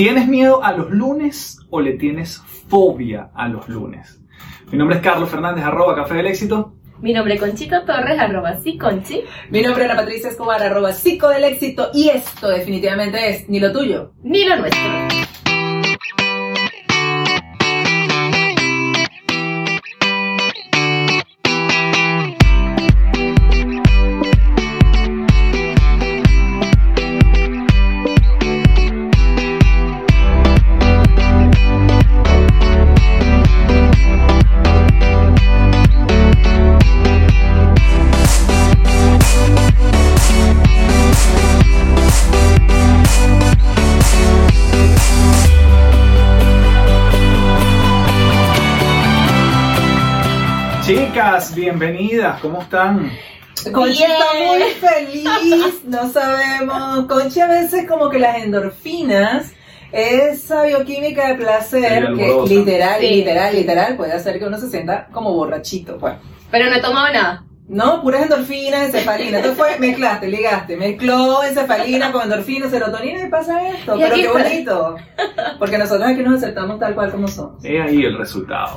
¿Tienes 0.00 0.28
miedo 0.28 0.64
a 0.64 0.72
los 0.72 0.90
lunes 0.90 1.58
o 1.68 1.78
le 1.78 1.92
tienes 1.92 2.42
fobia 2.70 3.28
a 3.34 3.48
los 3.48 3.68
lunes? 3.68 4.18
Mi 4.72 4.78
nombre 4.78 4.96
es 4.96 5.02
Carlos 5.02 5.28
Fernández, 5.28 5.62
arroba 5.62 5.94
Café 5.94 6.14
del 6.14 6.28
Éxito. 6.28 6.72
Mi 7.02 7.12
nombre 7.12 7.34
es 7.34 7.40
Conchito 7.40 7.84
Torres, 7.84 8.18
arroba 8.18 8.58
sí, 8.62 8.78
Conchi. 8.78 9.24
Mi 9.50 9.60
nombre 9.60 9.84
es 9.84 9.90
Ana 9.90 10.00
Patricia 10.00 10.30
Escobar, 10.30 10.62
arroba 10.62 10.94
psico 10.94 11.28
del 11.28 11.44
éxito. 11.44 11.90
Y 11.92 12.08
esto 12.08 12.48
definitivamente 12.48 13.28
es 13.28 13.46
ni 13.50 13.60
lo 13.60 13.72
tuyo. 13.72 14.14
Ni 14.22 14.46
lo 14.46 14.56
nuestro. 14.56 15.19
¿Cómo 52.42 52.62
están? 52.62 53.10
Conchi 53.72 53.98
Bien. 53.98 54.10
está 54.12 54.26
muy 54.46 54.62
feliz, 54.90 55.84
no 55.84 56.10
sabemos. 56.10 57.06
Conchi 57.06 57.40
a 57.40 57.46
veces 57.46 57.86
como 57.86 58.08
que 58.08 58.18
las 58.18 58.42
endorfinas, 58.42 59.52
esa 59.92 60.62
bioquímica 60.62 61.28
de 61.28 61.34
Sí, 61.34 61.40
placer 61.40 62.02
que 62.16 62.24
alborosa. 62.26 62.54
literal, 62.54 63.00
Sí. 63.00 63.08
literal, 63.08 63.54
literal 63.54 63.96
puede 63.96 64.12
hacer 64.12 64.38
que 64.38 64.46
uno 64.46 64.58
se 64.58 64.70
sienta 64.70 65.08
como 65.12 65.32
borrachito, 65.34 65.98
pues. 65.98 66.14
Pero 66.50 66.70
no 66.70 66.76
he 66.76 66.80
tomado 66.80 67.12
nada. 67.12 67.44
No, 67.68 68.02
puras 68.02 68.22
endorfinas, 68.22 68.86
encefalina. 68.86 69.36
Entonces 69.38 69.56
fue, 69.56 69.78
mezclaste, 69.78 70.26
ligaste, 70.26 70.76
mezcló 70.76 71.44
encefalina 71.44 72.10
con 72.10 72.22
endorfina, 72.24 72.68
serotonina 72.68 73.24
y 73.24 73.28
pasa 73.28 73.68
esto. 73.68 73.94
Y 73.94 74.00
Pero 74.00 74.12
aquí 74.12 74.22
qué 74.22 74.26
está. 74.26 74.42
bonito. 74.42 74.96
Porque 75.58 75.78
nosotros 75.78 76.08
aquí 76.08 76.20
nos 76.22 76.42
aceptamos 76.42 76.80
tal 76.80 76.94
cual 76.94 77.12
como 77.12 77.28
somos. 77.28 77.64
He 77.64 77.80
ahí 77.80 78.02
el 78.04 78.18
resultado. 78.18 78.74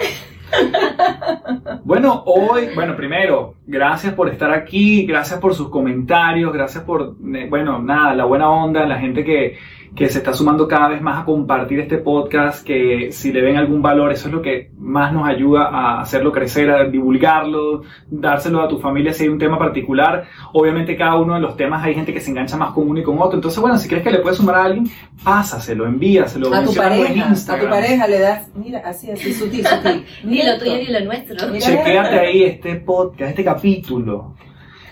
Bueno, 1.83 2.23
hoy, 2.25 2.69
bueno, 2.73 2.95
primero, 2.95 3.55
gracias 3.67 4.13
por 4.13 4.29
estar 4.29 4.51
aquí, 4.51 5.05
gracias 5.05 5.39
por 5.39 5.53
sus 5.53 5.69
comentarios, 5.69 6.53
gracias 6.53 6.83
por, 6.83 7.15
eh, 7.35 7.47
bueno, 7.49 7.79
nada, 7.79 8.13
la 8.15 8.25
buena 8.25 8.49
onda, 8.49 8.85
la 8.85 8.99
gente 8.99 9.23
que, 9.23 9.57
que 9.95 10.09
se 10.09 10.19
está 10.19 10.33
sumando 10.33 10.67
cada 10.67 10.88
vez 10.88 11.02
más 11.02 11.22
a 11.22 11.25
compartir 11.25 11.80
este 11.80 11.99
podcast, 11.99 12.66
que 12.66 13.11
si 13.11 13.31
le 13.31 13.41
ven 13.41 13.58
algún 13.58 13.81
valor, 13.81 14.11
eso 14.11 14.27
es 14.27 14.33
lo 14.33 14.41
que 14.41 14.72
más 14.80 15.13
nos 15.13 15.27
ayuda 15.27 15.67
a 15.67 16.02
hacerlo 16.02 16.31
crecer, 16.31 16.72
a 16.72 16.85
divulgarlo, 16.85 17.83
dárselo 18.09 18.61
a 18.61 18.67
tu 18.67 18.80
familia 18.80 19.13
si 19.13 19.23
hay 19.23 19.30
un 19.30 19.38
tema 19.38 19.59
particular. 19.59 20.25
Obviamente 20.53 20.95
cada 20.95 21.16
uno 21.17 21.35
de 21.35 21.41
los 21.41 21.55
temas 21.55 21.83
hay 21.83 21.94
gente 21.94 22.11
que 22.11 22.19
se 22.19 22.31
engancha 22.31 22.58
más 22.58 22.73
con 22.73 22.89
uno 22.89 23.00
y 23.00 23.03
con 23.03 23.19
otro. 23.19 23.35
Entonces, 23.35 23.59
bueno, 23.59 23.77
si 23.77 23.88
crees 23.88 24.03
que 24.03 24.11
le 24.11 24.19
puedes 24.19 24.38
sumar 24.38 24.55
a 24.55 24.63
alguien, 24.63 24.89
pásaselo, 25.23 25.85
envíaselo. 25.85 26.53
A 26.53 26.63
tu 26.63 26.72
en 26.72 26.75
pareja, 26.78 27.31
a 27.31 27.59
tu 27.59 27.69
pareja 27.69 28.07
le 28.07 28.19
das, 28.19 28.47
mira, 28.55 28.81
así, 28.83 29.11
así, 29.11 29.31
sutil, 29.31 29.66
sutil. 29.67 30.05
Ni 30.23 30.41
lo 30.44 30.57
tuyo 30.57 30.78
ni 30.78 30.88
lo 30.88 31.02
nuestro. 31.02 31.35
Chequéate 31.59 32.19
ahí 32.19 32.44
este 32.44 32.78
podcast, 32.78 33.30
este 33.30 33.44
capítulo. 33.44 34.33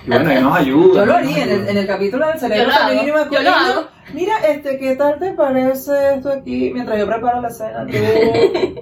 Y 0.06 0.10
bueno, 0.10 0.30
ahí 0.30 0.42
nos 0.42 0.58
ayuda. 0.58 1.00
Yo 1.02 1.06
lo 1.06 1.14
haría 1.14 1.44
en 1.44 1.50
el, 1.52 1.68
en 1.68 1.78
el 1.78 1.88
capítulo 1.88 2.28
del 2.28 2.40
cerebro 2.40 2.72
femenino 2.72 3.04
y 3.04 3.08
yo 3.08 3.14
lo 3.14 3.20
masculino. 3.20 3.52
hago. 3.52 3.88
Mira, 4.14 4.34
este, 4.48 4.78
¿qué 4.78 4.96
tal 4.96 5.20
te 5.20 5.32
parece 5.32 6.16
esto 6.16 6.30
aquí 6.30 6.72
mientras 6.74 7.00
yo 7.00 7.06
preparo 7.08 7.42
la 7.42 7.50
cena? 7.50 7.86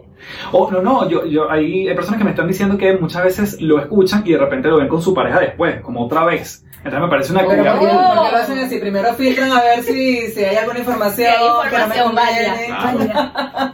Oh, 0.52 0.70
no, 0.70 0.82
no, 0.82 1.08
yo, 1.10 1.26
yo, 1.26 1.50
hay, 1.50 1.88
hay 1.88 1.96
personas 1.96 2.18
que 2.18 2.26
me 2.26 2.32
están 2.32 2.48
diciendo 2.48 2.78
que 2.78 2.98
muchas 2.98 3.24
veces 3.24 3.62
lo 3.62 3.80
escuchan 3.80 4.22
y 4.26 4.34
de 4.34 4.38
repente 4.38 4.68
lo 4.68 4.78
ven 4.78 4.90
con 4.90 5.02
su 5.02 5.14
pareja 5.14 5.40
después, 5.40 5.80
como 5.80 6.04
otra 6.06 6.26
vez. 6.26 6.66
Entonces 6.84 7.02
me 7.02 7.08
parece 7.10 7.32
una 7.34 7.42
Pero 7.42 7.50
¿por 7.56 7.64
qué, 7.64 7.70
actividad. 7.70 8.16
por 8.16 8.26
qué 8.26 8.32
lo 8.32 8.38
hacen 8.38 8.58
así? 8.60 8.78
Primero 8.80 9.14
filtran 9.16 9.52
a 9.52 9.62
ver 9.62 9.84
si, 9.84 10.28
si 10.32 10.44
hay 10.44 10.56
alguna 10.56 10.80
información, 10.80 11.34
Que 11.62 11.68
hay 11.68 11.72
que 11.72 11.78
no 11.78 11.88
me 11.88 11.96
información 11.98 12.16
conviene. 12.16 12.74
válida. 13.04 13.74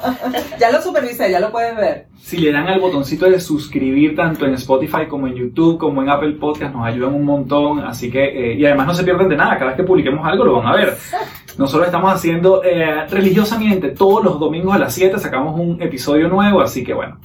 Ya 0.60 0.72
lo 0.72 0.82
supervisé, 0.82 1.30
ya 1.30 1.40
lo 1.40 1.52
puedes 1.52 1.76
ver. 1.76 2.08
Si 2.20 2.38
le 2.38 2.52
dan 2.52 2.68
al 2.68 2.80
botoncito 2.80 3.30
de 3.30 3.40
suscribir 3.40 4.16
tanto 4.16 4.46
en 4.48 4.56
Spotify 4.56 5.06
como 5.08 5.28
en 5.28 5.36
YouTube 5.36 5.78
como 5.78 6.02
en 6.02 6.10
Apple 6.10 6.32
Podcast 6.40 6.74
nos 6.74 6.86
ayudan 6.88 7.14
un 7.14 7.24
montón. 7.26 7.82
Así 7.82 8.10
que, 8.10 8.24
eh, 8.24 8.54
y 8.56 8.66
además 8.66 8.88
no 8.88 8.94
se 8.96 9.04
pierden 9.04 9.30
de 9.30 9.36
nada, 9.38 9.54
cada 9.60 9.68
vez 9.68 9.76
que 9.78 9.84
publiquemos 9.84 10.26
algo 10.28 10.44
lo 10.46 10.56
van 10.58 10.68
a 10.68 10.76
ver. 10.76 10.98
Nosotros 11.60 11.86
estamos 11.86 12.12
haciendo 12.12 12.64
eh, 12.64 13.06
religiosamente 13.08 13.90
todos 13.90 14.24
los 14.24 14.40
domingos 14.40 14.74
a 14.76 14.80
las 14.80 14.94
7 14.94 15.20
sacamos 15.20 15.58
un 15.60 15.80
episodio 15.82 16.28
nuevo, 16.28 16.62
así 16.62 16.84
que 16.84 16.94
bueno. 16.96 17.20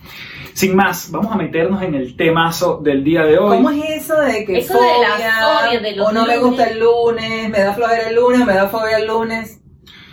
Sin 0.55 0.77
más, 0.77 1.11
vamos 1.11 1.33
a 1.33 1.37
meternos 1.37 1.83
en 1.83 1.95
el 1.95 2.17
temazo 2.17 2.81
del 2.83 3.03
día 3.05 3.23
de 3.25 3.39
hoy. 3.39 3.57
¿Cómo 3.57 3.71
es 3.71 4.03
eso 4.05 4.19
de 4.21 4.45
que 4.45 4.59
Eso 4.59 4.75
de 4.75 4.81
la 4.81 5.15
fobia, 5.15 5.33
fobia 5.67 5.81
de 5.81 5.97
los 5.97 6.09
o 6.09 6.13
no 6.13 6.27
me 6.27 6.39
gusta 6.39 6.65
el 6.65 6.81
lunes, 6.81 7.49
me 7.51 7.61
da 7.61 7.73
flojera 7.75 8.09
el 8.09 8.17
lunes, 8.17 8.47
me 8.47 8.55
da 8.55 8.69
fobia 8.69 8.99
el 8.99 9.07
lunes? 9.07 9.61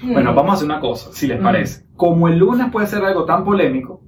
Bueno, 0.02 0.32
Mm. 0.32 0.36
vamos 0.36 0.52
a 0.52 0.54
hacer 0.56 0.66
una 0.66 0.80
cosa, 0.80 1.10
si 1.14 1.28
les 1.28 1.40
Mm. 1.40 1.44
parece. 1.44 1.86
Como 1.96 2.28
el 2.28 2.38
lunes 2.38 2.68
puede 2.72 2.88
ser 2.88 3.04
algo 3.04 3.26
tan 3.26 3.44
polémico, 3.44 4.02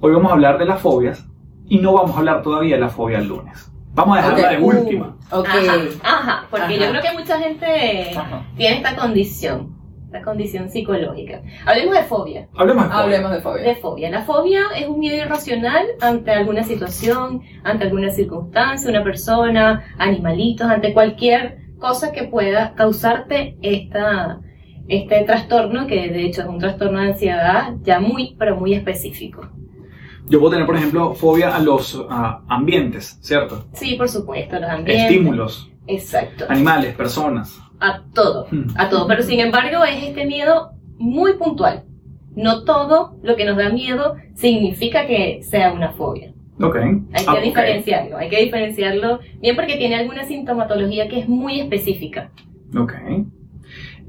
hoy 0.00 0.12
vamos 0.12 0.30
a 0.30 0.34
hablar 0.34 0.58
de 0.58 0.64
las 0.66 0.80
fobias 0.80 1.24
y 1.68 1.78
no 1.78 1.92
vamos 1.94 2.16
a 2.16 2.18
hablar 2.18 2.42
todavía 2.42 2.74
de 2.74 2.80
la 2.82 2.88
fobia 2.88 3.18
el 3.18 3.28
lunes. 3.28 3.70
Vamos 3.94 4.18
a 4.18 4.20
dejarla 4.22 4.48
Ok. 4.48 4.50
de 4.58 4.62
última. 4.78 5.16
Ok. 5.30 5.48
Ajá, 5.48 5.74
ajá, 6.02 6.46
porque 6.50 6.64
Ajá. 6.64 6.74
yo 6.74 6.90
creo 6.90 7.02
que 7.02 7.12
mucha 7.18 7.38
gente 7.38 8.10
Ajá. 8.16 8.42
tiene 8.56 8.76
esta 8.76 8.96
condición, 8.96 9.76
esta 10.08 10.22
condición 10.22 10.70
psicológica. 10.70 11.42
Hablemos 11.66 11.94
de 11.94 12.02
fobia. 12.04 12.48
Hablemos 12.56 12.84
de 12.84 12.90
fobia. 12.90 13.02
Hablemos 13.04 13.30
de 13.30 13.40
fobia. 13.40 13.62
De 13.62 13.76
fobia. 13.76 14.10
La 14.10 14.22
fobia 14.22 14.60
es 14.74 14.86
un 14.88 14.98
miedo 14.98 15.16
irracional 15.16 15.86
ante 16.00 16.30
alguna 16.30 16.64
situación, 16.64 17.42
ante 17.62 17.84
alguna 17.84 18.10
circunstancia, 18.10 18.88
una 18.88 19.04
persona, 19.04 19.84
animalitos, 19.98 20.66
ante 20.66 20.94
cualquier 20.94 21.58
cosa 21.78 22.10
que 22.10 22.24
pueda 22.24 22.74
causarte 22.74 23.58
esta, 23.60 24.40
este 24.88 25.24
trastorno, 25.24 25.86
que 25.86 26.08
de 26.08 26.24
hecho 26.24 26.40
es 26.40 26.48
un 26.48 26.58
trastorno 26.58 27.00
de 27.00 27.08
ansiedad 27.08 27.74
ya 27.82 28.00
muy, 28.00 28.34
pero 28.38 28.56
muy 28.56 28.72
específico. 28.72 29.46
Yo 30.26 30.40
puedo 30.40 30.52
tener, 30.52 30.66
por 30.66 30.76
ejemplo, 30.76 31.14
fobia 31.14 31.54
a 31.54 31.60
los 31.60 32.02
ah, 32.08 32.42
ambientes, 32.48 33.18
¿cierto? 33.20 33.66
Sí, 33.74 33.94
por 33.94 34.08
supuesto, 34.08 34.58
los 34.58 34.70
ambientes. 34.70 35.04
Estímulos, 35.04 35.70
Exacto. 35.86 36.46
animales, 36.48 36.94
personas. 36.94 37.60
A 37.80 38.02
todo, 38.14 38.46
Hmm. 38.50 38.66
a 38.76 38.88
todo. 38.88 39.06
Pero 39.06 39.22
sin 39.22 39.40
embargo 39.40 39.84
es 39.84 40.02
este 40.02 40.26
miedo 40.26 40.70
muy 40.98 41.34
puntual. 41.34 41.84
No 42.34 42.64
todo 42.64 43.16
lo 43.22 43.36
que 43.36 43.44
nos 43.44 43.56
da 43.56 43.70
miedo 43.70 44.14
significa 44.34 45.06
que 45.06 45.40
sea 45.42 45.72
una 45.72 45.92
fobia. 45.92 46.32
Ok. 46.60 46.76
Hay 46.76 47.24
que 47.24 47.30
Ah, 47.30 47.40
diferenciarlo, 47.40 48.16
hay 48.18 48.28
que 48.28 48.42
diferenciarlo 48.44 49.20
bien 49.40 49.54
porque 49.56 49.76
tiene 49.76 49.94
alguna 49.96 50.24
sintomatología 50.24 51.08
que 51.08 51.20
es 51.20 51.28
muy 51.28 51.60
específica. 51.60 52.30
Ok. 52.76 52.92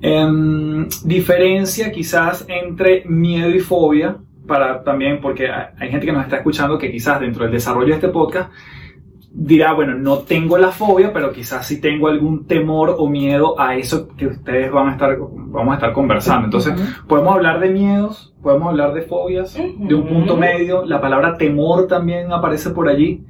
Em, 0.01 0.87
diferencia 1.03 1.91
quizás 1.91 2.45
entre 2.47 3.03
miedo 3.05 3.49
y 3.49 3.59
fobia, 3.59 4.17
para 4.47 4.83
también, 4.83 5.19
porque 5.21 5.47
hay 5.49 5.89
gente 5.89 6.05
que 6.07 6.11
nos 6.11 6.23
está 6.23 6.37
escuchando 6.37 6.77
que 6.79 6.91
quizás 6.91 7.19
dentro 7.19 7.43
del 7.43 7.51
desarrollo 7.51 7.87
de 7.89 7.93
este 7.95 8.07
podcast 8.07 8.51
dirá, 9.31 9.73
bueno, 9.73 9.95
no 9.95 10.19
tengo 10.19 10.57
la 10.57 10.71
fobia, 10.71 11.13
pero 11.13 11.31
quizás 11.31 11.67
sí 11.67 11.79
tengo 11.79 12.07
algún 12.07 12.47
temor 12.47 12.95
o 12.97 13.07
miedo 13.07 13.59
a 13.59 13.75
eso 13.75 14.07
que 14.17 14.27
ustedes 14.27 14.71
van 14.71 14.89
a 14.89 14.91
estar, 14.93 15.17
vamos 15.19 15.71
a 15.71 15.75
estar 15.75 15.93
conversando. 15.93 16.45
Entonces, 16.45 16.73
podemos 17.07 17.35
hablar 17.35 17.59
de 17.59 17.69
miedos, 17.69 18.33
podemos 18.41 18.69
hablar 18.69 18.93
de 18.93 19.03
fobias, 19.03 19.53
de 19.53 19.95
un 19.95 20.07
punto 20.07 20.35
medio, 20.35 20.85
la 20.85 20.99
palabra 20.99 21.37
temor 21.37 21.87
también 21.87 22.31
aparece 22.33 22.71
por 22.71 22.89
allí. 22.89 23.23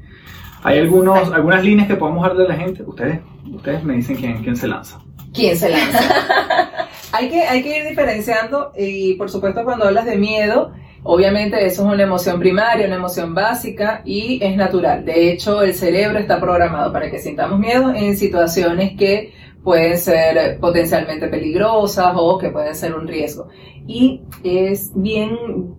Hay 0.64 0.80
algunos, 0.80 1.32
algunas 1.34 1.64
líneas 1.64 1.88
que 1.88 1.96
podemos 1.96 2.26
darle 2.26 2.46
a 2.46 2.50
la 2.50 2.56
gente. 2.56 2.84
Ustedes, 2.84 3.20
ustedes 3.54 3.84
me 3.84 3.94
dicen 3.94 4.18
quién, 4.18 4.44
quién 4.44 4.56
se 4.56 4.68
lanza. 4.68 5.00
¿Quién 5.34 5.56
se 5.56 5.70
lanza? 5.70 6.00
hay, 7.12 7.30
que, 7.30 7.42
hay 7.44 7.64
que 7.64 7.80
ir 7.80 7.88
diferenciando 7.88 8.72
y 8.78 9.14
por 9.16 9.30
supuesto 9.30 9.64
cuando 9.64 9.86
hablas 9.86 10.06
de 10.06 10.18
miedo, 10.18 10.74
obviamente 11.04 11.66
eso 11.66 11.88
es 11.88 11.94
una 11.94 12.04
emoción 12.04 12.40
primaria, 12.40 12.88
una 12.88 12.96
emoción 12.96 13.34
básica 13.34 14.02
y 14.06 14.40
es 14.44 14.56
natural. 14.56 15.06
De 15.06 15.32
hecho, 15.32 15.62
el 15.62 15.74
cerebro 15.74 16.20
está 16.20 16.40
programado 16.40 16.92
para 16.92 17.10
que 17.10 17.20
sintamos 17.20 17.60
miedo 17.60 17.94
en 17.94 18.18
situaciones 18.18 18.98
que 18.98 19.34
pueden 19.64 19.98
ser 19.98 20.60
potencialmente 20.60 21.28
peligrosas 21.28 22.14
o 22.16 22.38
que 22.38 22.50
pueden 22.50 22.76
ser 22.76 22.96
un 22.96 23.08
riesgo. 23.08 23.50
Y 23.88 24.22
es 24.44 24.92
bien, 24.96 25.32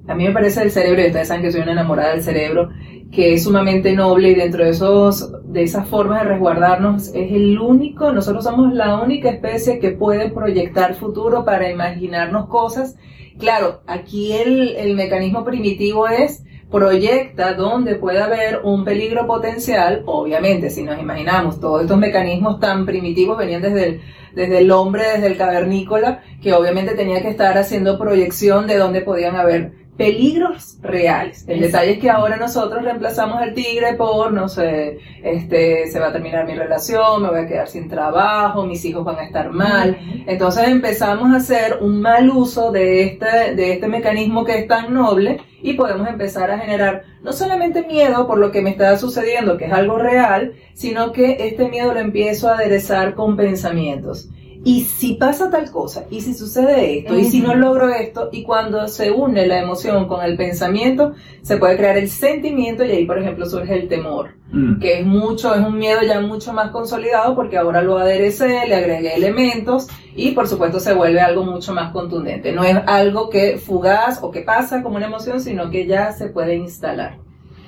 a 0.07 0.15
mí 0.15 0.25
me 0.25 0.33
parece 0.33 0.63
el 0.63 0.71
cerebro, 0.71 1.03
y 1.03 1.07
ustedes 1.07 1.29
saben 1.29 1.43
que 1.43 1.53
soy 1.53 1.63
una 1.63 1.73
enamorada 1.73 2.11
del 2.11 2.23
cerebro, 2.23 2.71
que 3.11 3.35
es 3.35 3.45
sumamente 3.45 3.93
noble 3.93 4.31
y 4.31 4.35
dentro 4.35 4.65
de, 4.65 4.71
esos, 4.71 5.33
de 5.45 5.63
esas 5.63 5.89
formas 5.89 6.23
de 6.23 6.29
resguardarnos 6.29 7.09
es 7.09 7.33
el 7.33 7.59
único, 7.59 8.13
nosotros 8.13 8.45
somos 8.45 8.73
la 8.73 9.01
única 9.01 9.31
especie 9.31 9.81
que 9.81 9.91
puede 9.91 10.31
proyectar 10.31 10.95
futuro 10.95 11.45
para 11.45 11.71
imaginarnos 11.71 12.47
cosas. 12.49 12.97
Claro, 13.38 13.81
aquí 13.87 14.32
el, 14.32 14.77
el 14.77 14.94
mecanismo 14.94 15.44
primitivo 15.44 16.09
es 16.09 16.43
proyecta 16.71 17.55
donde 17.55 17.97
puede 17.97 18.23
haber 18.23 18.61
un 18.62 18.85
peligro 18.85 19.27
potencial, 19.27 20.03
obviamente, 20.06 20.71
si 20.71 20.82
nos 20.82 21.00
imaginamos, 21.00 21.61
todos 21.61 21.82
estos 21.82 21.99
mecanismos 21.99 22.61
tan 22.61 22.87
primitivos 22.87 23.37
venían 23.37 23.62
desde 23.62 23.87
el, 23.87 24.00
desde 24.35 24.59
el 24.59 24.71
hombre, 24.71 25.05
desde 25.15 25.27
el 25.27 25.37
cavernícola, 25.37 26.23
que 26.41 26.53
obviamente 26.53 26.94
tenía 26.94 27.23
que 27.23 27.29
estar 27.29 27.59
haciendo 27.59 27.99
proyección 27.99 28.67
de 28.67 28.79
dónde 28.79 29.00
podían 29.00 29.37
haber 29.37 29.80
peligros 30.00 30.79
reales. 30.81 31.44
El 31.47 31.61
detalle 31.61 31.93
es 31.93 31.99
que 31.99 32.08
ahora 32.08 32.38
nosotros 32.38 32.82
reemplazamos 32.82 33.37
al 33.37 33.52
tigre 33.52 33.97
por, 33.99 34.32
no 34.32 34.49
sé, 34.49 34.97
este, 35.23 35.88
se 35.88 36.00
va 36.00 36.06
a 36.06 36.12
terminar 36.12 36.47
mi 36.47 36.55
relación, 36.55 37.23
me 37.23 37.29
voy 37.29 37.41
a 37.41 37.47
quedar 37.47 37.69
sin 37.69 37.87
trabajo, 37.87 38.64
mis 38.64 38.82
hijos 38.87 39.05
van 39.05 39.19
a 39.19 39.25
estar 39.25 39.50
mal. 39.50 39.99
Entonces 40.26 40.69
empezamos 40.69 41.31
a 41.35 41.37
hacer 41.37 41.81
un 41.82 42.00
mal 42.00 42.31
uso 42.31 42.73
de 42.73 43.02
este, 43.02 43.55
de 43.55 43.75
este 43.75 43.88
mecanismo 43.88 44.43
que 44.43 44.61
es 44.61 44.67
tan 44.67 44.94
noble 44.94 45.43
y 45.61 45.75
podemos 45.75 46.08
empezar 46.08 46.50
a 46.50 46.58
generar 46.58 47.02
no 47.20 47.35
solamente 47.35 47.82
miedo 47.82 48.26
por 48.26 48.38
lo 48.38 48.50
que 48.50 48.62
me 48.62 48.70
está 48.70 48.97
sucediendo, 48.97 49.58
que 49.58 49.67
es 49.67 49.73
algo 49.75 49.99
real, 49.99 50.55
sino 50.73 51.12
que 51.12 51.47
este 51.47 51.69
miedo 51.69 51.93
lo 51.93 52.00
empiezo 52.00 52.49
a 52.49 52.55
aderezar 52.55 53.14
con 53.14 53.37
pensamientos 53.37 54.31
y 54.62 54.83
si 54.83 55.15
pasa 55.15 55.51
tal 55.51 55.71
cosa, 55.71 56.05
y 56.11 56.21
si 56.21 56.35
sucede 56.35 56.99
esto, 56.99 57.19
y 57.19 57.25
si 57.25 57.41
no 57.41 57.55
logro 57.55 57.89
esto, 57.89 58.29
y 58.31 58.43
cuando 58.43 58.89
se 58.89 59.11
une 59.11 59.47
la 59.47 59.59
emoción 59.59 60.07
con 60.07 60.23
el 60.23 60.37
pensamiento, 60.37 61.15
se 61.41 61.57
puede 61.57 61.79
crear 61.79 61.97
el 61.97 62.11
sentimiento 62.11 62.85
y 62.85 62.91
ahí, 62.91 63.07
por 63.07 63.19
ejemplo, 63.19 63.47
surge 63.47 63.75
el 63.75 63.89
temor, 63.89 64.35
mm. 64.53 64.79
que 64.79 65.01
es 65.01 65.07
mucho, 65.07 65.55
es 65.55 65.67
un 65.67 65.79
miedo 65.79 66.03
ya 66.03 66.21
mucho 66.21 66.53
más 66.53 66.71
consolidado 66.73 67.35
porque 67.35 67.57
ahora 67.57 67.81
lo 67.81 67.97
aderecé, 67.97 68.67
le 68.69 68.75
agregué 68.75 69.15
elementos 69.15 69.89
y 70.15 70.33
por 70.33 70.47
supuesto 70.47 70.79
se 70.79 70.93
vuelve 70.93 71.21
algo 71.21 71.43
mucho 71.43 71.73
más 71.73 71.91
contundente. 71.93 72.53
No 72.53 72.62
es 72.62 72.77
algo 72.87 73.31
que 73.31 73.57
fugaz 73.57 74.23
o 74.23 74.31
que 74.31 74.43
pasa 74.43 74.83
como 74.83 74.97
una 74.97 75.07
emoción, 75.07 75.41
sino 75.41 75.71
que 75.71 75.87
ya 75.87 76.12
se 76.12 76.29
puede 76.29 76.57
instalar. 76.57 77.17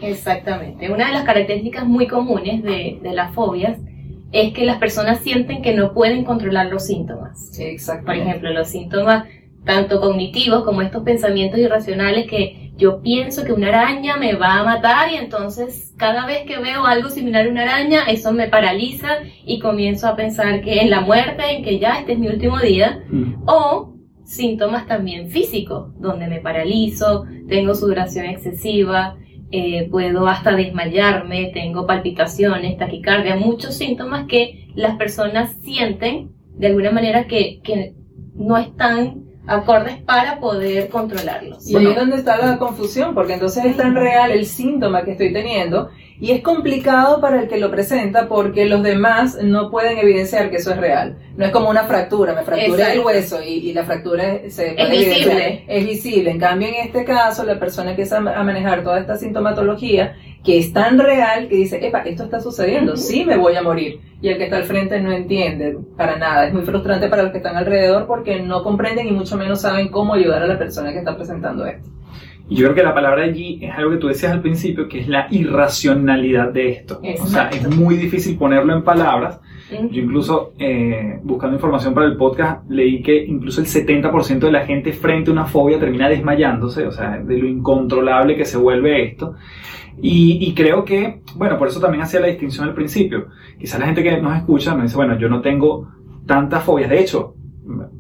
Exactamente. 0.03 0.91
Una 0.91 1.07
de 1.07 1.13
las 1.13 1.25
características 1.25 1.87
muy 1.87 2.07
comunes 2.07 2.63
de, 2.63 2.99
de 3.01 3.13
las 3.13 3.33
fobias 3.35 3.79
es 4.33 4.53
que 4.53 4.65
las 4.65 4.79
personas 4.79 5.21
sienten 5.21 5.63
que 5.63 5.75
no 5.75 5.93
pueden 5.93 6.25
controlar 6.25 6.67
los 6.67 6.87
síntomas. 6.87 7.59
Exacto. 7.59 8.07
Por 8.07 8.17
ejemplo, 8.17 8.51
los 8.51 8.69
síntomas 8.69 9.25
tanto 9.65 10.01
cognitivos 10.01 10.65
como 10.65 10.83
estos 10.83 11.05
pensamientos 11.05 11.61
irracionales 11.61 12.27
que 12.29 12.73
yo 12.77 13.01
pienso 13.01 13.45
que 13.45 13.53
una 13.53 13.69
araña 13.69 14.17
me 14.17 14.35
va 14.35 14.59
a 14.59 14.65
matar 14.65 15.13
y 15.13 15.17
entonces 15.17 15.95
cada 15.97 16.27
vez 16.27 16.45
que 16.47 16.59
veo 16.59 16.85
algo 16.85 17.11
similar 17.11 17.47
a 17.47 17.51
una 17.51 17.63
araña, 17.63 18.05
eso 18.05 18.33
me 18.33 18.49
paraliza 18.49 19.19
y 19.45 19.61
comienzo 19.61 20.09
a 20.09 20.17
pensar 20.17 20.63
que 20.63 20.81
en 20.81 20.91
la 20.91 21.01
muerte, 21.01 21.43
en 21.51 21.63
que 21.63 21.79
ya 21.79 22.01
este 22.01 22.15
es 22.15 22.19
mi 22.19 22.29
último 22.29 22.59
día, 22.59 23.05
mm. 23.09 23.45
o 23.47 23.95
síntomas 24.25 24.87
también 24.87 25.29
físicos, 25.29 25.93
donde 26.01 26.27
me 26.27 26.41
paralizo, 26.41 27.27
tengo 27.49 27.75
sudoración 27.75 28.27
excesiva, 28.27 29.17
eh, 29.53 29.89
puedo 29.91 30.27
hasta 30.27 30.57
desmayarme, 30.57 31.51
tengo 31.53 31.87
palpitaciones, 31.87 32.79
taquicardia, 32.79 33.37
muchos 33.37 33.77
síntomas 33.77 34.27
que 34.27 34.69
las 34.75 34.97
personas 34.97 35.57
sienten 35.63 36.31
de 36.57 36.69
alguna 36.69 36.91
manera 36.91 37.27
que, 37.27 37.61
que 37.63 37.95
no 38.35 38.57
están 38.57 39.25
acordes 39.47 39.99
para 40.03 40.41
poder 40.41 40.89
controlarlos. 40.89 41.69
Y 41.69 41.77
ahí 41.77 41.87
es 41.87 41.97
donde 41.97 42.17
está 42.17 42.39
la 42.39 42.59
confusión, 42.59 43.15
porque 43.15 43.35
entonces 43.35 43.65
es 43.65 43.77
tan 43.77 43.95
real 43.95 44.31
el 44.31 44.47
síntoma 44.47 45.05
que 45.05 45.13
estoy 45.13 45.33
teniendo 45.33 45.91
y 46.21 46.31
es 46.31 46.43
complicado 46.43 47.21
para 47.21 47.41
el 47.41 47.49
que 47.49 47.59
lo 47.59 47.71
presenta 47.71 48.29
porque 48.29 48.67
los 48.67 48.83
demás 48.83 49.39
no 49.43 49.71
pueden 49.71 49.99
evidenciar 49.99 50.51
que 50.51 50.57
eso 50.57 50.71
es 50.71 50.77
real. 50.77 51.19
No 51.37 51.45
es 51.45 51.51
como 51.51 51.71
una 51.71 51.85
fractura, 51.85 52.35
me 52.35 52.43
fractura 52.43 52.93
el 52.93 53.01
hueso 53.01 53.43
y, 53.43 53.73
la 53.73 53.85
fractura 53.85 54.41
se 54.49 54.75
es 54.81 54.91
visible. 54.91 55.65
Es 55.67 55.87
visible. 55.87 56.31
En 56.31 56.39
cambio, 56.39 56.69
en 56.69 56.75
este 56.87 57.05
caso, 57.05 57.45
la 57.45 57.59
persona 57.59 57.91
empieza 57.91 58.19
a 58.19 58.43
manejar 58.45 58.85
toda 58.85 59.01
esta 59.01 59.17
sintomatología 59.17 60.15
que 60.45 60.59
es 60.59 60.73
tan 60.73 60.99
real 60.99 61.49
que 61.49 61.57
dice, 61.57 61.85
epa, 61.87 62.01
esto 62.01 62.25
está 62.25 62.41
sucediendo, 62.41 62.97
sí 62.97 63.25
me 63.25 63.37
voy 63.37 63.55
a 63.55 63.63
morir. 63.63 64.01
Y 64.21 64.29
el 64.29 64.39
que 64.39 64.45
está 64.45 64.57
al 64.57 64.65
frente 64.65 65.01
no 65.01 65.13
entiende 65.13 65.77
para 65.97 66.17
nada. 66.17 66.47
Es 66.47 66.53
muy 66.53 66.63
frustrante 66.63 67.09
para 67.09 67.25
los 67.25 67.33
que 67.33 67.39
están 67.39 67.57
alrededor 67.57 68.07
porque 68.07 68.41
no 68.41 68.63
comprenden 68.63 69.09
y 69.09 69.13
mucho 69.13 69.37
menos 69.37 69.61
saben 69.61 69.89
cómo 69.89 70.15
ayudar 70.15 70.43
a 70.43 70.47
la 70.47 70.59
persona 70.59 70.93
que 70.93 70.99
está 70.99 71.17
presentando 71.17 71.67
esto. 71.67 71.89
Y 72.53 72.57
yo 72.57 72.65
creo 72.67 72.75
que 72.75 72.83
la 72.83 72.93
palabra 72.93 73.25
allí 73.25 73.59
es 73.63 73.73
algo 73.75 73.93
que 73.93 73.97
tú 73.97 74.09
decías 74.09 74.31
al 74.31 74.43
principio, 74.43 74.87
que 74.87 75.01
es 75.01 75.09
la 75.09 75.27
irracionalidad 75.31 76.53
de 76.53 76.69
esto. 76.69 77.01
O 77.23 77.27
sea, 77.27 77.49
es 77.49 77.67
muy 77.75 77.97
difícil 77.97 78.37
ponerlo 78.37 78.75
en 78.75 78.85
palabras. 78.85 79.41
Yo 79.71 80.03
incluso, 80.03 80.53
eh, 80.59 81.19
buscando 81.23 81.57
información 81.57 81.95
para 81.95 82.07
el 82.07 82.19
podcast, 82.19 82.71
leí 82.71 83.03
que 83.03 83.25
incluso 83.25 83.63
el 83.63 83.67
70% 83.67 84.41
de 84.41 84.53
la 84.53 84.67
gente 84.67 84.93
frente 84.93 85.31
a 85.31 85.33
una 85.33 85.47
fobia 85.47 85.79
termina 85.79 86.11
desmayándose, 86.11 86.87
o 86.87 86.93
sea, 86.93 87.17
de 87.21 87.39
lo 87.39 87.49
incontrolable 87.49 88.37
que 88.37 88.45
se 88.45 88.59
vuelve 88.59 89.03
esto. 89.03 89.35
Y, 90.03 90.37
y, 90.47 90.53
creo 90.53 90.85
que, 90.85 91.23
bueno, 91.37 91.57
por 91.57 91.69
eso 91.69 91.81
también 91.81 92.03
hacía 92.03 92.21
la 92.21 92.27
distinción 92.27 92.69
al 92.69 92.75
principio. 92.75 93.29
Quizás 93.59 93.81
la 93.81 93.87
gente 93.87 94.03
que 94.03 94.21
nos 94.21 94.37
escucha 94.37 94.75
me 94.75 94.83
dice, 94.83 94.97
bueno, 94.97 95.19
yo 95.19 95.31
no 95.31 95.41
tengo 95.41 95.89
tantas 96.27 96.65
fobias. 96.65 96.91
De 96.91 97.01
hecho, 97.01 97.35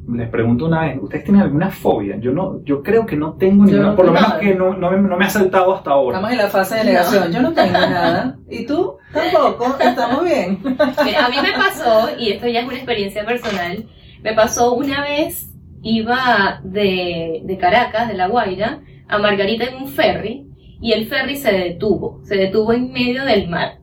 les 0.08 0.28
pregunto 0.28 0.66
una 0.66 0.82
vez, 0.82 0.98
¿ustedes 1.00 1.24
tienen 1.24 1.42
alguna 1.42 1.70
fobia? 1.70 2.16
Yo 2.18 2.32
no, 2.32 2.62
yo 2.64 2.82
creo 2.82 3.06
que 3.06 3.16
no 3.16 3.34
tengo 3.34 3.64
ninguna, 3.64 3.94
por 3.94 4.06
lo 4.06 4.12
menos 4.12 4.34
que 4.34 4.54
no, 4.54 4.74
no, 4.74 4.90
me, 4.90 4.98
no, 4.98 5.16
me, 5.16 5.24
ha 5.24 5.30
saltado 5.30 5.74
hasta 5.74 5.92
ahora. 5.92 6.16
Estamos 6.16 6.32
en 6.32 6.38
la 6.38 6.48
fase 6.48 6.76
de 6.76 6.84
negación, 6.84 7.32
yo 7.32 7.42
no 7.42 7.52
tengo 7.52 7.72
nada. 7.72 8.36
¿Y 8.50 8.66
tú? 8.66 8.96
Tampoco, 9.12 9.76
estamos 9.80 10.24
bien. 10.24 10.58
A 10.78 11.28
mí 11.28 11.36
me 11.42 11.52
pasó, 11.52 12.10
y 12.18 12.32
esto 12.32 12.48
ya 12.48 12.60
es 12.60 12.66
una 12.66 12.76
experiencia 12.76 13.24
personal, 13.24 13.86
me 14.22 14.34
pasó 14.34 14.74
una 14.74 15.02
vez, 15.02 15.50
iba 15.82 16.60
de, 16.64 17.42
de 17.44 17.58
Caracas, 17.58 18.08
de 18.08 18.14
La 18.14 18.28
Guaira, 18.28 18.80
a 19.08 19.18
Margarita 19.18 19.64
en 19.64 19.82
un 19.82 19.88
ferry, 19.88 20.46
y 20.80 20.92
el 20.92 21.06
ferry 21.06 21.36
se 21.36 21.52
detuvo, 21.52 22.20
se 22.24 22.36
detuvo 22.36 22.72
en 22.72 22.92
medio 22.92 23.24
del 23.24 23.48
mar. 23.48 23.78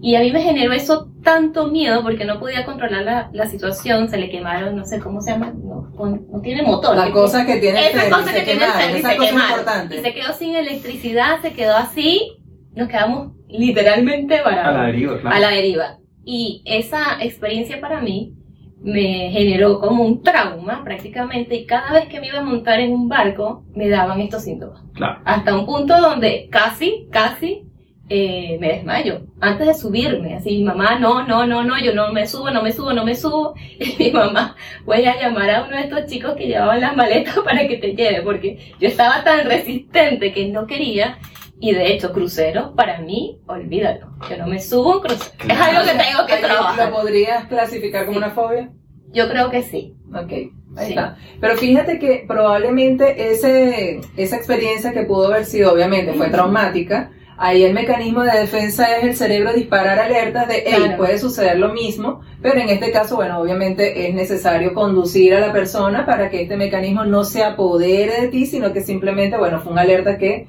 Y 0.00 0.14
a 0.14 0.20
mí 0.20 0.30
me 0.30 0.42
generó 0.42 0.72
eso 0.72 1.10
tanto 1.22 1.68
miedo 1.68 2.02
porque 2.02 2.24
no 2.24 2.38
podía 2.38 2.64
controlar 2.64 3.02
la, 3.02 3.30
la 3.32 3.46
situación, 3.46 4.08
se 4.08 4.18
le 4.18 4.28
quemaron, 4.28 4.76
no 4.76 4.84
sé 4.84 5.00
cómo 5.00 5.20
se 5.20 5.32
llama, 5.32 5.52
no, 5.52 5.90
no 5.96 6.40
tiene 6.42 6.62
motor. 6.62 6.96
La 6.96 7.10
cosa 7.10 7.46
que 7.46 7.56
tiene 7.56 7.88
esa 7.88 8.10
cosa 8.10 8.32
que 8.32 8.42
tiene 8.42 8.64
el 8.64 9.02
se 9.02 9.16
quemaron. 9.16 9.92
Y 9.92 9.98
se 9.98 10.14
quedó 10.14 10.32
sin 10.34 10.54
electricidad, 10.54 11.40
se 11.40 11.52
quedó 11.52 11.76
así, 11.76 12.36
nos 12.74 12.88
quedamos 12.88 13.32
literalmente 13.48 14.40
varados. 14.42 14.74
A 14.74 14.78
la 14.78 14.86
deriva, 14.86 15.20
claro. 15.20 15.36
A 15.36 15.40
la 15.40 15.48
deriva. 15.50 15.98
Y 16.24 16.62
esa 16.64 17.16
experiencia 17.20 17.80
para 17.80 18.00
mí 18.00 18.34
me 18.82 19.30
generó 19.32 19.80
como 19.80 20.04
un 20.04 20.22
trauma 20.22 20.84
prácticamente 20.84 21.56
y 21.56 21.66
cada 21.66 21.92
vez 21.92 22.08
que 22.08 22.20
me 22.20 22.28
iba 22.28 22.38
a 22.38 22.42
montar 22.42 22.78
en 22.78 22.92
un 22.92 23.08
barco 23.08 23.64
me 23.74 23.88
daban 23.88 24.20
estos 24.20 24.44
síntomas. 24.44 24.82
Claro. 24.94 25.20
Hasta 25.24 25.58
un 25.58 25.66
punto 25.66 25.98
donde 26.00 26.48
casi, 26.50 27.08
casi 27.10 27.65
eh, 28.08 28.56
me 28.60 28.68
desmayo 28.68 29.22
antes 29.40 29.66
de 29.66 29.74
subirme. 29.74 30.34
Así, 30.36 30.62
mamá, 30.62 30.98
no, 30.98 31.26
no, 31.26 31.46
no, 31.46 31.64
no, 31.64 31.78
yo 31.82 31.92
no 31.94 32.12
me 32.12 32.26
subo, 32.26 32.50
no 32.50 32.62
me 32.62 32.72
subo, 32.72 32.92
no 32.92 33.04
me 33.04 33.14
subo. 33.14 33.54
Y 33.78 33.96
mi 33.98 34.10
mamá, 34.10 34.56
voy 34.84 35.04
a 35.04 35.20
llamar 35.20 35.50
a 35.50 35.64
uno 35.64 35.76
de 35.76 35.82
estos 35.82 36.06
chicos 36.06 36.34
que 36.36 36.46
llevaban 36.46 36.80
las 36.80 36.96
maletas 36.96 37.38
para 37.44 37.66
que 37.66 37.78
te 37.78 37.94
lleve, 37.94 38.22
porque 38.22 38.74
yo 38.78 38.88
estaba 38.88 39.24
tan 39.24 39.46
resistente 39.46 40.32
que 40.32 40.48
no 40.48 40.66
quería. 40.66 41.18
Y 41.58 41.72
de 41.72 41.90
hecho, 41.92 42.12
crucero, 42.12 42.74
para 42.76 43.00
mí, 43.00 43.40
olvídalo. 43.46 44.10
Yo 44.28 44.36
no 44.36 44.46
me 44.46 44.60
subo 44.60 44.96
un 44.96 45.00
crucero. 45.00 45.32
Es 45.48 45.58
algo 45.58 45.90
que 45.90 45.98
tengo 45.98 46.26
que 46.26 46.36
trabajar. 46.36 46.90
¿Lo 46.90 46.96
podrías 46.96 47.46
clasificar 47.46 48.04
como 48.04 48.18
una 48.18 48.30
fobia? 48.30 48.70
Yo 49.10 49.26
creo 49.30 49.50
que 49.50 49.62
sí. 49.62 49.96
Ok, 50.14 50.32
ahí 50.76 50.90
está. 50.90 51.16
Pero 51.40 51.56
fíjate 51.56 51.98
que 51.98 52.26
probablemente 52.28 53.30
ese, 53.32 54.02
esa 54.18 54.36
experiencia 54.36 54.92
que 54.92 55.04
pudo 55.04 55.28
haber 55.28 55.46
sido, 55.46 55.72
obviamente, 55.72 56.12
fue 56.12 56.28
traumática, 56.28 57.10
Ahí 57.38 57.64
el 57.64 57.74
mecanismo 57.74 58.22
de 58.22 58.38
defensa 58.40 58.96
es 58.96 59.04
el 59.04 59.14
cerebro 59.14 59.52
disparar 59.52 59.98
alertas 59.98 60.48
de, 60.48 60.64
hey, 60.66 60.94
puede 60.96 61.18
suceder 61.18 61.58
lo 61.58 61.68
mismo, 61.68 62.22
pero 62.40 62.60
en 62.60 62.70
este 62.70 62.90
caso, 62.90 63.16
bueno, 63.16 63.38
obviamente 63.38 64.08
es 64.08 64.14
necesario 64.14 64.72
conducir 64.72 65.34
a 65.34 65.40
la 65.40 65.52
persona 65.52 66.06
para 66.06 66.30
que 66.30 66.42
este 66.42 66.56
mecanismo 66.56 67.04
no 67.04 67.24
se 67.24 67.44
apodere 67.44 68.22
de 68.22 68.28
ti, 68.28 68.46
sino 68.46 68.72
que 68.72 68.80
simplemente, 68.80 69.36
bueno, 69.36 69.60
fue 69.60 69.72
una 69.72 69.82
alerta 69.82 70.16
que 70.16 70.48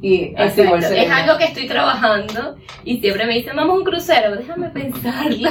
y 0.00 0.32
es 0.36 1.10
algo 1.10 1.38
que 1.38 1.44
estoy 1.44 1.66
trabajando 1.66 2.56
y 2.84 2.98
siempre 3.00 3.26
me 3.26 3.34
dicen, 3.34 3.56
vamos 3.56 3.74
a 3.74 3.78
un 3.78 3.84
crucero, 3.84 4.36
déjame 4.36 4.68
pensarlo. 4.68 5.50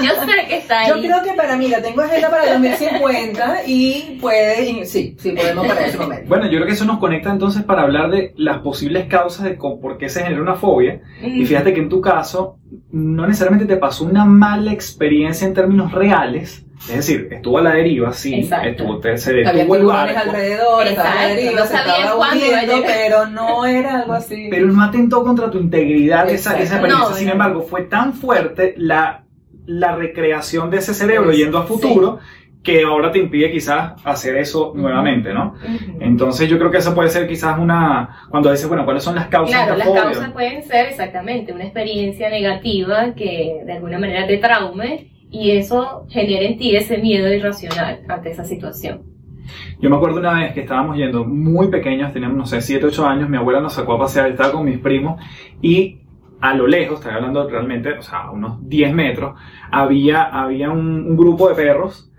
yo 0.00 0.10
sé 0.24 0.46
que 0.46 0.58
está 0.58 0.80
ahí. 0.80 0.88
Yo 0.88 1.00
creo 1.00 1.22
que 1.24 1.32
para 1.32 1.56
mí 1.56 1.66
la 1.66 1.82
tengo 1.82 2.02
agenda 2.02 2.30
para 2.30 2.52
2050 2.52 3.62
y 3.66 4.18
puede, 4.20 4.84
sí, 4.84 5.16
sí 5.18 5.32
podemos 5.32 5.66
para 5.66 5.86
ese 5.86 5.98
momento. 5.98 6.28
Bueno, 6.28 6.44
yo 6.44 6.52
creo 6.52 6.66
que 6.66 6.72
eso 6.74 6.84
nos 6.84 6.98
conecta 6.98 7.32
entonces 7.32 7.64
para 7.64 7.82
hablar 7.82 8.10
de 8.10 8.32
las 8.36 8.58
posibles 8.58 9.06
causas 9.06 9.44
de 9.44 9.54
por 9.54 9.98
qué 9.98 10.08
se 10.08 10.22
genera 10.22 10.40
una 10.40 10.54
fobia. 10.54 11.00
Y 11.20 11.44
fíjate 11.44 11.74
que 11.74 11.80
en 11.80 11.88
tu 11.88 12.00
caso, 12.00 12.58
no 12.92 13.26
necesariamente 13.26 13.66
te 13.66 13.76
pasó 13.76 14.04
una 14.04 14.24
mala 14.24 14.72
experiencia 14.72 15.48
en 15.48 15.54
términos 15.54 15.90
reales, 15.90 16.64
es 16.88 16.96
decir, 16.96 17.28
estuvo 17.30 17.58
a 17.58 17.62
la 17.62 17.72
deriva, 17.74 18.12
sí, 18.12 18.48
estuvo, 18.64 19.00
se 19.16 19.32
detuvo 19.32 19.76
el 19.76 19.84
barco. 19.84 20.18
alrededor, 20.18 20.86
estaba 20.86 21.10
a 21.12 21.14
la 21.14 21.28
deriva, 21.34 21.66
se 21.66 21.76
estaba 21.76 22.16
hundiendo, 22.16 22.82
pero 22.86 23.26
no 23.26 23.66
era 23.66 24.00
algo 24.00 24.12
así. 24.14 24.48
Pero 24.50 24.68
no 24.68 24.82
atentó 24.82 25.22
contra 25.22 25.50
tu 25.50 25.58
integridad 25.58 26.30
esa, 26.30 26.58
esa 26.58 26.76
experiencia. 26.76 27.14
Sin 27.16 27.28
embargo, 27.28 27.62
fue 27.62 27.82
tan 27.82 28.14
fuerte 28.14 28.74
la, 28.76 29.24
la 29.66 29.96
recreación 29.96 30.70
de 30.70 30.78
ese 30.78 30.94
cerebro 30.94 31.32
yendo 31.32 31.58
a 31.58 31.64
futuro 31.64 32.20
que 32.62 32.82
ahora 32.82 33.10
te 33.12 33.18
impide 33.18 33.50
quizás 33.50 33.92
hacer 34.04 34.36
eso 34.36 34.72
nuevamente, 34.74 35.32
¿no? 35.32 35.54
Entonces 36.00 36.48
yo 36.48 36.58
creo 36.58 36.70
que 36.70 36.78
eso 36.78 36.94
puede 36.94 37.08
ser 37.08 37.26
quizás 37.28 37.58
una, 37.58 38.26
cuando 38.30 38.50
dices, 38.50 38.66
bueno, 38.68 38.84
¿cuáles 38.84 39.02
son 39.02 39.14
las 39.14 39.28
causas 39.28 39.54
Claro, 39.54 39.72
de 39.72 39.78
la 39.78 39.84
las 39.84 39.88
fobia? 39.88 40.02
causas 40.02 40.32
pueden 40.32 40.62
ser 40.64 40.86
exactamente 40.88 41.52
una 41.52 41.64
experiencia 41.64 42.28
negativa 42.28 43.14
que 43.14 43.60
de 43.64 43.72
alguna 43.72 43.98
manera 43.98 44.26
te 44.26 44.38
traume 44.38 45.08
y 45.30 45.52
eso 45.52 46.06
genera 46.08 46.44
en 46.44 46.58
ti 46.58 46.74
ese 46.76 46.98
miedo 46.98 47.32
irracional 47.32 48.00
ante 48.08 48.30
esa 48.30 48.44
situación. 48.44 49.02
Yo 49.80 49.88
me 49.88 49.96
acuerdo 49.96 50.20
una 50.20 50.34
vez 50.34 50.52
que 50.52 50.60
estábamos 50.60 50.96
yendo 50.96 51.24
muy 51.24 51.68
pequeños, 51.68 52.12
teníamos, 52.12 52.36
no 52.36 52.46
sé, 52.46 52.60
7, 52.60 52.86
8 52.86 53.06
años, 53.06 53.28
mi 53.30 53.36
abuela 53.36 53.60
nos 53.60 53.74
sacó 53.74 53.94
a 53.94 53.98
pasear, 53.98 54.30
estaba 54.30 54.52
con 54.52 54.64
mis 54.64 54.78
primos 54.78 55.20
y 55.62 56.00
a 56.40 56.54
lo 56.54 56.66
lejos, 56.66 56.98
estoy 56.98 57.14
hablando 57.14 57.48
realmente, 57.48 57.92
o 57.94 58.02
sea, 58.02 58.24
a 58.24 58.30
unos 58.30 58.68
10 58.68 58.94
metros, 58.94 59.38
había, 59.70 60.22
había 60.22 60.70
un, 60.70 61.06
un 61.06 61.16
grupo 61.16 61.48
de 61.48 61.54
perros, 61.54 62.12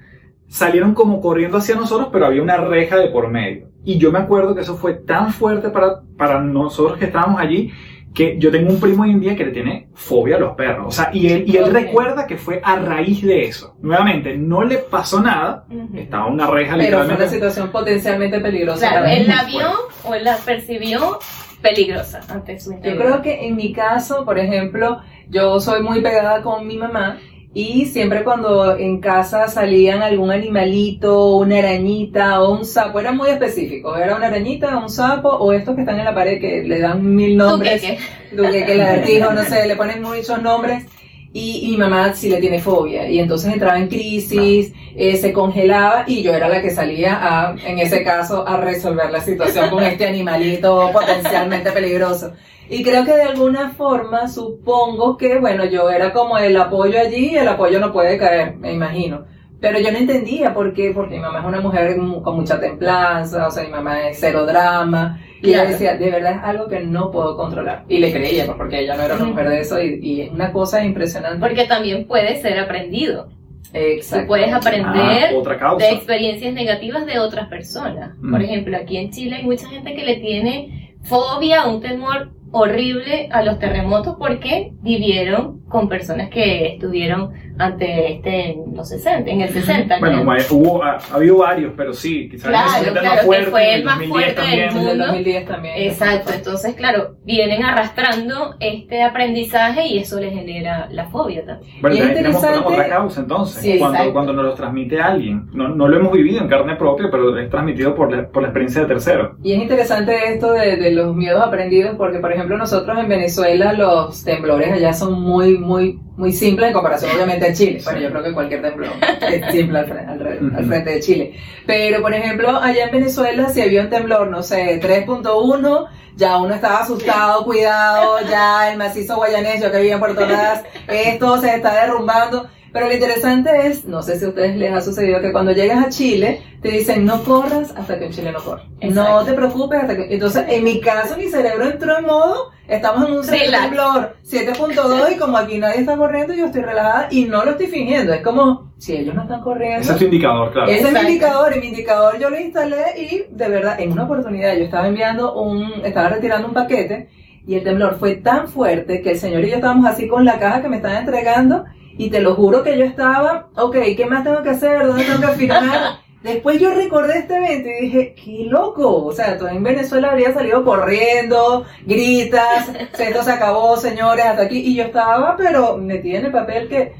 salieron 0.47 0.93
como 0.93 1.21
corriendo 1.21 1.57
hacia 1.57 1.75
nosotros, 1.75 2.09
pero 2.11 2.25
había 2.25 2.41
una 2.41 2.57
reja 2.57 2.97
de 2.97 3.07
por 3.09 3.29
medio. 3.29 3.69
Y 3.85 3.97
yo 3.97 4.11
me 4.11 4.19
acuerdo 4.19 4.55
que 4.55 4.61
eso 4.61 4.75
fue 4.75 4.93
tan 4.93 5.31
fuerte 5.31 5.69
para, 5.69 6.01
para 6.17 6.41
nosotros 6.41 6.97
que 6.97 7.05
estábamos 7.05 7.39
allí, 7.39 7.71
que 8.13 8.37
yo 8.39 8.51
tengo 8.51 8.71
un 8.71 8.79
primo 8.79 9.03
hoy 9.03 9.11
en 9.11 9.19
día 9.19 9.35
que 9.35 9.45
le 9.45 9.51
tiene 9.51 9.89
fobia 9.93 10.37
a 10.37 10.39
los 10.39 10.55
perros. 10.55 10.87
O 10.87 10.91
sea, 10.91 11.09
y 11.13 11.27
él, 11.27 11.43
y 11.47 11.57
él 11.57 11.71
recuerda 11.71 12.25
que 12.25 12.37
fue 12.37 12.59
a 12.63 12.75
raíz 12.77 13.21
de 13.23 13.45
eso. 13.45 13.75
Nuevamente, 13.81 14.35
no 14.35 14.63
le 14.63 14.77
pasó 14.77 15.21
nada, 15.21 15.65
estaba 15.95 16.27
una 16.27 16.47
reja 16.47 16.75
Pero 16.75 16.75
fue 16.75 16.83
literalmente. 16.83 17.23
una 17.23 17.31
situación 17.31 17.71
potencialmente 17.71 18.39
peligrosa. 18.39 18.89
Claro, 18.89 19.05
él 19.05 19.27
la 19.27 19.43
vio 19.43 19.71
o 20.03 20.13
él 20.13 20.23
la 20.23 20.37
percibió 20.37 21.19
peligrosa 21.61 22.21
ante 22.29 22.59
su 22.59 22.71
Yo 22.73 22.97
creo 22.97 23.21
que 23.21 23.45
en 23.47 23.55
mi 23.55 23.73
caso, 23.73 24.25
por 24.25 24.39
ejemplo, 24.39 25.01
yo 25.29 25.59
soy 25.59 25.83
muy 25.83 26.01
pegada 26.01 26.41
con 26.41 26.65
mi 26.65 26.77
mamá 26.77 27.19
y 27.53 27.87
siempre 27.87 28.23
cuando 28.23 28.77
en 28.77 28.99
casa 28.99 29.47
salían 29.47 30.03
algún 30.03 30.29
animalito, 30.31 31.35
una 31.37 31.57
arañita 31.57 32.41
o 32.41 32.53
un 32.53 32.63
sapo, 32.63 32.99
eran 32.99 33.17
muy 33.17 33.29
específicos, 33.29 33.99
era 33.99 34.15
una 34.15 34.27
arañita, 34.27 34.77
un 34.77 34.89
sapo 34.89 35.29
o 35.29 35.51
estos 35.51 35.73
que 35.73 35.81
están 35.81 35.97
en 35.97 36.05
la 36.05 36.13
pared 36.13 36.39
que 36.39 36.63
le 36.63 36.79
dan 36.79 37.15
mil 37.15 37.35
nombres, 37.35 37.81
Tuqueque. 37.81 37.99
duque, 38.35 38.75
lagartijo, 38.75 39.33
no 39.33 39.43
sé, 39.43 39.67
le 39.67 39.75
ponen 39.75 40.01
muchos 40.01 40.41
nombres. 40.41 40.85
Y, 41.31 41.67
y 41.67 41.71
mi 41.71 41.77
mamá 41.77 42.11
sí 42.15 42.27
le 42.27 42.37
tiene 42.37 42.59
fobia 42.59 43.07
y 43.07 43.19
entonces 43.19 43.53
entraba 43.53 43.77
en 43.77 43.87
crisis, 43.87 44.73
eh, 44.95 45.15
se 45.15 45.31
congelaba 45.31 46.05
y 46.07 46.23
yo 46.23 46.33
era 46.33 46.49
la 46.49 46.59
que 46.59 46.71
salía 46.71 47.19
a, 47.21 47.55
en 47.67 47.77
ese 47.77 48.03
caso, 48.03 48.47
a 48.47 48.57
resolver 48.57 49.11
la 49.11 49.21
situación 49.21 49.69
con 49.69 49.83
este 49.83 50.07
animalito 50.07 50.89
potencialmente 50.91 51.71
peligroso. 51.71 52.33
Y 52.69 52.83
creo 52.83 53.03
que 53.05 53.13
de 53.15 53.23
alguna 53.23 53.69
forma 53.71 54.27
supongo 54.27 55.17
que, 55.17 55.39
bueno, 55.39 55.65
yo 55.65 55.89
era 55.89 56.13
como 56.13 56.37
el 56.37 56.55
apoyo 56.57 56.99
allí 56.99 57.31
y 57.31 57.37
el 57.37 57.47
apoyo 57.47 57.79
no 57.79 57.91
puede 57.91 58.17
caer, 58.17 58.55
me 58.57 58.73
imagino. 58.73 59.25
Pero 59.59 59.79
yo 59.79 59.91
no 59.91 59.97
entendía 59.97 60.53
por 60.53 60.73
qué, 60.73 60.91
porque 60.93 61.15
mi 61.15 61.21
mamá 61.21 61.39
es 61.39 61.45
una 61.45 61.59
mujer 61.59 61.97
con 61.97 62.35
mucha 62.35 62.59
templanza, 62.59 63.47
o 63.47 63.51
sea, 63.51 63.63
mi 63.63 63.69
mamá 63.71 64.07
es 64.07 64.17
cero 64.19 64.45
drama. 64.45 65.19
Y 65.41 65.47
ella 65.49 65.57
Claro. 65.61 65.69
decía, 65.71 65.97
de 65.97 66.11
verdad 66.11 66.31
es 66.37 66.43
algo 66.43 66.67
que 66.67 66.79
no 66.81 67.11
puedo 67.11 67.35
controlar. 67.35 67.83
Y 67.89 67.97
le 67.97 68.11
creía, 68.13 68.45
pues, 68.45 68.57
porque 68.57 68.79
ella 68.79 68.95
no 68.95 69.03
era 69.03 69.15
una 69.15 69.25
mujer 69.25 69.49
de 69.49 69.59
eso 69.61 69.81
y, 69.81 69.99
y 70.01 70.21
es 70.21 70.31
una 70.31 70.51
cosa 70.53 70.83
impresionante. 70.83 71.39
Porque 71.39 71.65
también 71.65 72.07
puede 72.07 72.41
ser 72.41 72.59
aprendido. 72.59 73.25
Tú 73.71 73.77
Exacto. 73.77 74.27
puedes 74.27 74.51
Ah, 74.53 74.57
aprender 74.57 75.35
otra 75.35 75.57
causa. 75.57 75.85
de 75.85 75.91
experiencias 75.93 76.53
negativas 76.53 77.05
de 77.05 77.19
otras 77.19 77.47
personas. 77.49 78.11
Mm. 78.19 78.31
Por 78.31 78.41
ejemplo, 78.41 78.77
aquí 78.77 78.97
en 78.97 79.11
Chile 79.11 79.35
hay 79.37 79.43
mucha 79.45 79.67
gente 79.67 79.93
que 79.93 80.03
le 80.05 80.15
tiene 80.17 80.95
fobia, 81.03 81.67
un 81.67 81.81
temor 81.81 82.31
horrible 82.51 83.29
a 83.31 83.41
los 83.43 83.59
terremotos 83.59 84.15
porque 84.17 84.73
vivieron 84.81 85.59
con 85.67 85.87
personas 85.89 86.29
que 86.29 86.73
estuvieron 86.73 87.31
ante 87.59 88.13
este 88.13 88.51
en 88.51 88.75
los 88.75 88.89
60, 88.89 89.29
en 89.29 89.41
el 89.41 89.49
60. 89.49 89.99
Bueno, 89.99 90.23
ma- 90.23 90.37
hubo, 90.49 90.83
ha, 90.83 90.97
ha 90.97 91.15
habido 91.15 91.37
varios, 91.37 91.73
pero 91.77 91.93
sí, 91.93 92.29
quizás 92.29 92.49
Claro, 92.49 92.67
el 92.67 92.73
60 92.85 92.99
claro, 93.01 93.09
más 93.15 93.19
que 93.19 93.25
fuerte, 93.25 93.51
fue 93.51 93.69
en 93.73 93.79
el 93.79 93.83
más 93.85 93.99
2010 93.99 94.09
fuerte 94.11 94.41
también. 94.41 94.59
El 94.69 94.73
del 94.73 94.83
mundo. 94.87 95.05
2010 95.07 95.45
también. 95.45 95.73
Exacto, 95.77 96.33
entonces 96.33 96.75
claro, 96.75 97.15
vienen 97.23 97.63
arrastrando 97.63 98.55
este 98.59 99.03
aprendizaje 99.03 99.87
y 99.87 99.99
eso 99.99 100.19
les 100.19 100.33
genera 100.33 100.87
la 100.91 101.05
fobia 101.09 101.45
también. 101.45 101.71
Bueno, 101.81 101.95
Y 101.95 101.99
es 101.99 102.13
tenemos 102.13 102.35
interesante- 102.43 102.73
otra 102.73 102.89
causa 102.89 103.21
entonces, 103.21 103.61
Sí, 103.61 103.77
cuando, 103.77 104.13
cuando 104.13 104.33
nos 104.33 104.45
lo 104.45 104.53
transmite 104.53 105.01
alguien. 105.01 105.47
No, 105.53 105.67
no 105.69 105.87
lo 105.87 105.97
hemos 105.97 106.11
vivido 106.13 106.41
en 106.41 106.47
carne 106.47 106.75
propia, 106.75 107.07
pero 107.11 107.37
es 107.37 107.49
transmitido 107.49 107.93
por 107.95 108.11
la, 108.15 108.27
por 108.29 108.41
la 108.41 108.47
experiencia 108.49 108.81
de 108.81 108.87
terceros. 108.87 109.37
Y 109.43 109.53
es 109.53 109.61
interesante 109.61 110.33
esto 110.33 110.53
de, 110.53 110.77
de 110.77 110.91
los 110.91 111.15
miedos 111.15 111.41
aprendidos 111.45 111.95
porque, 111.97 112.19
por 112.19 112.31
ejemplo, 112.31 112.57
nosotros 112.57 112.97
en 112.97 113.09
Venezuela 113.09 113.73
los 113.73 114.23
temblores 114.23 114.71
allá 114.71 114.93
son 114.93 115.21
muy, 115.21 115.57
muy, 115.57 115.99
muy 116.19 116.33
simples 116.33 116.67
en 116.67 116.73
comparación 116.73 117.11
obviamente 117.15 117.47
a 117.47 117.53
Chile. 117.53 117.79
Bueno, 117.83 117.99
yo 118.01 118.09
creo 118.11 118.23
que 118.23 118.33
cualquier 118.33 118.61
temblor 118.61 118.91
es 119.21 119.51
simple 119.53 119.79
al, 119.79 119.85
fre- 119.87 120.07
al 120.07 120.19
re- 120.19 120.39
al 120.57 120.65
frente 120.65 120.89
de 120.91 120.99
Chile. 120.99 121.33
Pero, 121.65 122.01
por 122.01 122.13
ejemplo, 122.13 122.57
allá 122.59 122.83
en 122.85 122.91
Venezuela 122.91 123.49
si 123.49 123.61
había 123.61 123.81
un 123.81 123.89
temblor, 123.89 124.27
no 124.27 124.43
sé, 124.43 124.79
3.1, 124.81 125.87
ya 126.17 126.37
uno 126.37 126.53
estaba 126.53 126.79
asustado, 126.79 127.45
cuidado, 127.45 128.17
ya 128.29 128.69
el 128.71 128.77
macizo 128.77 129.15
guayanés, 129.15 129.61
yo 129.61 129.71
que 129.71 129.77
vivía 129.77 129.93
en 129.93 129.99
Puerto 129.99 130.21
Ordaz, 130.23 130.63
esto 130.87 131.39
se 131.41 131.55
está 131.55 131.73
derrumbando. 131.85 132.49
Pero 132.71 132.87
lo 132.87 132.93
interesante 132.93 133.49
es, 133.67 133.85
no 133.85 134.01
sé 134.01 134.19
si 134.19 134.25
a 134.25 134.29
ustedes 134.29 134.55
les 134.55 134.71
ha 134.73 134.81
sucedido 134.81 135.21
que 135.21 135.31
cuando 135.31 135.51
llegas 135.51 135.85
a 135.85 135.89
Chile 135.89 136.41
te 136.61 136.69
dicen 136.69 137.05
no 137.05 137.23
corras 137.23 137.73
hasta 137.75 137.97
que 137.97 138.05
un 138.05 138.11
chileno 138.11 138.39
corra. 138.39 138.63
No 138.81 139.23
te 139.23 139.33
preocupes 139.33 139.81
hasta 139.81 139.95
que... 139.95 140.13
Entonces, 140.13 140.45
en 140.49 140.63
mi 140.63 140.79
caso, 140.79 141.17
mi 141.17 141.27
cerebro 141.27 141.69
entró 141.69 141.97
en 141.97 142.05
modo, 142.05 142.51
estamos 142.67 143.07
en 143.07 143.15
un 143.15 143.25
temblor 143.25 144.17
7.2 144.23 145.15
y 145.15 145.17
como 145.17 145.37
aquí 145.37 145.57
nadie 145.57 145.79
está 145.79 145.97
corriendo, 145.97 146.33
yo 146.33 146.45
estoy 146.45 146.61
relajada 146.61 147.07
y 147.11 147.25
no 147.25 147.43
lo 147.43 147.51
estoy 147.51 147.67
fingiendo. 147.67 148.13
Es 148.13 148.21
como, 148.21 148.71
si 148.77 148.95
ellos 148.95 149.15
no 149.15 149.23
están 149.23 149.41
corriendo... 149.41 149.81
Ese 149.81 149.93
es 149.93 149.97
tu 149.97 150.05
indicador, 150.05 150.51
claro. 150.51 150.69
Ese 150.69 150.87
es 150.87 150.93
mi 150.93 150.99
indicador, 150.99 151.55
y 151.55 151.59
mi 151.59 151.67
indicador 151.67 152.19
yo 152.19 152.29
lo 152.29 152.39
instalé 152.39 152.85
y 152.97 153.23
de 153.29 153.47
verdad, 153.47 153.79
en 153.79 153.91
una 153.91 154.03
oportunidad 154.03 154.55
yo 154.55 154.65
estaba 154.65 154.87
enviando 154.87 155.41
un, 155.41 155.85
estaba 155.85 156.09
retirando 156.09 156.47
un 156.47 156.53
paquete 156.53 157.09
y 157.47 157.55
el 157.55 157.63
temblor 157.63 157.95
fue 157.97 158.15
tan 158.15 158.47
fuerte 158.47 159.01
que 159.01 159.11
el 159.11 159.17
señor 159.17 159.43
y 159.43 159.49
yo 159.49 159.55
estábamos 159.55 159.85
así 159.85 160.07
con 160.07 160.25
la 160.25 160.37
caja 160.37 160.61
que 160.61 160.69
me 160.69 160.75
estaban 160.75 160.97
entregando 160.97 161.65
y 161.99 162.09
te 162.09 162.21
lo 162.21 162.33
juro 162.33 162.63
que 162.63 162.77
yo 162.77 162.85
estaba, 162.85 163.49
ok, 163.57 163.75
¿qué 163.97 164.05
más 164.09 164.23
tengo 164.23 164.41
que 164.41 164.51
hacer? 164.51 164.87
¿Dónde 164.87 165.03
tengo 165.03 165.19
que 165.19 165.37
firmar? 165.37 165.99
Después 166.23 166.57
yo 166.57 166.73
recordé 166.73 167.19
este 167.19 167.35
evento 167.35 167.67
y 167.67 167.85
dije, 167.87 168.15
qué 168.15 168.45
loco, 168.45 169.03
o 169.05 169.11
sea, 169.11 169.37
tú 169.37 169.47
en 169.47 169.61
Venezuela 169.61 170.11
habría 170.11 170.33
salido 170.33 170.63
corriendo, 170.63 171.65
gritas, 171.85 172.69
esto 172.97 173.21
se 173.21 173.31
acabó, 173.31 173.75
señores, 173.75 174.25
hasta 174.25 174.43
aquí, 174.43 174.59
y 174.59 174.75
yo 174.75 174.85
estaba, 174.85 175.35
pero 175.35 175.75
metida 175.75 176.19
en 176.19 176.25
el 176.27 176.31
papel 176.31 176.69
que 176.69 176.93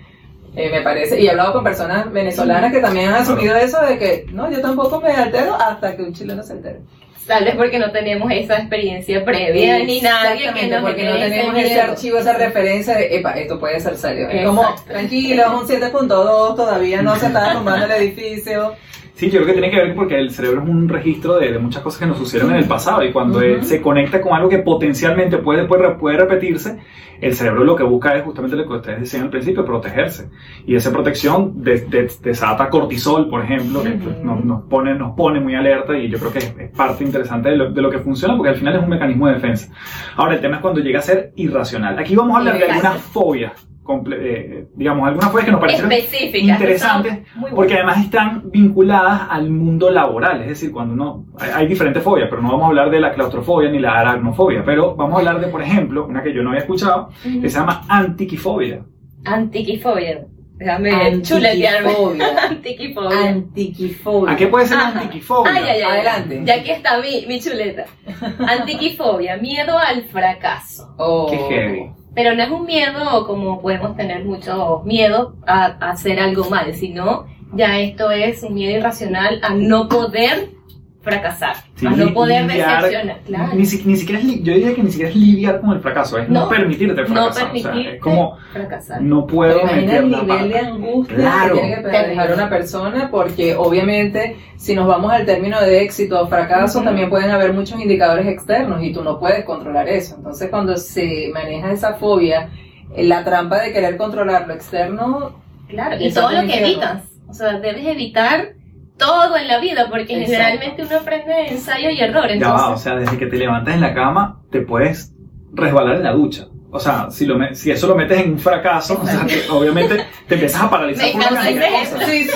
eh, 0.54 0.70
me 0.70 0.82
parece, 0.82 1.18
y 1.22 1.28
he 1.28 1.32
hablado 1.32 1.54
con 1.54 1.64
personas 1.64 2.12
venezolanas 2.12 2.70
que 2.70 2.82
también 2.82 3.08
han 3.08 3.22
asumido 3.22 3.56
eso 3.56 3.80
de 3.82 3.98
que, 3.98 4.26
no, 4.34 4.52
yo 4.52 4.60
tampoco 4.60 5.00
me 5.00 5.12
altero 5.12 5.56
hasta 5.56 5.96
que 5.96 6.04
un 6.04 6.14
chileno 6.14 6.44
se 6.44 6.54
altere. 6.54 6.82
Tal 7.30 7.46
vez 7.46 7.56
porque 7.56 7.78
no 7.78 7.92
tenemos 7.92 8.32
esa 8.32 8.58
experiencia 8.58 9.24
previa 9.24 9.78
ni 9.86 10.02
nadie 10.02 10.52
que 10.52 10.66
nos 10.66 10.82
porque 10.82 11.04
no 11.04 11.14
tenemos 11.14 11.56
ese 11.60 11.70
miedo. 11.76 11.84
archivo, 11.84 12.18
esa 12.18 12.34
referencia 12.34 12.96
de, 12.96 13.18
epa, 13.18 13.34
esto 13.34 13.60
puede 13.60 13.80
ser 13.80 13.98
serio. 13.98 14.28
Es 14.30 14.44
como, 14.44 14.74
tranquilo, 14.88 15.44
es 15.44 15.70
un 15.70 15.82
7.2, 15.82 16.56
todavía 16.56 17.04
no 17.04 17.16
se 17.18 17.28
está 17.28 17.50
derrumbando 17.50 17.86
el 17.86 17.92
edificio. 17.92 18.74
Sí, 19.20 19.26
yo 19.30 19.42
creo 19.42 19.48
que 19.48 19.52
tiene 19.52 19.70
que 19.70 19.76
ver 19.76 19.96
porque 19.96 20.18
el 20.18 20.32
cerebro 20.32 20.62
es 20.64 20.70
un 20.70 20.88
registro 20.88 21.38
de, 21.38 21.52
de 21.52 21.60
muchas 21.60 21.82
cosas 21.84 22.00
que 22.00 22.06
nos 22.06 22.18
sucedieron 22.18 22.52
en 22.54 22.60
el 22.60 22.66
pasado 22.70 23.04
y 23.04 23.12
cuando 23.12 23.42
él 23.42 23.66
se 23.66 23.82
conecta 23.82 24.22
con 24.22 24.32
algo 24.34 24.48
que 24.48 24.60
potencialmente 24.60 25.40
puede, 25.40 25.66
puede, 25.66 25.90
puede 25.96 26.16
repetirse, 26.16 26.78
el 27.20 27.34
cerebro 27.36 27.66
lo 27.66 27.76
que 27.76 27.84
busca 27.84 28.16
es 28.16 28.24
justamente 28.24 28.56
lo 28.56 28.66
que 28.66 28.74
ustedes 28.76 29.02
decían 29.02 29.24
al 29.24 29.30
principio, 29.30 29.66
protegerse. 29.66 30.30
Y 30.66 30.74
esa 30.74 30.90
protección 30.94 31.62
des- 31.62 31.90
desata 32.22 32.70
cortisol, 32.70 33.28
por 33.30 33.44
ejemplo, 33.44 33.82
pues, 33.82 34.24
nos, 34.24 34.46
nos 34.46 34.64
pone, 34.70 34.96
nos 34.96 35.18
pone 35.18 35.42
muy 35.42 35.54
alerta 35.54 35.98
y 35.98 36.08
yo 36.08 36.18
creo 36.18 36.32
que 36.32 36.38
es, 36.40 36.56
es 36.58 36.70
parte 36.72 37.04
interesante 37.04 37.50
de 37.50 37.58
lo, 37.58 37.72
de 37.72 37.82
lo 37.82 37.90
que 37.90 38.00
funciona 38.00 38.38
porque 38.38 38.52
al 38.52 38.56
final 38.56 38.78
es 38.78 38.84
un 38.84 38.88
mecanismo 38.90 39.28
de 39.28 39.34
defensa. 39.34 39.70
Ahora, 40.16 40.36
el 40.36 40.40
tema 40.40 40.56
es 40.56 40.62
cuando 40.62 40.80
llega 40.80 41.00
a 41.00 41.02
ser 41.02 41.34
irracional. 41.36 42.00
Aquí 42.00 42.16
vamos 42.16 42.36
a 42.36 42.40
hablar 42.40 42.58
de 42.58 42.64
algunas 42.72 43.02
fobias, 43.02 43.69
eh, 44.12 44.68
digamos, 44.76 45.08
algunas 45.08 45.32
fobias 45.32 45.46
que 45.46 45.52
nos 45.52 45.62
parecieron 45.62 45.92
interesantes, 46.34 47.20
porque 47.54 47.76
además 47.76 48.04
están 48.04 48.50
vinculadas 48.52 49.28
al 49.30 49.50
mundo 49.50 49.90
laboral, 49.90 50.42
es 50.42 50.50
decir, 50.50 50.72
cuando 50.72 50.94
uno, 50.94 51.26
hay, 51.40 51.50
hay 51.54 51.68
diferentes 51.68 52.04
fobias, 52.04 52.28
pero 52.30 52.42
no 52.42 52.50
vamos 52.50 52.66
a 52.66 52.68
hablar 52.68 52.90
de 52.92 53.00
la 53.00 53.14
claustrofobia 53.14 53.70
ni 53.70 53.80
la 53.80 54.00
aracnofobia, 54.00 54.64
pero 54.64 54.96
vamos 54.96 55.16
a 55.16 55.20
hablar 55.20 55.40
de, 55.40 55.48
por 55.48 55.62
ejemplo, 55.62 56.06
una 56.06 56.24
que 56.24 56.34
yo 56.34 56.44
no 56.44 56.50
había 56.50 56.62
escuchado, 56.62 57.10
que 57.24 57.50
se 57.50 57.60
llama 57.60 57.84
antiquifobia. 57.88 58.84
Antiquifobia. 59.26 60.26
Déjame 60.60 61.22
chuletearme. 61.22 61.90
Antiquifobia. 61.90 62.44
Antiquifobia. 62.50 63.30
Antiquifobia. 63.30 64.34
¿A 64.34 64.36
qué 64.36 64.48
puede 64.48 64.66
ser 64.66 64.78
la 64.78 64.88
antiquifobia? 64.88 65.54
Ay, 65.54 65.64
ay, 65.64 65.82
ay. 65.82 65.84
Adelante. 65.84 66.42
Ya 66.44 66.56
aquí 66.56 66.72
está 66.72 67.00
mi, 67.00 67.26
mi 67.28 67.40
chuleta. 67.40 67.86
Antiquifobia, 68.46 69.38
miedo 69.38 69.78
al 69.78 70.04
fracaso. 70.04 70.94
Oh. 70.98 71.28
Qué 71.32 71.38
heavy. 71.38 71.99
Pero 72.16 72.36
no 72.36 72.44
es 72.44 72.50
un 72.50 72.66
miedo 72.66 73.26
como 73.28 73.62
podemos 73.62 73.96
tener 73.96 74.26
mucho 74.26 74.82
miedo 74.86 75.36
a, 75.46 75.78
a 75.80 75.92
hacer 75.92 76.20
algo 76.20 76.50
mal, 76.50 76.74
sino 76.74 77.28
ya 77.54 77.80
esto 77.80 78.12
es 78.12 78.44
un 78.44 78.54
miedo 78.54 78.78
irracional 78.78 79.40
a 79.44 79.54
no 79.54 79.88
poder 79.88 80.59
fracasar, 81.02 81.56
Sí, 81.76 81.86
no 81.88 82.14
poder 82.14 82.44
lidiar- 82.46 82.82
decepcionar. 82.84 83.20
Claro. 83.26 83.54
Ni, 83.54 83.60
ni 83.60 83.66
siquiera 83.96 84.20
es, 84.20 84.26
li- 84.26 84.44
yo 84.44 84.54
diría 84.54 84.76
que 84.76 84.84
ni 84.84 84.90
siquiera 84.92 85.10
es 85.12 85.16
lidiar 85.16 85.62
con 85.62 85.72
el 85.72 85.80
fracaso, 85.80 86.18
es 86.18 86.28
no, 86.28 86.42
No, 86.42 86.50
permitirte 86.50 87.02
no 87.02 87.08
fracasar. 87.08 87.30
o 87.30 87.34
sea, 87.34 87.44
permitirte 87.46 87.96
es 87.96 88.02
como, 88.02 88.38
fracasar. 88.52 89.02
no 89.02 89.26
puedo 89.26 89.62
Imagina 89.62 89.82
meter 89.82 90.04
el 90.04 90.12
la 90.12 90.22
nivel 90.24 90.50
de 90.50 90.56
pata. 90.56 90.68
angustia 90.68 91.16
Claro. 91.16 91.56
que 91.56 91.62
tiene 91.62 91.82
que 91.84 92.08
dejar 92.10 92.34
una 92.34 92.50
persona, 92.50 93.08
porque 93.10 93.56
obviamente 93.56 94.36
si 94.58 94.76
nos 94.76 94.88
vamos 94.88 95.12
al 95.14 95.26
término 95.26 95.62
de 95.62 95.82
éxito 95.84 96.22
o 96.22 96.28
fracaso, 96.28 96.80
Ujú. 96.80 96.86
también 96.88 97.10
pueden 97.10 97.32
haber 97.32 97.54
muchos 97.54 97.80
indicadores 97.80 98.28
externos 98.28 98.84
y 98.84 98.92
tú 98.92 99.02
no 99.02 99.20
puedes 99.20 99.46
controlar 99.46 99.88
eso. 99.88 100.16
Entonces 100.18 100.50
cuando 100.50 100.76
se 100.76 101.30
maneja 101.34 101.72
esa 101.72 101.94
fobia, 101.94 102.50
eh, 102.94 103.06
la 103.06 103.24
trampa 103.24 103.62
de 103.62 103.72
querer 103.72 103.96
controlar 103.96 104.48
lo 104.48 104.54
externo, 104.54 105.40
Claro, 105.70 105.96
y 105.98 106.12
todo 106.12 106.30
lo 106.32 106.42
que 106.46 106.60
evitas. 106.60 107.04
O 107.30 107.34
sea, 107.34 107.58
debes 107.60 107.86
evitar 107.86 108.54
todo 109.00 109.36
en 109.38 109.48
la 109.48 109.60
vida, 109.60 109.88
porque 109.90 110.14
Exacto. 110.14 110.26
generalmente 110.32 110.84
uno 110.84 110.98
aprende 110.98 111.34
de 111.34 111.48
ensayo 111.48 111.90
y 111.90 112.00
error. 112.00 112.28
Ya 112.38 112.50
va, 112.50 112.56
o 112.56 112.60
Entonces, 112.60 112.84
sea, 112.84 112.96
desde 112.98 113.18
que 113.18 113.26
te 113.26 113.38
levantas 113.38 113.74
en 113.74 113.82
la 113.82 113.94
cama, 113.96 114.42
te 114.52 114.62
puedes 114.62 115.14
resbalar 115.54 115.96
en 115.96 116.04
la 116.04 116.12
ducha. 116.12 116.46
O 116.72 116.80
sea, 116.80 117.10
si, 117.10 117.26
lo 117.26 117.36
me- 117.36 117.56
si 117.56 117.72
eso 117.72 117.88
lo 117.88 117.96
metes 117.96 118.20
en 118.20 118.34
un 118.34 118.38
fracaso, 118.40 119.00
o 119.02 119.08
sea, 119.08 119.26
que 119.26 119.50
obviamente 119.50 120.06
te 120.28 120.36
empiezas 120.36 120.62
a 120.62 120.70
paralizar 120.70 121.08
Me 121.08 121.14
por 121.14 121.32
una 121.32 121.42
cosas. 121.42 122.06
sí, 122.08 122.24
sí. 122.26 122.30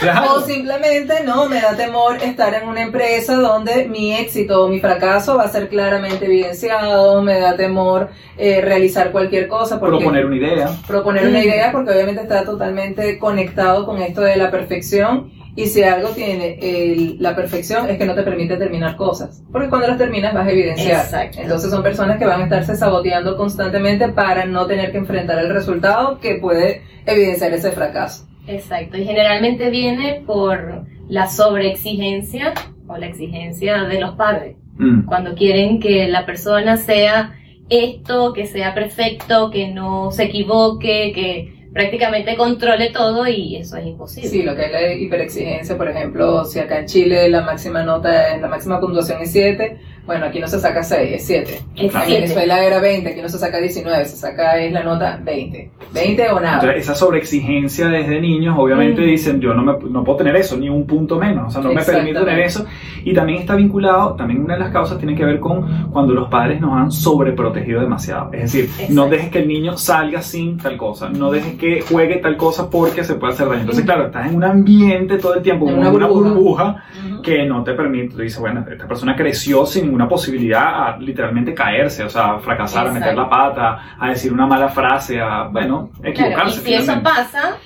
Claro. 0.00 0.34
O 0.34 0.40
simplemente 0.40 1.22
no, 1.24 1.46
me 1.46 1.60
da 1.60 1.76
temor 1.76 2.16
estar 2.16 2.52
en 2.54 2.66
una 2.66 2.80
empresa 2.82 3.34
donde 3.36 3.86
mi 3.86 4.12
éxito 4.14 4.64
o 4.64 4.68
mi 4.68 4.80
fracaso 4.80 5.36
va 5.36 5.44
a 5.44 5.48
ser 5.48 5.68
claramente 5.68 6.24
evidenciado, 6.24 7.22
me 7.22 7.38
da 7.38 7.54
temor 7.56 8.08
eh, 8.38 8.60
realizar 8.62 9.12
cualquier 9.12 9.46
cosa 9.46 9.78
porque 9.78 9.98
Proponer 9.98 10.24
una 10.26 10.36
idea. 10.36 10.70
proponer 10.88 11.28
una 11.28 11.38
Mm. 11.38 11.42
idea 11.42 11.70
porque 11.72 11.90
obviamente 11.92 12.22
está 12.22 12.44
totalmente 12.44 13.18
conectado 13.18 13.84
con 13.86 14.00
esto 14.02 14.22
de 14.22 14.36
la 14.36 14.50
perfección 14.50 15.30
y 15.56 15.66
si 15.66 15.82
algo 15.82 16.10
tiene 16.10 16.58
el- 16.60 17.16
la 17.20 17.34
perfección 17.34 17.88
es 17.90 17.98
que 17.98 18.04
no 18.06 18.14
te 18.14 18.22
permite 18.22 18.56
terminar 18.56 18.96
cosas 18.96 19.42
porque 19.50 19.68
cuando 19.68 19.88
las 19.88 19.98
terminas 19.98 20.32
vas 20.32 20.46
a 20.46 20.50
evidenciar 20.50 21.04
Exacto. 21.04 21.38
entonces 21.42 21.70
son 21.70 21.82
personas 21.82 22.18
que 22.18 22.26
van 22.26 22.40
a 22.40 22.44
estarse 22.44 22.76
saboteando 22.76 23.36
constantemente 23.36 24.08
para 24.08 24.44
no 24.46 24.66
tener 24.66 24.92
que 24.92 24.98
enfrentar 24.98 25.38
el 25.38 25.50
resultado 25.50 26.18
que 26.20 26.36
puede 26.36 26.82
evidenciar 27.06 27.52
ese 27.52 27.72
fracaso 27.72 28.26
exacto. 28.46 28.96
Y 28.96 29.04
generalmente 29.04 29.70
viene 29.70 30.22
por 30.26 30.84
la 31.08 31.28
sobreexigencia 31.28 32.52
o 32.88 32.96
la 32.96 33.06
exigencia 33.06 33.84
de 33.84 34.00
los 34.00 34.16
padres. 34.16 34.56
Mm. 34.76 35.02
Cuando 35.06 35.34
quieren 35.34 35.78
que 35.78 36.08
la 36.08 36.26
persona 36.26 36.76
sea 36.76 37.34
esto, 37.68 38.32
que 38.32 38.46
sea 38.46 38.74
perfecto, 38.74 39.50
que 39.50 39.68
no 39.68 40.10
se 40.10 40.24
equivoque, 40.24 41.12
que 41.14 41.59
prácticamente 41.72 42.36
controle 42.36 42.90
todo 42.90 43.26
y 43.26 43.56
eso 43.56 43.76
es 43.76 43.86
imposible. 43.86 44.28
Sí, 44.28 44.42
lo 44.42 44.56
que 44.56 44.66
es 44.66 44.72
la 44.72 44.92
hiperexigencia, 44.92 45.76
por 45.76 45.88
ejemplo, 45.88 46.44
si 46.44 46.58
acá 46.58 46.80
en 46.80 46.86
Chile 46.86 47.28
la 47.28 47.42
máxima 47.42 47.82
nota, 47.82 48.36
la 48.36 48.48
máxima 48.48 48.80
puntuación 48.80 49.22
es 49.22 49.32
7, 49.32 49.78
bueno, 50.06 50.26
aquí 50.26 50.40
no 50.40 50.48
se 50.48 50.58
saca 50.58 50.82
6, 50.82 51.12
es 51.14 51.26
7. 51.26 51.50
Es 51.52 51.60
En 51.84 51.90
siete. 51.90 52.12
Venezuela 52.14 52.64
era 52.64 52.80
20, 52.80 53.10
aquí 53.10 53.22
no 53.22 53.28
se 53.28 53.38
saca 53.38 53.58
19, 53.58 54.04
se 54.06 54.16
saca 54.16 54.58
es 54.58 54.72
la 54.72 54.82
nota 54.82 55.20
20. 55.22 55.70
20 55.92 56.28
o 56.30 56.40
nada. 56.40 56.54
Entonces, 56.60 56.82
esa 56.82 56.94
sobreexigencia 56.94 57.88
desde 57.88 58.20
niños, 58.20 58.56
obviamente 58.58 59.02
Mm. 59.02 59.04
dicen, 59.06 59.40
yo 59.40 59.54
no, 59.54 59.62
me, 59.62 59.72
no 59.90 60.02
puedo 60.04 60.18
tener 60.18 60.36
eso, 60.36 60.56
ni 60.56 60.68
un 60.68 60.86
punto 60.86 61.18
menos, 61.18 61.48
o 61.48 61.50
sea, 61.50 61.60
no 61.62 61.72
me 61.72 61.82
permito 61.82 62.24
tener 62.24 62.40
eso. 62.40 62.64
Y 63.04 63.12
también 63.14 63.40
está 63.40 63.54
vinculado, 63.54 64.14
también 64.14 64.42
una 64.42 64.54
de 64.54 64.60
las 64.60 64.70
causas 64.72 64.98
tiene 64.98 65.14
que 65.14 65.24
ver 65.24 65.38
con 65.40 65.90
cuando 65.90 66.12
los 66.14 66.28
padres 66.28 66.60
nos 66.60 66.72
han 66.74 66.90
sobreprotegido 66.90 67.80
demasiado. 67.80 68.32
Es 68.32 68.52
decir, 68.52 68.70
no 68.90 69.08
dejes 69.08 69.30
que 69.30 69.40
el 69.40 69.48
niño 69.48 69.76
salga 69.76 70.22
sin 70.22 70.58
tal 70.58 70.76
cosa, 70.76 71.08
no 71.08 71.30
dejes 71.30 71.54
que 71.54 71.82
juegue 71.82 72.16
tal 72.16 72.36
cosa 72.36 72.68
porque 72.70 73.04
se 73.04 73.14
puede 73.14 73.32
hacer 73.34 73.48
daño. 73.48 73.60
Entonces, 73.60 73.84
claro, 73.84 74.06
estás 74.06 74.28
en 74.28 74.36
un 74.36 74.44
ambiente 74.44 75.18
todo 75.18 75.34
el 75.34 75.42
tiempo, 75.42 75.68
En 75.68 75.78
una 75.78 75.90
una 75.90 76.06
burbuja. 76.06 76.30
burbuja 76.34 76.84
Ujú. 77.12 77.22
que 77.22 77.44
no 77.46 77.62
te 77.64 77.72
permite. 77.74 78.14
Tú 78.14 78.22
dices, 78.22 78.38
bueno, 78.40 78.64
esta 78.70 78.86
persona 78.88 79.14
creció 79.16 79.66
sin 79.66 79.89
ninguna 79.90 80.08
posibilidad 80.08 80.88
a 80.88 80.96
literalmente 80.98 81.52
caerse, 81.52 82.04
o 82.04 82.08
sea, 82.08 82.36
a 82.36 82.38
fracasar, 82.40 82.86
a 82.88 82.92
meter 82.92 83.14
la 83.14 83.28
pata, 83.28 83.96
a 83.98 84.08
decir 84.08 84.32
una 84.32 84.46
mala 84.46 84.68
frase, 84.68 85.20
a, 85.20 85.48
bueno, 85.48 85.90
Claro, 85.94 86.08
y 86.08 86.10
equivocarse. 86.10 86.60
si 86.60 86.74
eso 86.74 87.02
pasa, 87.02 87.56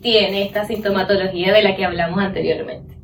tiene 0.00 0.42
esta 0.42 0.64
sintomatología 0.64 1.52
de 1.52 1.62
la 1.62 1.74
que 1.74 1.84
hablamos 1.84 2.18
anteriormente. 2.18 2.96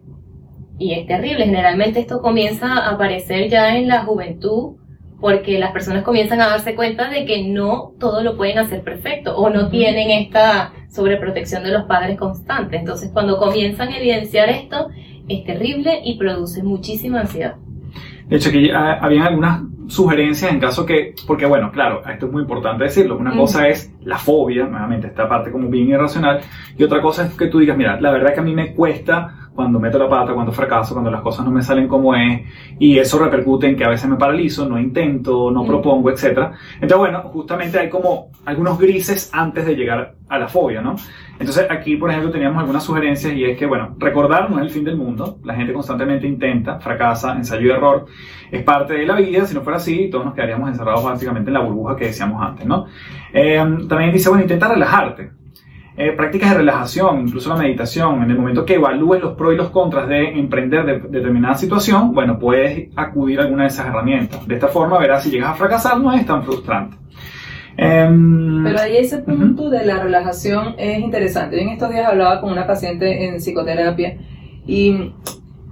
Y 0.79 0.93
es 0.93 1.07
terrible, 1.07 1.45
generalmente 1.45 2.01
esto 2.01 2.21
comienza 2.21 2.73
a 2.73 2.91
aparecer 2.91 3.49
ya 3.49 3.77
en 3.77 3.89
la 3.89 4.05
juventud 4.05 4.77
porque 5.21 5.59
las 5.59 5.73
personas 5.73 6.05
comienzan 6.05 6.41
a 6.41 6.49
darse 6.49 6.77
cuenta 6.77 7.11
de 7.11 7.25
que 7.25 7.43
no 7.43 7.95
todo 7.99 8.23
lo 8.23 8.37
pueden 8.37 8.59
hacer 8.59 8.83
perfecto 8.83 9.37
o 9.37 9.51
no 9.51 9.69
tienen 9.69 10.11
esta 10.11 10.73
sobreprotección 10.89 11.65
de 11.65 11.73
los 11.73 11.85
padres 11.85 12.17
constante. 12.17 12.77
Entonces 12.77 13.11
cuando 13.13 13.39
comienzan 13.39 13.89
a 13.89 13.99
evidenciar 13.99 14.49
esto 14.49 14.89
es 15.29 15.45
terrible 15.45 16.01
y 16.05 16.17
produce 16.17 16.63
muchísima 16.63 17.21
ansiedad. 17.21 17.57
De 18.29 18.37
hecho, 18.37 18.51
ya 18.51 18.95
habían 18.95 19.27
algunas 19.27 19.63
sugerencias 19.89 20.53
en 20.53 20.61
caso 20.61 20.85
que, 20.85 21.15
porque 21.27 21.47
bueno, 21.47 21.73
claro, 21.73 22.03
esto 22.07 22.27
es 22.27 22.33
muy 22.33 22.43
importante 22.43 22.85
decirlo. 22.85 23.17
Una 23.17 23.35
cosa 23.35 23.69
es 23.69 23.93
la 24.03 24.19
fobia, 24.19 24.67
nuevamente, 24.67 25.07
esta 25.07 25.29
parte 25.29 25.51
como 25.51 25.69
bien 25.69 25.89
irracional, 25.89 26.41
y 26.77 26.83
otra 26.83 27.01
cosa 27.01 27.25
es 27.25 27.33
que 27.35 27.47
tú 27.47 27.59
digas, 27.59 27.77
mira, 27.77 27.99
la 28.01 28.11
verdad 28.11 28.35
que 28.35 28.41
a 28.41 28.43
mí 28.43 28.55
me 28.55 28.75
cuesta 28.75 29.49
cuando 29.55 29.81
meto 29.81 29.99
la 29.99 30.09
pata, 30.09 30.35
cuando 30.35 30.53
fracaso, 30.53 30.95
cuando 30.95 31.11
las 31.11 31.21
cosas 31.21 31.45
no 31.45 31.51
me 31.51 31.63
salen 31.63 31.89
como 31.89 32.15
es, 32.15 32.43
y 32.79 32.99
eso 32.99 33.19
repercute 33.19 33.67
en 33.67 33.77
que 33.77 33.85
a 33.85 33.89
veces 33.89 34.09
me 34.09 34.17
paralizo, 34.17 34.69
no 34.69 34.79
intento, 34.79 35.51
no 35.51 35.65
propongo, 35.65 36.11
etc. 36.11 36.53
Entonces, 36.75 36.99
bueno, 36.99 37.23
justamente 37.33 37.79
hay 37.79 37.89
como 37.89 38.31
algunos 38.45 38.79
grises 38.79 39.31
antes 39.33 39.67
de 39.67 39.75
llegar 39.75 40.15
a 40.29 40.39
la 40.39 40.47
fobia, 40.47 40.81
¿no? 40.81 40.95
Entonces, 41.39 41.67
aquí, 41.71 41.97
por 41.97 42.11
ejemplo, 42.11 42.31
teníamos 42.31 42.61
algunas 42.61 42.83
sugerencias 42.83 43.33
y 43.33 43.45
es 43.45 43.57
que, 43.57 43.67
bueno, 43.67 43.95
recordar 43.99 44.51
no 44.51 44.59
es 44.59 44.65
el 44.65 44.71
fin 44.71 44.85
del 44.85 44.97
mundo, 44.97 45.39
la 45.45 45.55
gente 45.55 45.73
constantemente 45.73 46.27
intenta, 46.27 46.81
fracasa, 46.81 47.37
ensayo 47.37 47.69
y 47.69 47.71
error, 47.71 48.07
es 48.51 48.63
parte 48.65 48.95
de 48.95 49.07
la 49.07 49.17
vida, 49.17 49.47
si 49.47 49.55
no 49.55 49.63
fuera 49.63 49.77
así, 49.77 50.09
todos 50.11 50.25
nos 50.25 50.35
quedaríamos 50.35 50.69
encerrados 50.69 51.05
básicamente 51.05 51.51
en 51.51 51.55
la 51.55 51.61
burbuja 51.61 51.97
que 51.97 52.07
decíamos 52.07 52.43
antes, 52.43 52.67
¿no? 52.67 52.87
Eh, 53.33 53.65
también 53.89 54.13
dice, 54.13 54.29
bueno, 54.29 54.43
intenta 54.43 54.69
relajarte. 54.69 55.39
Eh, 56.01 56.13
prácticas 56.13 56.51
de 56.51 56.59
relajación, 56.59 57.23
incluso 57.23 57.49
la 57.49 57.57
meditación, 57.57 58.23
en 58.23 58.31
el 58.31 58.39
momento 58.39 58.65
que 58.65 58.75
evalúes 58.75 59.21
los 59.21 59.35
pros 59.35 59.55
y 59.55 59.57
los 59.57 59.71
contras 59.71 60.09
de 60.09 60.39
emprender 60.39 60.87
de, 60.87 61.01
determinada 61.01 61.55
situación, 61.55 62.15
bueno, 62.15 62.39
puedes 62.39 62.91
acudir 62.95 63.41
a 63.41 63.43
alguna 63.43 63.65
de 63.65 63.71
esas 63.71 63.87
herramientas. 63.87 64.47
De 64.47 64.55
esta 64.55 64.69
forma 64.69 64.97
verás 64.99 65.25
si 65.25 65.31
llegas 65.33 65.51
a 65.51 65.55
fracasar 65.55 66.01
no 66.01 66.13
es 66.13 66.25
tan 66.25 66.45
frustrante. 66.45 66.97
Em, 67.81 68.65
Pero 68.65 68.81
ahí 68.81 68.97
ese 68.97 69.19
punto 69.19 69.71
de 69.71 69.87
la 69.87 70.03
relajación 70.03 70.75
es 70.79 70.99
interesante. 70.99 71.57
Yo 71.57 71.63
en 71.63 71.69
estos 71.69 71.91
días 71.91 72.09
hablaba 72.09 72.41
con 72.41 72.51
una 72.51 72.67
paciente 72.67 73.25
en 73.25 73.37
psicoterapia 73.37 74.19
y, 74.67 75.13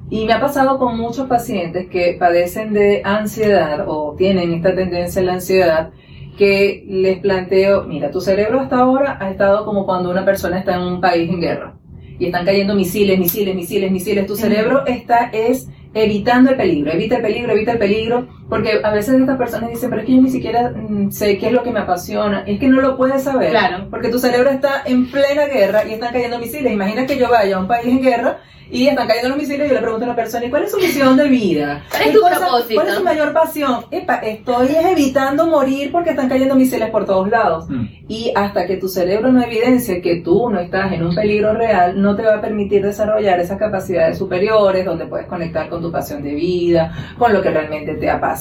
y 0.09 0.25
me 0.25 0.33
ha 0.33 0.40
pasado 0.40 0.79
con 0.79 0.97
muchos 0.97 1.27
pacientes 1.27 1.88
que 1.88 2.16
padecen 2.19 2.73
de 2.73 3.03
ansiedad 3.05 3.87
o 3.88 4.14
tienen 4.16 4.55
esta 4.55 4.73
tendencia 4.73 5.21
a 5.21 5.25
la 5.25 5.33
ansiedad 5.35 5.90
que 6.38 6.85
les 6.87 7.19
planteo, 7.19 7.85
mira, 7.85 8.12
tu 8.12 8.21
cerebro 8.21 8.61
hasta 8.61 8.77
ahora 8.77 9.19
ha 9.21 9.29
estado 9.31 9.64
como 9.64 9.85
cuando 9.85 10.09
una 10.09 10.25
persona 10.25 10.61
está 10.61 10.77
en 10.77 10.83
un 10.83 11.01
país 11.01 11.29
en 11.29 11.40
guerra 11.40 11.75
y 12.21 12.27
están 12.27 12.45
cayendo 12.45 12.77
misiles, 12.77 13.19
misiles, 13.19 13.55
misiles, 13.57 13.90
misiles. 13.90 14.27
Tu 14.27 14.37
cerebro 14.37 14.87
está 14.87 15.31
es 15.33 15.69
evitando 15.92 16.51
el 16.51 16.57
peligro, 16.57 16.92
evita 16.92 17.16
el 17.16 17.23
peligro, 17.23 17.53
evita 17.53 17.73
el 17.73 17.79
peligro, 17.79 18.29
porque 18.49 18.81
a 18.83 18.91
veces 18.93 19.21
estas 19.21 19.37
personas 19.37 19.71
dicen, 19.71 19.91
pero 19.91 20.03
es 20.03 20.07
que 20.07 20.15
yo 20.17 20.23
ni 20.23 20.31
siquiera 20.31 20.71
mm, 20.71 21.11
sé 21.11 21.37
qué 21.39 21.47
es 21.49 21.53
lo 21.53 21.63
que 21.63 21.71
me 21.73 21.81
apasiona, 21.81 22.45
es 22.47 22.59
que 22.61 22.69
no 22.69 22.81
lo 22.81 22.97
puedes 22.97 23.23
saber, 23.23 23.51
Claro. 23.51 23.87
porque 23.91 24.09
tu 24.09 24.19
cerebro 24.19 24.51
está 24.51 24.83
en 24.85 25.11
plena 25.11 25.47
guerra 25.47 25.85
y 25.87 25.93
están 25.95 26.13
cayendo 26.13 26.39
misiles. 26.39 26.73
Imagina 26.73 27.07
que 27.07 27.19
yo 27.19 27.29
vaya 27.29 27.57
a 27.57 27.61
un 27.61 27.67
país 27.69 27.87
en 27.89 28.03
guerra 28.03 28.39
y 28.69 28.89
están 28.89 29.07
cayendo 29.07 29.29
los 29.29 29.39
misiles 29.39 29.67
y 29.67 29.69
yo 29.69 29.75
le 29.75 29.81
pregunto 29.81 30.05
a 30.05 30.09
una 30.09 30.17
persona, 30.17 30.45
¿y 30.45 30.51
cuál 30.51 30.65
es 30.65 30.73
su 30.73 30.77
misión 30.79 31.17
de 31.17 31.29
vida? 31.29 31.85
¿Cuál 31.89 32.03
es 32.03 32.09
¿Qué 32.09 32.15
tu 32.15 32.21
cosa- 32.21 32.37
propósito? 32.39 32.75
¿Cuál 32.75 32.89
es 32.89 32.95
su 32.95 33.05
mayor 33.05 33.33
pasión? 33.33 33.85
Epa, 33.93 34.17
estoy 34.17 34.67
es 34.69 34.85
evitando 34.87 35.47
morir 35.47 35.93
porque 35.93 36.11
están 36.11 36.29
cayendo 36.29 36.55
misiles 36.57 36.91
por 36.91 37.05
todos 37.07 37.29
lados. 37.29 37.69
mm. 37.69 37.85
Y 38.09 38.33
hasta 38.37 38.67
que 38.69 38.77
tu 38.77 38.89
cerebro 38.89 39.33
no 39.33 39.43
evidencie 39.43 40.01
que 40.01 40.17
tú 40.21 40.49
no 40.49 40.61
estás 40.61 40.93
en 40.93 41.05
un 41.05 41.13
peligro 41.15 41.55
real, 41.55 42.01
no 42.01 42.15
te 42.15 42.23
va 42.23 42.37
a 42.37 42.41
permitir 42.41 42.81
desarrollar 42.85 43.41
esas 43.41 43.59
capacidades 43.59 44.17
superiores 44.19 44.85
donde 44.85 45.07
puedes 45.07 45.27
conectar 45.27 45.69
con 45.69 45.83
tu 45.83 45.91
pasión 45.91 46.23
de 46.23 46.33
vida, 46.35 46.93
con 47.19 47.33
lo 47.33 47.43
que 47.43 47.51
realmente 47.51 47.95
te 47.95 48.09
apasiona, 48.09 48.36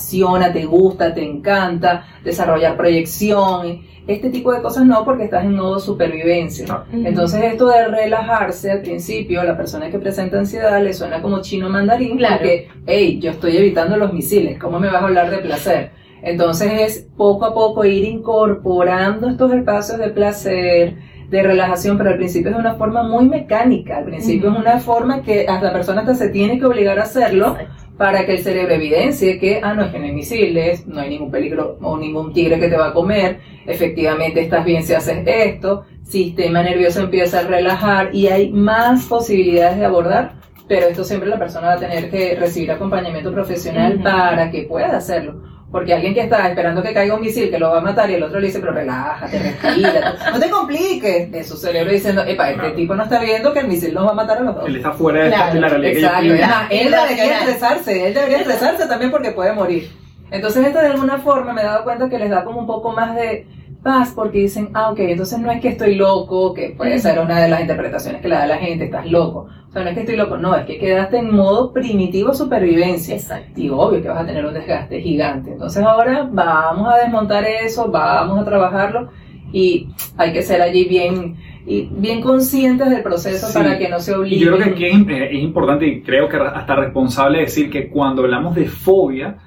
te 0.53 0.65
gusta, 0.65 1.13
te 1.13 1.23
encanta, 1.23 2.05
desarrollar 2.23 2.77
proyección. 2.77 3.81
Este 4.07 4.29
tipo 4.29 4.53
de 4.53 4.61
cosas 4.61 4.85
no 4.85 5.03
porque 5.03 5.23
estás 5.23 5.43
en 5.45 5.55
modo 5.55 5.79
supervivencia. 5.79 6.65
Claro. 6.65 6.85
Entonces 6.91 7.43
esto 7.43 7.67
de 7.67 7.87
relajarse 7.87 8.71
al 8.71 8.81
principio, 8.81 9.41
a 9.41 9.43
la 9.43 9.57
persona 9.57 9.89
que 9.89 9.97
presenta 9.97 10.37
ansiedad 10.37 10.81
le 10.81 10.93
suena 10.93 11.21
como 11.21 11.41
chino 11.41 11.69
mandarín 11.69 12.17
Claro. 12.17 12.37
porque, 12.37 12.67
hey, 12.85 13.19
yo 13.19 13.31
estoy 13.31 13.57
evitando 13.57 13.97
los 13.97 14.13
misiles, 14.13 14.59
¿cómo 14.59 14.79
me 14.79 14.91
vas 14.91 15.01
a 15.01 15.05
hablar 15.05 15.31
de 15.31 15.39
placer? 15.39 15.91
Entonces 16.21 16.71
es 16.81 17.07
poco 17.15 17.45
a 17.45 17.53
poco 17.53 17.85
ir 17.85 18.03
incorporando 18.03 19.29
estos 19.29 19.51
espacios 19.53 19.99
de 19.99 20.09
placer, 20.09 20.95
de 21.29 21.43
relajación, 21.43 21.97
pero 21.97 22.11
al 22.11 22.17
principio 22.17 22.49
es 22.49 22.55
de 22.55 22.61
una 22.61 22.75
forma 22.75 23.03
muy 23.03 23.27
mecánica, 23.27 23.97
al 23.97 24.05
principio 24.05 24.51
es 24.51 24.57
una 24.57 24.79
forma 24.79 25.21
que 25.21 25.47
hasta 25.47 25.67
la 25.67 25.73
persona 25.73 26.01
hasta 26.01 26.15
se 26.15 26.29
tiene 26.29 26.59
que 26.59 26.65
obligar 26.65 26.99
a 26.99 27.03
hacerlo 27.03 27.55
para 27.97 28.25
que 28.25 28.33
el 28.33 28.39
cerebro 28.39 28.73
evidencie 28.75 29.39
que, 29.39 29.59
ah, 29.63 29.73
no, 29.73 29.85
es 29.85 29.91
que 29.91 29.99
no 29.99 30.05
hay 30.05 30.11
misiles, 30.11 30.85
no 30.87 30.99
hay 30.99 31.09
ningún 31.09 31.31
peligro 31.31 31.77
o 31.81 31.97
ningún 31.97 32.33
tigre 32.33 32.59
que 32.59 32.67
te 32.67 32.77
va 32.77 32.87
a 32.87 32.93
comer, 32.93 33.39
efectivamente 33.65 34.41
estás 34.41 34.65
bien 34.65 34.83
si 34.83 34.93
haces 34.93 35.23
esto, 35.25 35.85
sistema 36.03 36.61
nervioso 36.61 37.01
empieza 37.01 37.39
a 37.39 37.43
relajar 37.43 38.13
y 38.13 38.27
hay 38.27 38.51
más 38.51 39.05
posibilidades 39.05 39.79
de 39.79 39.85
abordar 39.85 40.45
pero 40.67 40.87
esto 40.87 41.03
siempre 41.03 41.29
la 41.29 41.37
persona 41.37 41.67
va 41.67 41.73
a 41.73 41.79
tener 41.79 42.09
que 42.09 42.35
recibir 42.35 42.71
acompañamiento 42.71 43.31
profesional 43.31 44.01
para 44.01 44.49
que 44.49 44.63
pueda 44.63 44.97
hacerlo. 44.97 45.54
Porque 45.71 45.93
alguien 45.93 46.13
que 46.13 46.21
está 46.21 46.47
esperando 46.47 46.81
que 46.81 46.93
caiga 46.93 47.15
un 47.15 47.21
misil 47.21 47.49
que 47.49 47.59
lo 47.59 47.69
va 47.71 47.79
a 47.79 47.81
matar 47.81 48.09
y 48.09 48.13
el 48.13 48.23
otro 48.23 48.39
le 48.39 48.47
dice, 48.47 48.59
pero 48.59 48.71
relájate, 48.71 49.39
respira, 49.39 50.15
no 50.31 50.39
te 50.39 50.49
compliques. 50.49 51.31
De 51.31 51.43
su 51.43 51.57
cerebro 51.57 51.91
diciendo, 51.91 52.23
epa, 52.25 52.49
este 52.49 52.59
Claro. 52.61 52.75
tipo 52.75 52.95
no 52.95 53.03
está 53.03 53.19
viendo 53.19 53.51
que 53.51 53.59
el 53.59 53.67
misil 53.67 53.93
nos 53.93 54.07
va 54.07 54.11
a 54.11 54.15
matar 54.15 54.37
a 54.37 54.41
los 54.41 54.55
dos. 54.55 54.67
Él 54.67 54.77
está 54.77 54.91
fuera 54.91 55.23
de, 55.25 55.29
Claro, 55.31 55.59
la 55.59 55.67
realidad 55.69 55.91
que 55.91 55.99
Exacto. 55.99 56.43
Ajá, 56.43 56.67
él 56.69 56.91
debería 56.91 57.39
estresarse, 57.39 58.07
él 58.07 58.13
debería 58.13 58.37
estresarse 58.37 58.87
también 58.87 59.11
porque 59.11 59.31
puede 59.31 59.51
morir. 59.53 59.91
Entonces 60.31 60.65
esto 60.65 60.79
de 60.79 60.87
alguna 60.87 61.17
forma 61.17 61.51
me 61.53 61.61
he 61.61 61.65
dado 61.65 61.83
cuenta 61.83 62.09
que 62.09 62.19
les 62.19 62.29
da 62.29 62.43
como 62.45 62.59
un 62.59 62.67
poco 62.67 62.91
más 62.93 63.15
de 63.15 63.45
paz 63.85 64.13
porque 64.15 64.39
dicen, 64.39 64.69
ah, 64.73 64.89
ok, 64.89 64.99
entonces 65.01 65.37
no 65.37 65.51
es 65.51 65.61
que 65.61 65.67
estoy 65.67 65.93
loco, 65.93 66.55
que 66.55 66.71
puede 66.71 66.97
ser 66.97 67.19
una 67.19 67.39
de 67.39 67.47
las 67.47 67.61
interpretaciones 67.61 68.19
que 68.19 68.27
le 68.27 68.33
da 68.33 68.47
la 68.47 68.57
gente, 68.57 68.85
estás 68.85 69.05
loco. 69.05 69.47
O 69.69 69.71
sea, 69.71 69.83
no 69.83 69.89
es 69.89 69.93
que 69.93 69.99
estoy 70.01 70.15
loco, 70.15 70.37
no, 70.37 70.55
es 70.55 70.65
que 70.65 70.79
quedaste 70.79 71.19
en 71.19 71.35
modo 71.35 71.71
primitivo 71.71 72.33
supervivencia. 72.33 73.13
Exacto. 73.13 73.61
Y 73.61 73.69
obvio 73.69 74.01
que 74.01 74.09
vas 74.09 74.23
a 74.23 74.25
tener 74.25 74.43
un 74.43 74.55
desgaste 74.55 74.99
gigante. 75.01 75.51
Entonces 75.51 75.83
ahora 75.83 76.27
vamos 76.31 76.91
a 76.91 76.97
desmontar 76.97 77.45
eso, 77.45 77.91
vamos 77.91 78.41
a 78.41 78.43
trabajarlo 78.43 79.11
y 79.53 79.87
hay 80.17 80.33
que 80.33 80.41
ser 80.41 80.63
allí 80.63 80.85
bien, 80.85 81.35
y 81.67 81.87
bien 81.91 82.21
conscientes 82.21 82.89
del 82.89 83.03
proceso 83.03 83.45
Sí. 83.45 83.53
para 83.53 83.77
que 83.77 83.87
no 83.87 83.99
se 83.99 84.15
obliguen. 84.15 84.39
yo 84.39 84.47
creo 84.47 84.63
que 84.63 84.69
aquí 84.71 84.85
es, 84.85 84.95
eh, 85.09 85.29
es 85.31 85.43
importante 85.43 85.85
y 85.85 86.01
creo 86.01 86.27
que 86.27 86.37
hasta 86.37 86.75
responsable 86.75 87.41
decir 87.41 87.69
que 87.69 87.87
cuando 87.89 88.23
hablamos 88.23 88.55
de 88.55 88.65
fobia, 88.65 89.37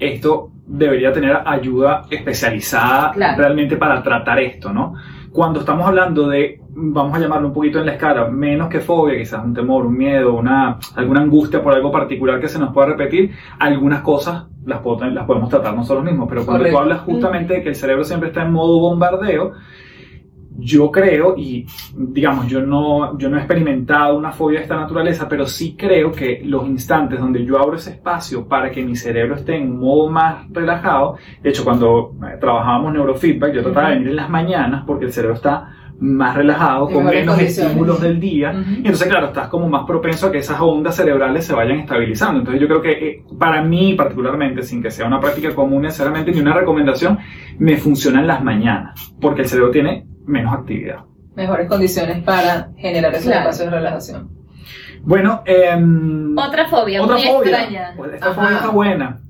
esto 0.00 0.53
debería 0.66 1.12
tener 1.12 1.38
ayuda 1.44 2.04
especializada 2.10 3.12
Claro. 3.12 3.38
realmente 3.38 3.76
para 3.76 4.02
tratar 4.02 4.38
esto, 4.40 4.72
¿no? 4.72 4.94
Cuando 5.30 5.60
estamos 5.60 5.86
hablando 5.86 6.28
de, 6.28 6.60
vamos 6.70 7.16
a 7.16 7.20
llamarlo 7.20 7.48
un 7.48 7.54
poquito 7.54 7.80
en 7.80 7.86
la 7.86 7.92
escala, 7.92 8.28
menos 8.28 8.68
que 8.68 8.78
fobia, 8.80 9.18
quizás 9.18 9.44
un 9.44 9.52
temor, 9.52 9.84
un 9.84 9.96
miedo, 9.96 10.32
una, 10.34 10.78
alguna 10.94 11.20
angustia 11.22 11.60
por 11.62 11.74
algo 11.74 11.90
particular 11.90 12.40
que 12.40 12.48
se 12.48 12.58
nos 12.58 12.72
pueda 12.72 12.86
repetir, 12.88 13.32
algunas 13.58 14.00
cosas 14.02 14.44
las, 14.64 14.80
las 15.12 15.24
podemos 15.26 15.48
tratar 15.48 15.74
nosotros 15.74 16.04
mismos, 16.04 16.26
pero 16.28 16.44
cuando 16.44 16.60
Correcto. 16.60 16.78
tú 16.78 16.82
hablas 16.82 17.00
justamente 17.00 17.54
de 17.54 17.62
que 17.62 17.68
el 17.70 17.74
cerebro 17.74 18.04
siempre 18.04 18.28
está 18.28 18.42
en 18.42 18.52
modo 18.52 18.78
bombardeo, 18.78 19.52
yo 20.56 20.90
creo, 20.90 21.34
y 21.36 21.66
digamos, 21.96 22.46
yo 22.46 22.60
no, 22.60 23.18
yo 23.18 23.28
no 23.28 23.36
he 23.36 23.40
experimentado 23.40 24.16
una 24.16 24.32
fobia 24.32 24.58
de 24.58 24.64
esta 24.64 24.76
naturaleza, 24.76 25.28
pero 25.28 25.46
sí 25.46 25.74
creo 25.76 26.12
que 26.12 26.42
los 26.44 26.66
instantes 26.66 27.18
donde 27.18 27.44
yo 27.44 27.58
abro 27.58 27.76
ese 27.76 27.90
espacio 27.90 28.46
para 28.46 28.70
que 28.70 28.84
mi 28.84 28.94
cerebro 28.94 29.34
esté 29.34 29.56
en 29.56 29.72
un 29.72 29.80
modo 29.80 30.10
más 30.10 30.46
relajado, 30.50 31.16
de 31.42 31.50
hecho, 31.50 31.64
cuando 31.64 32.14
eh, 32.22 32.36
trabajábamos 32.38 32.92
neurofeedback, 32.92 33.52
yo 33.52 33.62
trataba 33.62 33.88
de 33.88 33.94
venir 33.94 34.10
en 34.10 34.16
las 34.16 34.30
mañanas 34.30 34.84
porque 34.86 35.06
el 35.06 35.12
cerebro 35.12 35.34
está 35.34 35.70
más 36.00 36.36
relajado, 36.36 36.88
con 36.88 37.04
menos 37.04 37.38
estímulos 37.38 38.00
del 38.00 38.18
día, 38.18 38.52
y 38.52 38.78
entonces, 38.78 39.08
claro, 39.08 39.26
estás 39.26 39.48
como 39.48 39.68
más 39.68 39.84
propenso 39.86 40.26
a 40.26 40.32
que 40.32 40.38
esas 40.38 40.60
ondas 40.60 40.96
cerebrales 40.96 41.46
se 41.46 41.54
vayan 41.54 41.78
estabilizando. 41.78 42.40
Entonces, 42.40 42.60
yo 42.60 42.66
creo 42.66 42.82
que 42.82 42.92
eh, 42.92 43.24
para 43.38 43.62
mí, 43.62 43.94
particularmente, 43.94 44.62
sin 44.62 44.82
que 44.82 44.90
sea 44.90 45.06
una 45.06 45.20
práctica 45.20 45.54
común 45.54 45.82
necesariamente 45.82 46.32
ni 46.32 46.40
una 46.40 46.52
recomendación, 46.52 47.18
me 47.58 47.76
funciona 47.76 48.20
en 48.20 48.26
las 48.26 48.42
mañanas, 48.42 49.14
porque 49.20 49.42
el 49.42 49.48
cerebro 49.48 49.70
tiene 49.70 50.13
menos 50.24 50.52
actividad. 50.54 51.00
mejores 51.36 51.68
condiciones 51.68 52.22
para 52.22 52.68
generar 52.76 53.12
esos 53.12 53.24
Claro. 53.24 53.40
espacios 53.40 53.70
de 53.70 53.76
relajación. 53.76 54.30
Bueno, 55.02 55.42
em, 55.46 56.36
Otra 56.38 56.68
fobia 56.68 57.02
otra 57.02 57.16
muy 57.16 57.24
fobia. 57.26 57.50
extraña. 57.62 57.92
Pues 57.96 58.14
esta 58.14 58.26
Ajá. 58.26 58.34
fobia 58.42 58.56
está 58.56 58.68
buena. 58.70 59.20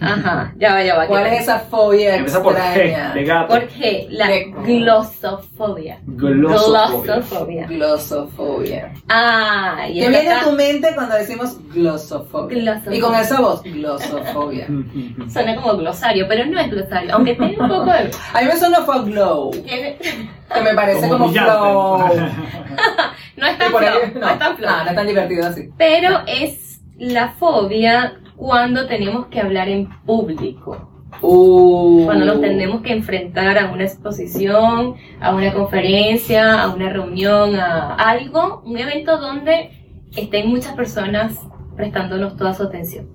Ajá, 0.00 0.52
ya 0.56 0.72
va, 0.74 0.82
ya 0.82 0.96
va. 0.96 1.06
¿Cuál 1.06 1.26
es 1.26 1.42
esa 1.42 1.58
fobia 1.60 2.16
Empieza 2.16 2.42
por 2.42 2.54
G, 2.56 3.12
de 3.12 3.24
gato. 3.24 3.48
¿Por 3.48 3.68
qué? 3.68 4.06
La 4.10 4.28
De- 4.28 4.52
glosofobia. 4.64 5.98
Glosofobia. 6.06 7.66
Glosofobia. 7.66 7.66
Glosofobia. 7.66 8.92
Ah, 9.08 9.86
y 9.88 10.00
¿Qué 10.00 10.08
viene 10.08 10.30
a 10.30 10.40
tu 10.44 10.52
mente 10.52 10.88
cuando 10.94 11.14
decimos 11.16 11.58
glosofobia? 11.72 12.60
Glosofobia. 12.62 12.98
Y 12.98 13.00
con 13.00 13.14
esa 13.14 13.40
voz, 13.40 13.62
glosofobia. 13.62 14.66
Suena 15.32 15.56
como 15.56 15.76
glosario, 15.76 16.26
pero 16.28 16.46
no 16.46 16.58
es 16.60 16.70
glosario, 16.70 17.14
aunque 17.14 17.34
tiene 17.34 17.56
un 17.58 17.68
poco 17.68 17.84
de... 17.92 18.10
A 18.34 18.40
mí 18.40 18.46
me 18.46 18.56
suena 18.56 18.80
fue 18.82 19.02
glow, 19.04 19.50
tiene- 19.50 19.96
que 19.98 20.60
me 20.62 20.74
parece 20.74 21.08
como, 21.08 21.26
brillante. 21.28 21.52
flow. 21.52 21.98
No 23.36 23.46
es 23.46 23.58
tan 23.58 23.68
flow, 23.70 23.80
no 24.20 24.28
es 24.28 24.38
tan 24.38 24.56
flow. 24.56 24.70
Ah, 24.70 24.82
no 24.84 24.90
es 24.90 24.96
tan 24.96 25.06
divertido 25.06 25.46
así. 25.46 25.68
Pero 25.78 26.20
es 26.26 26.80
la 26.98 27.28
fobia 27.30 28.14
cuando 28.40 28.86
tenemos 28.86 29.26
que 29.26 29.38
hablar 29.38 29.68
en 29.68 29.86
público. 30.06 30.88
Uh. 31.20 32.06
Cuando 32.06 32.24
nos 32.24 32.40
tenemos 32.40 32.80
que 32.80 32.94
enfrentar 32.94 33.58
a 33.58 33.70
una 33.70 33.84
exposición, 33.84 34.94
a 35.20 35.34
una 35.34 35.52
conferencia, 35.52 36.62
a 36.62 36.74
una 36.74 36.88
reunión, 36.88 37.54
a 37.56 37.96
algo, 37.96 38.62
un 38.64 38.78
evento 38.78 39.20
donde 39.20 39.72
estén 40.16 40.48
muchas 40.48 40.74
personas 40.74 41.38
prestándonos 41.76 42.38
toda 42.38 42.54
su 42.54 42.62
atención. 42.62 43.10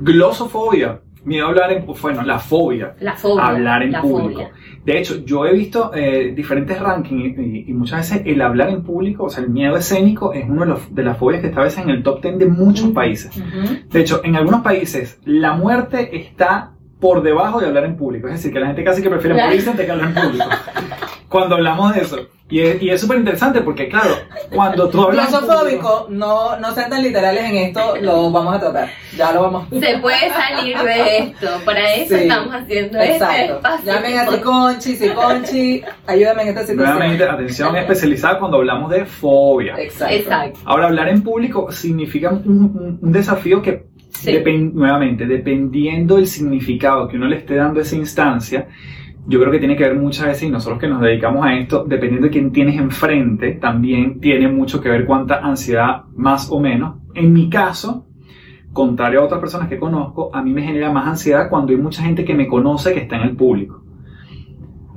Glosofobia. 0.00 1.00
Miedo 1.24 1.46
a 1.46 1.48
hablar 1.50 1.72
en... 1.72 1.84
Bueno, 2.00 2.22
la 2.22 2.38
fobia. 2.38 2.94
La 3.00 3.14
fobia. 3.14 3.46
hablar 3.46 3.82
en 3.82 3.92
público. 4.00 4.40
fobia. 4.42 4.50
De 4.84 4.98
hecho, 4.98 5.24
yo 5.24 5.44
he 5.44 5.52
visto 5.52 5.90
eh, 5.94 6.32
diferentes 6.34 6.80
rankings 6.80 7.38
y, 7.38 7.64
y 7.68 7.72
muchas 7.74 8.10
veces 8.10 8.22
el 8.26 8.40
hablar 8.40 8.70
en 8.70 8.82
público, 8.82 9.24
o 9.24 9.30
sea, 9.30 9.44
el 9.44 9.50
miedo 9.50 9.76
escénico 9.76 10.32
es 10.32 10.44
uno 10.48 10.62
de, 10.62 10.68
los- 10.68 10.94
de 10.94 11.02
las 11.02 11.18
fobias 11.18 11.42
que 11.42 11.48
está 11.48 11.60
a 11.60 11.64
veces 11.64 11.84
en 11.84 11.90
el 11.90 12.02
top 12.02 12.22
10 12.22 12.38
de 12.38 12.46
muchos 12.46 12.90
países. 12.90 13.30
De 13.90 14.00
hecho, 14.00 14.22
en 14.24 14.36
algunos 14.36 14.62
países 14.62 15.20
la 15.24 15.52
muerte 15.52 16.16
está 16.16 16.72
por 16.98 17.22
debajo 17.22 17.60
de 17.60 17.66
hablar 17.66 17.84
en 17.84 17.96
público. 17.96 18.26
Es 18.28 18.34
decir, 18.34 18.52
que 18.52 18.60
la 18.60 18.66
gente 18.68 18.82
casi 18.84 19.02
que 19.02 19.10
prefiere 19.10 19.36
morirse 19.46 19.70
antes 19.70 19.84
que 19.86 19.92
hablar 19.92 20.08
en 20.08 20.14
público. 20.14 20.44
Cuando 21.30 21.54
hablamos 21.54 21.94
de 21.94 22.00
eso. 22.02 22.18
Y 22.50 22.58
es 22.62 22.82
y 22.82 22.90
es 22.90 23.00
súper 23.00 23.18
interesante 23.18 23.60
porque, 23.60 23.88
claro, 23.88 24.10
cuando 24.52 24.88
tú 24.88 25.00
hablas 25.02 25.30
Glosofóbico, 25.30 26.08
no, 26.10 26.58
no 26.58 26.74
sean 26.74 26.90
tan 26.90 27.00
literales 27.04 27.44
en 27.44 27.56
esto, 27.58 27.94
lo 28.02 28.28
vamos 28.32 28.56
a 28.56 28.58
tratar. 28.58 28.88
Ya 29.16 29.30
lo 29.32 29.42
vamos 29.42 29.68
Se 29.70 29.98
puede 30.00 30.28
salir 30.30 30.76
de 30.78 31.18
esto. 31.18 31.46
Para 31.64 31.94
eso 31.94 32.16
Sí. 32.16 32.22
estamos 32.24 32.52
haciendo 32.52 32.98
este 32.98 33.12
Exacto. 33.14 33.54
espacio. 33.54 33.92
Llamen 33.94 34.18
a 34.18 34.26
Siconchi, 34.26 34.96
Siconchi, 34.96 35.82
ayúdame 36.08 36.42
en 36.42 36.48
esta 36.48 36.60
situación. 36.66 36.96
Nuevamente, 36.98 37.24
atención 37.24 37.76
especializada 37.76 38.38
cuando 38.40 38.56
hablamos 38.56 38.90
de 38.90 39.04
fobia. 39.06 39.76
Exacto. 39.78 40.14
Exacto. 40.16 40.58
Ahora, 40.64 40.86
hablar 40.88 41.08
en 41.08 41.22
público 41.22 41.70
significa 41.70 42.30
un, 42.30 42.42
un- 42.48 42.98
un 43.00 43.12
desafío 43.12 43.62
que, 43.62 43.88
Sí. 44.10 44.32
depen- 44.32 44.72
nuevamente, 44.72 45.24
dependiendo 45.24 46.16
del 46.16 46.26
significado 46.26 47.06
que 47.06 47.16
uno 47.16 47.28
le 47.28 47.36
esté 47.36 47.54
dando 47.54 47.78
a 47.78 47.82
esa 47.84 47.94
instancia, 47.94 48.66
yo 49.30 49.38
creo 49.38 49.52
que 49.52 49.58
tiene 49.60 49.76
que 49.76 49.84
ver 49.84 49.96
muchas 49.96 50.26
veces, 50.26 50.42
y 50.42 50.50
nosotros 50.50 50.80
que 50.80 50.88
nos 50.88 51.00
dedicamos 51.00 51.46
a 51.46 51.54
esto, 51.54 51.84
dependiendo 51.86 52.26
de 52.26 52.32
quién 52.32 52.50
tienes 52.52 52.76
enfrente, 52.76 53.52
también 53.52 54.18
tiene 54.20 54.48
mucho 54.48 54.80
que 54.80 54.88
ver 54.88 55.06
cuánta 55.06 55.36
ansiedad 55.38 56.02
más 56.16 56.50
o 56.50 56.58
menos. 56.58 56.96
En 57.14 57.32
mi 57.32 57.48
caso, 57.48 58.06
contrario 58.72 59.20
a 59.20 59.24
otras 59.24 59.40
personas 59.40 59.68
que 59.68 59.78
conozco, 59.78 60.34
a 60.34 60.42
mí 60.42 60.52
me 60.52 60.62
genera 60.62 60.90
más 60.90 61.06
ansiedad 61.06 61.48
cuando 61.48 61.72
hay 61.72 61.78
mucha 61.78 62.02
gente 62.02 62.24
que 62.24 62.34
me 62.34 62.48
conoce 62.48 62.92
que 62.92 63.00
está 63.00 63.16
en 63.16 63.22
el 63.22 63.36
público. 63.36 63.82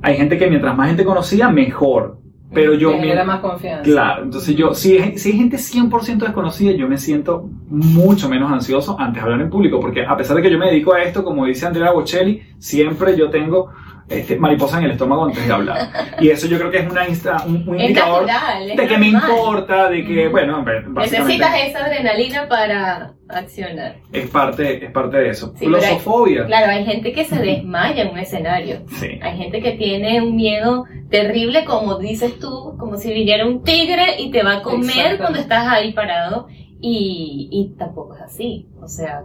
Hay 0.02 0.16
gente 0.16 0.36
que 0.36 0.48
mientras 0.48 0.76
más 0.76 0.88
gente 0.88 1.04
conocía, 1.04 1.48
mejor. 1.48 2.18
Pero 2.52 2.74
yo... 2.74 2.90
Te 2.92 2.98
genera 3.00 3.24
más 3.24 3.40
confianza. 3.40 3.82
Claro, 3.82 4.22
entonces 4.24 4.54
yo, 4.54 4.74
si, 4.74 4.96
hay- 4.98 5.18
si 5.18 5.32
hay 5.32 5.38
gente 5.38 5.56
100% 5.56 6.18
desconocida, 6.18 6.72
yo 6.72 6.88
me 6.88 6.98
siento 6.98 7.48
mucho 7.68 8.28
menos 8.28 8.52
ansioso 8.52 8.96
antes 8.98 9.14
de 9.14 9.20
hablar 9.22 9.40
en 9.40 9.50
público, 9.50 9.80
porque 9.80 10.04
a 10.04 10.16
pesar 10.16 10.36
de 10.36 10.42
que 10.42 10.50
yo 10.50 10.58
me 10.58 10.66
dedico 10.66 10.92
a 10.92 11.02
esto, 11.02 11.24
como 11.24 11.46
dice 11.46 11.66
Andrea 11.66 11.90
Bocelli, 11.90 12.42
siempre 12.58 13.16
yo 13.16 13.28
tengo 13.30 13.70
este, 14.08 14.36
mariposa 14.36 14.78
en 14.78 14.84
el 14.84 14.90
estómago 14.92 15.24
antes 15.24 15.46
de 15.46 15.52
hablar. 15.52 15.88
Y 16.20 16.28
eso 16.28 16.46
yo 16.46 16.58
creo 16.58 16.70
que 16.70 16.78
es 16.78 16.90
una 16.90 17.06
insta- 17.06 17.44
un, 17.46 17.66
un 17.68 17.74
Es 17.80 17.88
indicador 17.88 18.26
natural, 18.26 18.76
de 18.76 18.86
que 18.86 18.98
me 18.98 19.10
normal. 19.12 19.30
importa, 19.30 19.88
de 19.88 20.04
que, 20.04 20.28
bueno, 20.28 20.64
Necesitas 21.00 21.54
esa 21.66 21.84
adrenalina 21.86 22.48
para 22.48 23.14
accionar. 23.28 23.96
es 24.12 24.28
parte, 24.28 24.84
es 24.84 24.90
parte 24.92 25.16
de 25.16 25.30
eso. 25.30 25.52
Sí, 25.56 25.66
hay-. 25.88 26.46
Claro, 26.46 26.70
hay 26.72 26.84
gente 26.84 27.12
que 27.12 27.24
se 27.24 27.38
desmaya 27.38 28.02
en 28.02 28.10
un 28.10 28.18
escenario. 28.18 28.82
Sí. 29.00 29.18
Hay 29.22 29.38
gente 29.38 29.60
que 29.62 29.72
tiene 29.72 30.20
un 30.22 30.36
miedo 30.36 30.84
terrible, 31.10 31.64
como 31.64 31.98
dices 31.98 32.38
tú, 32.38 32.76
como 32.78 32.96
si 32.96 33.12
viniera 33.12 33.46
un 33.46 33.62
tigre 33.62 34.20
y 34.20 34.30
te 34.30 34.42
va 34.42 34.56
a 34.58 34.62
comer 34.62 35.16
cuando 35.18 35.38
estás 35.38 35.66
ahí 35.68 35.92
parado. 35.92 36.46
Y, 36.86 37.48
y 37.50 37.78
tampoco 37.78 38.14
es 38.14 38.20
así. 38.20 38.68
O 38.82 38.88
sea, 38.88 39.22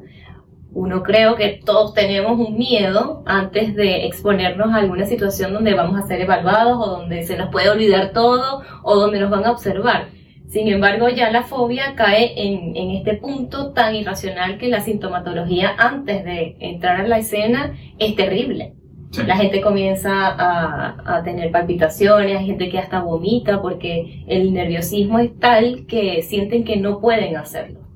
uno 0.74 1.02
creo 1.02 1.36
que 1.36 1.62
todos 1.66 1.94
tenemos 1.94 2.40
un 2.40 2.58
miedo 2.58 3.24
antes 3.26 3.76
de 3.76 4.06
exponernos 4.06 4.72
a 4.72 4.78
alguna 4.78 5.06
situación 5.06 5.54
donde 5.54 5.74
vamos 5.74 6.00
a 6.00 6.08
ser 6.08 6.22
evaluados 6.22 6.78
o 6.78 6.92
donde 6.92 7.24
se 7.24 7.38
nos 7.38 7.50
puede 7.50 7.70
olvidar 7.70 8.12
todo 8.14 8.62
o 8.84 8.96
donde 8.96 9.20
nos 9.20 9.32
van 9.32 9.46
a 9.46 9.52
observar. 9.52 10.10
Sin 10.48 10.68
embargo, 10.68 11.10
ya 11.10 11.32
la 11.32 11.44
fobia 11.44 11.94
cae 11.96 12.34
en, 12.36 12.76
en 12.76 12.92
este 12.92 13.16
punto 13.16 13.72
tan 13.72 13.96
irracional 13.96 14.58
que 14.58 14.68
la 14.68 14.82
sintomatología 14.82 15.76
antes 15.78 16.24
de 16.24 16.56
entrar 16.60 17.02
a 17.02 17.08
la 17.08 17.20
escena 17.20 17.76
es 18.00 18.16
terrible. 18.16 18.74
Sí. 19.12 19.24
La 19.26 19.38
gente 19.38 19.62
comienza 19.62 20.28
a, 20.28 21.18
a 21.18 21.24
tener 21.24 21.52
palpitaciones, 21.52 22.38
hay 22.38 22.46
gente 22.46 22.70
que 22.70 22.78
hasta 22.78 23.02
vomita 23.02 23.62
porque 23.62 24.24
el 24.28 24.54
nerviosismo 24.54 25.18
es 25.20 25.38
tal 25.40 25.86
que 25.88 26.22
sienten 26.22 26.64
que 26.64 26.78
no 26.78 27.00
pueden 27.00 27.38
hacerlo. 27.38 27.89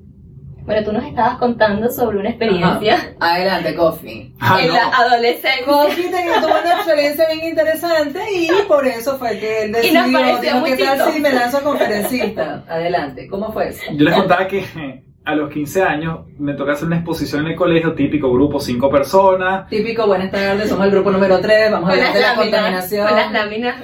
Bueno, 0.64 0.82
tú 0.84 0.92
nos 0.92 1.04
estabas 1.04 1.36
contando 1.38 1.90
sobre 1.90 2.18
una 2.18 2.30
experiencia 2.30 3.14
Adelante, 3.20 3.74
Coffee. 3.74 4.32
Ah, 4.40 4.58
en 4.62 4.68
no. 4.68 4.74
la 4.74 4.88
adolescencia. 4.88 5.66
Coffee 5.66 6.04
tenía 6.10 6.40
tuvo 6.40 6.58
una 6.58 6.72
experiencia 6.76 7.26
bien 7.32 7.48
interesante 7.50 8.20
y 8.34 8.48
por 8.66 8.86
eso 8.86 9.18
fue 9.18 9.38
que 9.38 9.64
él 9.64 9.68
Y 9.82 9.92
nos 9.92 10.04
decidió, 10.06 10.18
pareció 10.18 10.40
dijo, 10.40 10.58
muy 10.60 10.70
¿qué 10.70 10.84
tal 10.84 10.98
si 10.98 11.04
chistoso". 11.04 11.18
me 11.20 11.32
lanzo 11.32 11.56
a 11.58 11.62
conferencista? 11.62 12.64
Adelante, 12.66 13.26
¿cómo 13.28 13.52
fue 13.52 13.68
eso? 13.68 13.82
Yo 13.92 14.04
les 14.04 14.14
contaba 14.14 14.48
que 14.48 14.64
a 15.26 15.34
los 15.34 15.50
15 15.50 15.82
años 15.82 16.18
me 16.38 16.52
toca 16.52 16.72
hacer 16.72 16.86
una 16.86 16.96
exposición 16.96 17.42
en 17.46 17.52
el 17.52 17.56
colegio, 17.56 17.94
típico 17.94 18.30
grupo, 18.32 18.60
cinco 18.60 18.90
personas, 18.90 19.68
Típico, 19.68 20.06
buenas 20.06 20.30
tardes, 20.30 20.68
somos 20.68 20.84
el 20.84 20.90
grupo 20.92 21.10
número 21.10 21.40
3, 21.40 21.70
vamos 21.72 21.88
a 21.88 21.92
hablar 21.92 22.06
las 22.08 22.14
de 22.14 22.20
la 22.20 22.34
contaminación. 22.34 23.06
Con 23.08 23.16
las 23.16 23.32
láminas. 23.32 23.76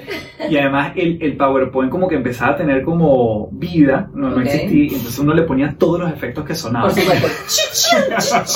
y 0.50 0.56
además 0.58 0.92
el, 0.96 1.18
el 1.22 1.36
PowerPoint 1.36 1.90
como 1.90 2.08
que 2.08 2.16
empezaba 2.16 2.52
a 2.52 2.56
tener 2.56 2.82
como 2.82 3.48
vida, 3.52 4.10
no, 4.14 4.28
no 4.30 4.36
Ok. 4.36 4.42
existía, 4.42 4.84
y 4.84 4.88
entonces 4.88 5.18
uno 5.18 5.32
le 5.34 5.42
ponía 5.42 5.74
todos 5.78 5.98
los 6.00 6.12
efectos 6.12 6.44
que 6.44 6.54
sonaban. 6.54 6.90
Por 6.92 7.00
supuesto. 7.00 7.28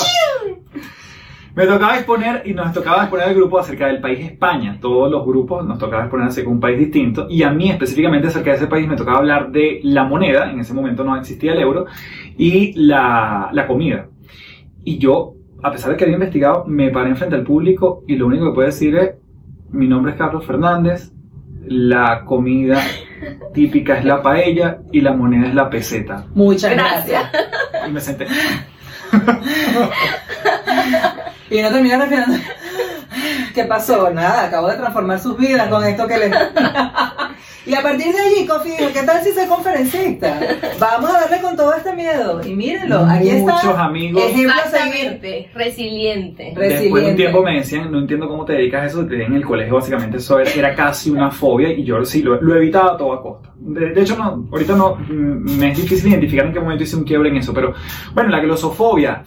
Me 1.55 1.65
tocaba 1.65 1.95
exponer 1.95 2.41
y 2.45 2.53
nos 2.53 2.73
tocaba 2.73 3.03
exponer 3.03 3.29
al 3.29 3.35
grupo 3.35 3.57
acerca 3.57 3.87
del 3.87 4.01
país 4.01 4.19
España. 4.19 4.77
Todos 4.81 5.09
los 5.09 5.25
grupos 5.25 5.65
nos 5.65 5.79
tocaba 5.79 6.03
exponer 6.03 6.27
acerca 6.27 6.49
de 6.49 6.53
un 6.53 6.59
país 6.59 6.77
distinto. 6.77 7.27
Y 7.29 7.43
a 7.43 7.49
mí 7.49 7.69
específicamente 7.69 8.27
acerca 8.27 8.51
de 8.51 8.57
ese 8.57 8.67
país 8.67 8.87
me 8.87 8.97
tocaba 8.97 9.19
hablar 9.19 9.51
de 9.51 9.79
la 9.83 10.03
moneda, 10.03 10.51
en 10.51 10.59
ese 10.59 10.73
momento 10.73 11.05
no 11.05 11.15
existía 11.15 11.53
el 11.53 11.59
euro, 11.59 11.85
y 12.37 12.73
la, 12.73 13.49
la 13.53 13.67
comida. 13.67 14.07
Y 14.83 14.97
yo, 14.97 15.35
a 15.63 15.71
pesar 15.71 15.91
de 15.91 15.97
que 15.97 16.03
había 16.03 16.15
investigado, 16.15 16.65
me 16.67 16.89
paré 16.91 17.09
enfrente 17.11 17.35
al 17.35 17.43
público 17.43 18.03
y 18.05 18.17
lo 18.17 18.27
único 18.27 18.47
que 18.47 18.51
puedo 18.53 18.67
decir 18.67 18.93
es, 18.97 19.11
mi 19.71 19.87
nombre 19.87 20.11
es 20.11 20.17
Carlos 20.17 20.45
Fernández, 20.45 21.13
la 21.67 22.25
comida 22.25 22.81
típica 23.53 23.97
es 23.97 24.03
la 24.05 24.21
paella 24.21 24.79
y 24.91 24.99
la 24.99 25.13
moneda 25.13 25.47
es 25.47 25.55
la 25.55 25.69
peseta. 25.69 26.25
Muchas 26.35 26.73
Gracias. 26.73 27.31
gracias. 27.31 27.87
Y 27.87 27.91
me 27.91 28.01
senté. 28.01 28.27
Y 31.49 31.61
no 31.61 31.69
termina 31.71 31.97
refiriendo. 32.03 32.37
¿Qué 33.53 33.63
pasó? 33.65 34.09
Nada, 34.11 34.45
acabo 34.45 34.67
de 34.67 34.77
transformar 34.77 35.19
sus 35.19 35.37
vidas 35.37 35.67
con 35.69 35.83
esto 35.85 36.07
que 36.07 36.17
les. 36.17 36.31
y 37.65 37.73
a 37.73 37.81
partir 37.81 38.13
de 38.13 38.19
allí, 38.19 38.45
Cofi 38.47 38.71
¿Qué 38.93 39.03
tal 39.05 39.23
si 39.23 39.31
soy 39.31 39.45
conferencista? 39.45 40.39
Vamos 40.79 41.09
a 41.11 41.21
darle 41.21 41.41
con 41.41 41.55
todo 41.55 41.73
este 41.75 41.93
miedo. 41.93 42.41
Y 42.45 42.53
mírenlo, 42.55 43.05
aquí 43.09 43.29
está. 43.29 43.53
Muchos 43.53 43.77
amigos. 43.77 44.23
Exactamente. 44.35 45.49
Resiliente. 45.53 46.53
Re- 46.55 46.67
Después 46.69 46.81
de 46.81 46.87
un 46.87 46.93
Resiliente. 46.95 47.15
tiempo 47.23 47.43
me 47.43 47.55
decían, 47.57 47.91
no 47.91 47.99
entiendo 47.99 48.27
cómo 48.27 48.43
te 48.43 48.53
dedicas 48.53 48.81
a 48.81 48.85
eso, 48.87 49.05
te 49.05 49.23
en 49.23 49.33
el 49.33 49.45
colegio 49.45 49.75
básicamente 49.75 50.17
eso 50.17 50.39
era, 50.39 50.51
era 50.51 50.75
casi 50.75 51.09
una 51.11 51.31
fobia 51.31 51.69
y 51.71 51.83
yo 51.83 52.03
sí 52.05 52.21
lo, 52.23 52.41
lo 52.41 52.55
evitaba 52.55 52.93
a 52.93 52.97
toda 52.97 53.21
costa. 53.21 53.51
De, 53.57 53.91
de 53.93 54.01
hecho, 54.01 54.17
no, 54.17 54.47
ahorita 54.51 54.75
no, 54.75 54.95
mm, 54.95 55.57
me 55.59 55.71
es 55.71 55.77
difícil 55.81 56.09
identificar 56.09 56.47
en 56.47 56.53
qué 56.53 56.59
momento 56.59 56.83
hice 56.83 56.95
un 56.97 57.03
quiebre 57.03 57.29
en 57.29 57.37
eso, 57.37 57.53
pero 57.53 57.73
bueno, 58.13 58.29
la 58.31 58.39
glosofobia. 58.41 59.23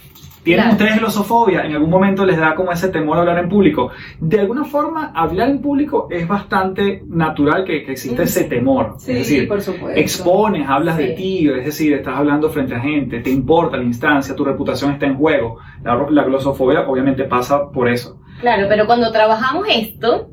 ¿Tienen 0.48 0.64
Claro. 0.64 0.76
ustedes 0.78 0.98
glosofobia? 1.00 1.64
¿En 1.64 1.72
algún 1.72 1.90
momento 1.90 2.24
les 2.24 2.38
da 2.38 2.54
como 2.54 2.72
ese 2.72 2.88
temor 2.88 3.16
a 3.18 3.20
hablar 3.20 3.38
en 3.38 3.48
público? 3.48 3.90
De 4.20 4.40
alguna 4.40 4.64
forma, 4.64 5.12
hablar 5.14 5.50
en 5.50 5.60
público 5.60 6.08
es 6.10 6.26
bastante 6.26 7.02
natural 7.06 7.64
que, 7.64 7.84
que 7.84 7.92
exista 7.92 8.22
ese 8.22 8.44
temor. 8.44 8.94
Sí, 8.98 9.12
es 9.12 9.18
decir, 9.18 9.46
por 9.48 9.60
supuesto. 9.60 10.00
expones, 10.00 10.66
hablas 10.68 10.96
de 10.96 11.08
ti, 11.08 11.48
es 11.48 11.64
decir, 11.66 11.92
estás 11.92 12.16
hablando 12.16 12.48
frente 12.50 12.74
a 12.74 12.80
gente, 12.80 13.20
te 13.20 13.30
importa 13.30 13.76
la 13.76 13.84
instancia, 13.84 14.34
tu 14.34 14.44
reputación 14.44 14.92
está 14.92 15.06
en 15.06 15.16
juego. 15.16 15.58
La, 15.84 15.94
la 16.10 16.24
glosofobia 16.24 16.88
obviamente 16.88 17.24
pasa 17.24 17.70
por 17.70 17.88
eso. 17.88 18.18
Claro, 18.40 18.66
pero 18.68 18.86
cuando 18.86 19.12
trabajamos 19.12 19.66
esto, 19.70 20.30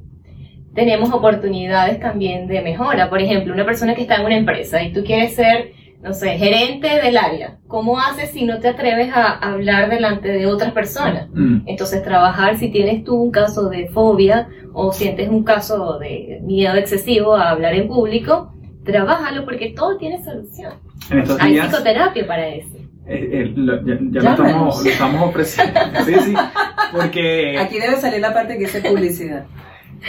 tenemos 0.73 1.11
oportunidades 1.13 1.99
también 1.99 2.47
de 2.47 2.61
mejora. 2.61 3.09
Por 3.09 3.19
ejemplo, 3.21 3.53
una 3.53 3.65
persona 3.65 3.95
que 3.95 4.01
está 4.01 4.15
en 4.15 4.25
una 4.25 4.35
empresa 4.37 4.81
y 4.83 4.91
tú 4.93 5.03
quieres 5.03 5.35
ser, 5.35 5.71
no 6.05 6.13
sé, 6.13 6.37
gerente 6.37 6.87
del 7.01 7.17
área. 7.17 7.57
¿Cómo 7.67 7.99
haces 7.99 8.29
si 8.29 8.45
no 8.45 8.59
te 8.59 8.67
atreves 8.69 9.11
a 9.13 9.31
hablar 9.39 9.89
delante 9.89 10.27
de 10.29 10.45
otras 10.45 10.71
personas? 10.71 11.27
Mm. 11.33 11.61
Entonces, 11.65 12.03
trabajar 12.03 12.57
si 12.59 12.69
tienes 12.69 13.03
tú 13.03 13.15
un 13.15 13.31
caso 13.31 13.69
de 13.69 13.87
fobia 13.87 14.47
o 14.73 14.93
sientes 14.93 15.27
un 15.29 15.43
caso 15.43 15.97
de 15.97 16.39
miedo 16.43 16.75
excesivo 16.75 17.35
a 17.35 17.49
hablar 17.49 17.73
en 17.73 17.87
público, 17.87 18.53
trabájalo 18.85 19.45
porque 19.45 19.73
todo 19.75 19.97
tiene 19.97 20.23
solución. 20.23 20.73
En 21.09 21.19
estos 21.19 21.41
Hay 21.41 21.53
días 21.53 21.67
psicoterapia 21.69 22.27
para 22.27 22.47
eso. 22.49 22.69
eh, 23.07 23.29
eh, 23.33 23.53
lo- 23.55 23.83
ya, 23.85 23.97
ya 24.11 24.21
lo, 24.21 24.29
estamos, 24.31 24.83
lo 24.83 24.89
estamos 24.91 25.29
ofreciendo. 25.29 25.79
Sí, 26.05 26.13
sí, 26.23 26.33
porque... 26.91 27.57
Aquí 27.57 27.79
debe 27.79 27.95
salir 27.97 28.19
la 28.21 28.31
parte 28.33 28.53
que 28.53 28.65
dice 28.65 28.81
publicidad. 28.81 29.45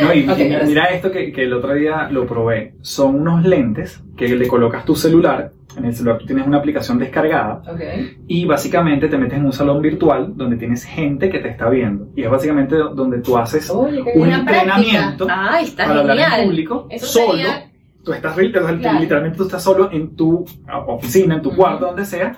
No, 0.00 0.12
y, 0.12 0.24
mira 0.66 0.84
esto 0.86 1.10
que, 1.10 1.32
que 1.32 1.44
el 1.44 1.52
otro 1.52 1.72
día 1.74 2.08
lo 2.10 2.26
probé. 2.26 2.74
Son 2.82 3.14
unos 3.20 3.44
lentes 3.44 4.02
que 4.16 4.28
le 4.28 4.46
colocas 4.48 4.84
tu 4.84 4.94
celular. 4.94 5.52
En 5.76 5.84
el 5.84 5.94
celular 5.94 6.18
tú 6.18 6.26
tienes 6.26 6.46
una 6.46 6.56
aplicación 6.58 6.98
descargada 6.98 7.62
Ok. 7.70 7.80
y 8.26 8.46
básicamente 8.46 9.08
te 9.08 9.18
metes 9.18 9.38
en 9.38 9.44
un 9.44 9.52
salón 9.52 9.82
virtual 9.82 10.32
donde 10.34 10.56
tienes 10.56 10.84
gente 10.84 11.28
que 11.28 11.38
te 11.38 11.48
está 11.48 11.68
viendo. 11.68 12.08
Y 12.16 12.22
es 12.22 12.30
básicamente 12.30 12.76
do- 12.76 12.94
donde 12.94 13.18
tú 13.20 13.36
haces 13.36 13.68
Un 13.70 14.32
entrenamiento 14.32 15.26
Ay, 15.28 15.64
está 15.66 15.86
para 15.86 16.00
hablar 16.00 16.16
en 16.18 16.24
genial. 16.24 16.44
público 16.46 16.86
Eso 16.90 17.06
solo. 17.06 17.32
sería- 17.32 17.70
Tú 18.04 18.12
estás 18.12 18.34
Claro. 18.36 19.00
literalmente 19.00 19.36
tú 19.36 19.44
estás 19.44 19.62
solo 19.64 19.90
en 19.92 20.14
tu 20.14 20.44
ah, 20.68 20.78
oficina, 20.86 21.34
en 21.34 21.42
tu 21.42 21.54
cuarto, 21.56 21.86
donde 21.86 22.04
sea. 22.04 22.36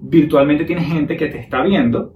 Virtualmente 0.00 0.64
tienes 0.64 0.86
gente 0.88 1.16
que 1.16 1.28
te 1.28 1.38
está 1.38 1.62
viendo. 1.62 2.14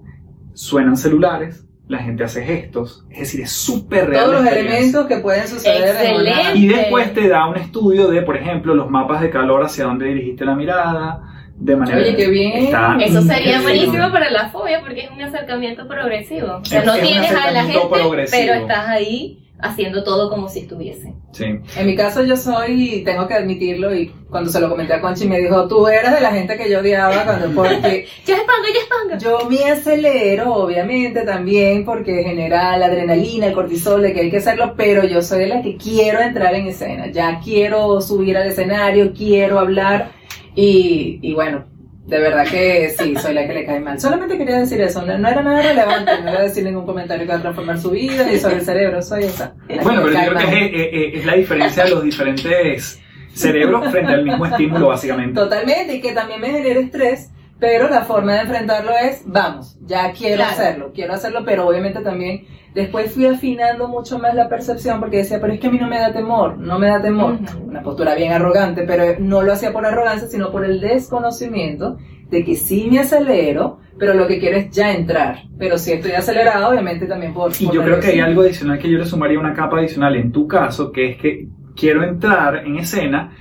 Suenan 0.53 0.97
celulares, 0.97 1.65
la 1.89 1.97
gente 1.97 2.23
hace 2.23 2.43
gestos. 2.45 3.03
Es 3.09 3.19
decir, 3.19 3.41
es 3.41 3.51
súper 3.51 4.09
real. 4.09 4.25
Todos 4.25 4.43
los 4.43 4.51
elementos 4.53 5.07
que 5.07 5.17
pueden 5.17 5.47
suceder 5.47 5.81
en 5.95 6.11
Excelente. 6.11 6.51
Y 6.57 6.67
después 6.67 7.13
te 7.15 7.27
da 7.27 7.47
un 7.47 7.57
estudio 7.57 8.07
de, 8.09 8.21
por 8.21 8.37
ejemplo, 8.37 8.75
los 8.75 8.89
mapas 8.89 9.21
de 9.21 9.29
calor 9.31 9.63
hacia 9.63 9.85
dónde 9.85 10.05
dirigiste 10.05 10.45
la 10.45 10.55
mirada, 10.55 11.23
de 11.55 11.75
manera... 11.75 11.97
Oye, 11.97 12.15
qué 12.15 12.29
bien. 12.29 12.51
Está 12.65 12.95
Eso 13.01 13.21
sería 13.23 13.59
buenísimo 13.61 14.11
para 14.11 14.29
la 14.29 14.49
fobia 14.49 14.79
porque 14.81 15.01
es 15.05 15.11
un 15.11 15.21
acercamiento 15.21 15.87
progresivo. 15.87 16.59
O 16.61 16.65
sea, 16.65 16.79
Es- 16.81 16.85
no 16.85 16.95
tienes 16.95 17.31
a 17.31 17.51
la 17.51 17.63
gente, 17.65 17.79
progresivo. 17.89 18.39
pero 18.47 18.53
estás 18.61 18.87
ahí 18.87 19.48
haciendo 19.61 20.03
todo 20.03 20.29
como 20.29 20.47
si 20.49 20.59
estuviese. 20.59 21.13
Sí. 21.31 21.45
En 21.77 21.85
mi 21.85 21.95
caso 21.95 22.23
yo 22.23 22.37
soy, 22.37 23.03
tengo 23.05 23.27
que 23.27 23.33
admitirlo, 23.33 23.93
y 23.93 24.07
cuando 24.29 24.49
se 24.49 24.59
lo 24.59 24.69
comenté 24.69 24.93
a 24.93 25.01
Conchi 25.01 25.27
me 25.27 25.39
dijo, 25.39 25.67
tú 25.67 25.87
eras 25.87 26.15
de 26.15 26.21
la 26.21 26.31
gente 26.31 26.57
que 26.57 26.69
yo 26.69 26.79
odiaba 26.79 27.23
cuando, 27.23 27.49
porque 27.53 28.07
Ya 28.25 28.35
es 28.35 28.41
panga, 28.43 28.67
ya 28.73 28.79
es 28.79 28.87
panga. 28.87 29.17
yo 29.17 29.49
me 29.49 29.63
acelero, 29.65 30.53
obviamente, 30.53 31.21
también, 31.21 31.85
porque 31.85 32.23
genera 32.23 32.77
la 32.77 32.85
adrenalina, 32.87 33.47
el 33.47 33.53
cortisol, 33.53 34.01
de 34.01 34.13
que 34.13 34.21
hay 34.21 34.31
que 34.31 34.37
hacerlo, 34.37 34.73
pero 34.77 35.03
yo 35.05 35.21
soy 35.21 35.39
de 35.39 35.47
la 35.47 35.61
que 35.61 35.75
quiero 35.77 36.19
entrar 36.21 36.55
en 36.55 36.67
escena, 36.67 37.11
ya 37.11 37.39
quiero 37.43 37.99
subir 38.01 38.37
al 38.37 38.47
escenario, 38.47 39.13
quiero 39.13 39.59
hablar, 39.59 40.11
y, 40.55 41.19
y 41.21 41.33
bueno, 41.33 41.65
de 42.09 42.19
verdad 42.19 42.45
que 42.47 42.89
sí, 42.97 43.15
soy 43.21 43.33
la 43.33 43.45
que 43.47 43.53
le 43.53 43.65
cae 43.65 43.79
mal. 43.79 43.99
Solamente 43.99 44.37
quería 44.37 44.59
decir 44.59 44.81
eso, 44.81 45.05
no, 45.05 45.17
no 45.17 45.27
era 45.29 45.41
nada 45.43 45.61
relevante, 45.61 46.11
no 46.23 46.31
iba 46.31 46.39
a 46.39 46.43
decir 46.43 46.63
ningún 46.63 46.85
comentario 46.85 47.25
que 47.25 47.31
va 47.31 47.37
a 47.37 47.41
transformar 47.41 47.79
su 47.79 47.91
vida, 47.91 48.25
ni 48.25 48.37
sobre 48.39 48.55
el 48.55 48.61
cerebro, 48.65 49.01
soy 49.01 49.23
esa. 49.25 49.53
Bueno, 49.83 50.01
pero 50.03 50.11
yo 50.13 50.19
creo 50.19 50.37
que 50.37 50.45
mal. 50.45 50.53
es- 50.55 50.71
es- 50.73 51.13
es 51.19 51.25
la 51.25 51.33
diferencia 51.35 51.83
de 51.83 51.89
los 51.91 52.03
diferentes 52.03 52.99
cerebros 53.33 53.89
frente 53.91 54.11
al 54.13 54.23
mismo 54.23 54.45
estímulo, 54.45 54.87
básicamente. 54.87 55.33
Totalmente, 55.39 55.95
y 55.95 56.01
que 56.01 56.11
también 56.13 56.41
me 56.41 56.49
genera 56.49 56.79
estrés, 56.79 57.29
pero 57.59 57.89
la 57.89 58.01
forma 58.03 58.33
de 58.33 58.41
enfrentarlo 58.41 58.91
es, 58.97 59.23
vamos, 59.25 59.77
ya 59.85 60.11
quiero 60.11 60.37
Claro. 60.37 60.51
hacerlo, 60.51 60.91
quiero 60.93 61.13
hacerlo, 61.13 61.41
pero 61.45 61.67
obviamente 61.67 61.99
también 62.01 62.45
después 62.73 63.11
fui 63.11 63.25
afinando 63.25 63.87
mucho 63.87 64.17
más 64.19 64.33
la 64.35 64.47
percepción 64.47 64.99
porque 64.99 65.17
decía, 65.17 65.41
pero 65.41 65.53
es 65.53 65.59
que 65.59 65.67
a 65.67 65.71
mí 65.71 65.77
no 65.77 65.87
me 65.87 65.99
da 65.99 66.13
temor, 66.13 66.57
no 66.57 66.79
me 66.79 66.87
da 66.87 67.01
temor. 67.01 67.37
Una 67.65 67.81
postura 67.81 68.15
bien 68.15 68.31
arrogante, 68.31 68.83
pero 68.83 69.19
no 69.19 69.41
lo 69.41 69.51
hacía 69.53 69.73
por 69.73 69.85
arrogancia, 69.85 70.27
sino 70.27 70.51
por 70.51 70.63
el 70.63 70.79
desconocimiento 70.79 71.97
de 72.29 72.45
que 72.45 72.55
sí 72.55 72.87
me 72.91 72.99
acelero, 72.99 73.79
pero 73.97 74.13
lo 74.13 74.27
que 74.27 74.39
quiero 74.39 74.57
es 74.57 74.69
ya 74.69 74.93
entrar. 74.93 75.43
Pero 75.57 75.77
si 75.77 75.91
estoy 75.93 76.11
acelerado, 76.11 76.69
obviamente 76.69 77.07
también 77.07 77.33
por... 77.33 77.51
Y 77.59 77.65
por 77.65 77.73
yo 77.75 77.83
creo 77.83 77.99
que 77.99 78.07
hay 78.07 78.19
algo 78.19 78.41
adicional 78.43 78.77
que 78.79 78.89
yo 78.89 78.97
le 78.99 79.05
sumaría 79.05 79.39
una 79.39 79.53
capa 79.53 79.79
adicional 79.79 80.15
en 80.15 80.31
tu 80.31 80.47
caso, 80.47 80.91
que 80.91 81.09
es 81.09 81.17
que 81.17 81.47
quiero 81.75 82.03
entrar 82.03 82.57
en 82.67 82.77
escena 82.77 83.35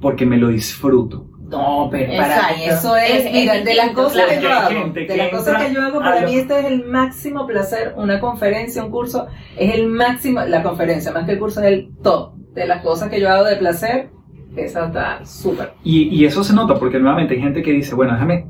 porque 0.00 0.24
me 0.24 0.38
lo 0.38 0.48
disfruto. 0.48 1.29
No, 1.50 1.88
pero 1.90 2.12
para 2.16 2.52
mí 2.52 2.64
Exacto. 2.64 2.88
eso 2.88 2.96
es, 2.96 3.10
Es- 3.10 3.26
es 3.26 3.32
mira, 3.32 3.54
de 3.60 3.74
las 3.74 3.90
cosas 3.90 4.12
claro. 4.12 4.30
que 4.30 4.40
yo 4.40 4.52
hago, 4.52 4.92
de 4.92 5.16
las 5.16 5.28
cosas 5.30 5.62
que 5.64 5.74
yo 5.74 5.82
hago, 5.82 5.98
para 5.98 6.20
mí 6.22 6.34
este 6.36 6.58
es 6.60 6.64
el 6.66 6.84
máximo 6.86 7.46
placer, 7.46 7.94
una 7.96 8.20
conferencia, 8.20 8.84
un 8.84 8.90
curso, 8.90 9.26
es 9.56 9.74
el 9.74 9.88
máximo, 9.88 10.40
la 10.42 10.62
conferencia, 10.62 11.10
más 11.12 11.26
que 11.26 11.32
el 11.32 11.38
curso, 11.40 11.60
es 11.60 11.66
el 11.66 11.90
top 12.02 12.34
de 12.54 12.66
las 12.66 12.82
cosas 12.82 13.08
que 13.10 13.20
yo 13.20 13.28
hago 13.28 13.44
de 13.44 13.56
placer, 13.56 14.10
esa 14.56 14.86
está 14.86 15.24
súper. 15.24 15.72
Y, 15.84 16.08
y 16.08 16.24
eso 16.24 16.42
se 16.44 16.52
nota 16.54 16.74
porque 16.74 16.98
nuevamente 16.98 17.34
hay 17.34 17.40
gente 17.40 17.62
que 17.62 17.70
dice, 17.72 17.94
bueno, 17.94 18.12
déjame, 18.14 18.46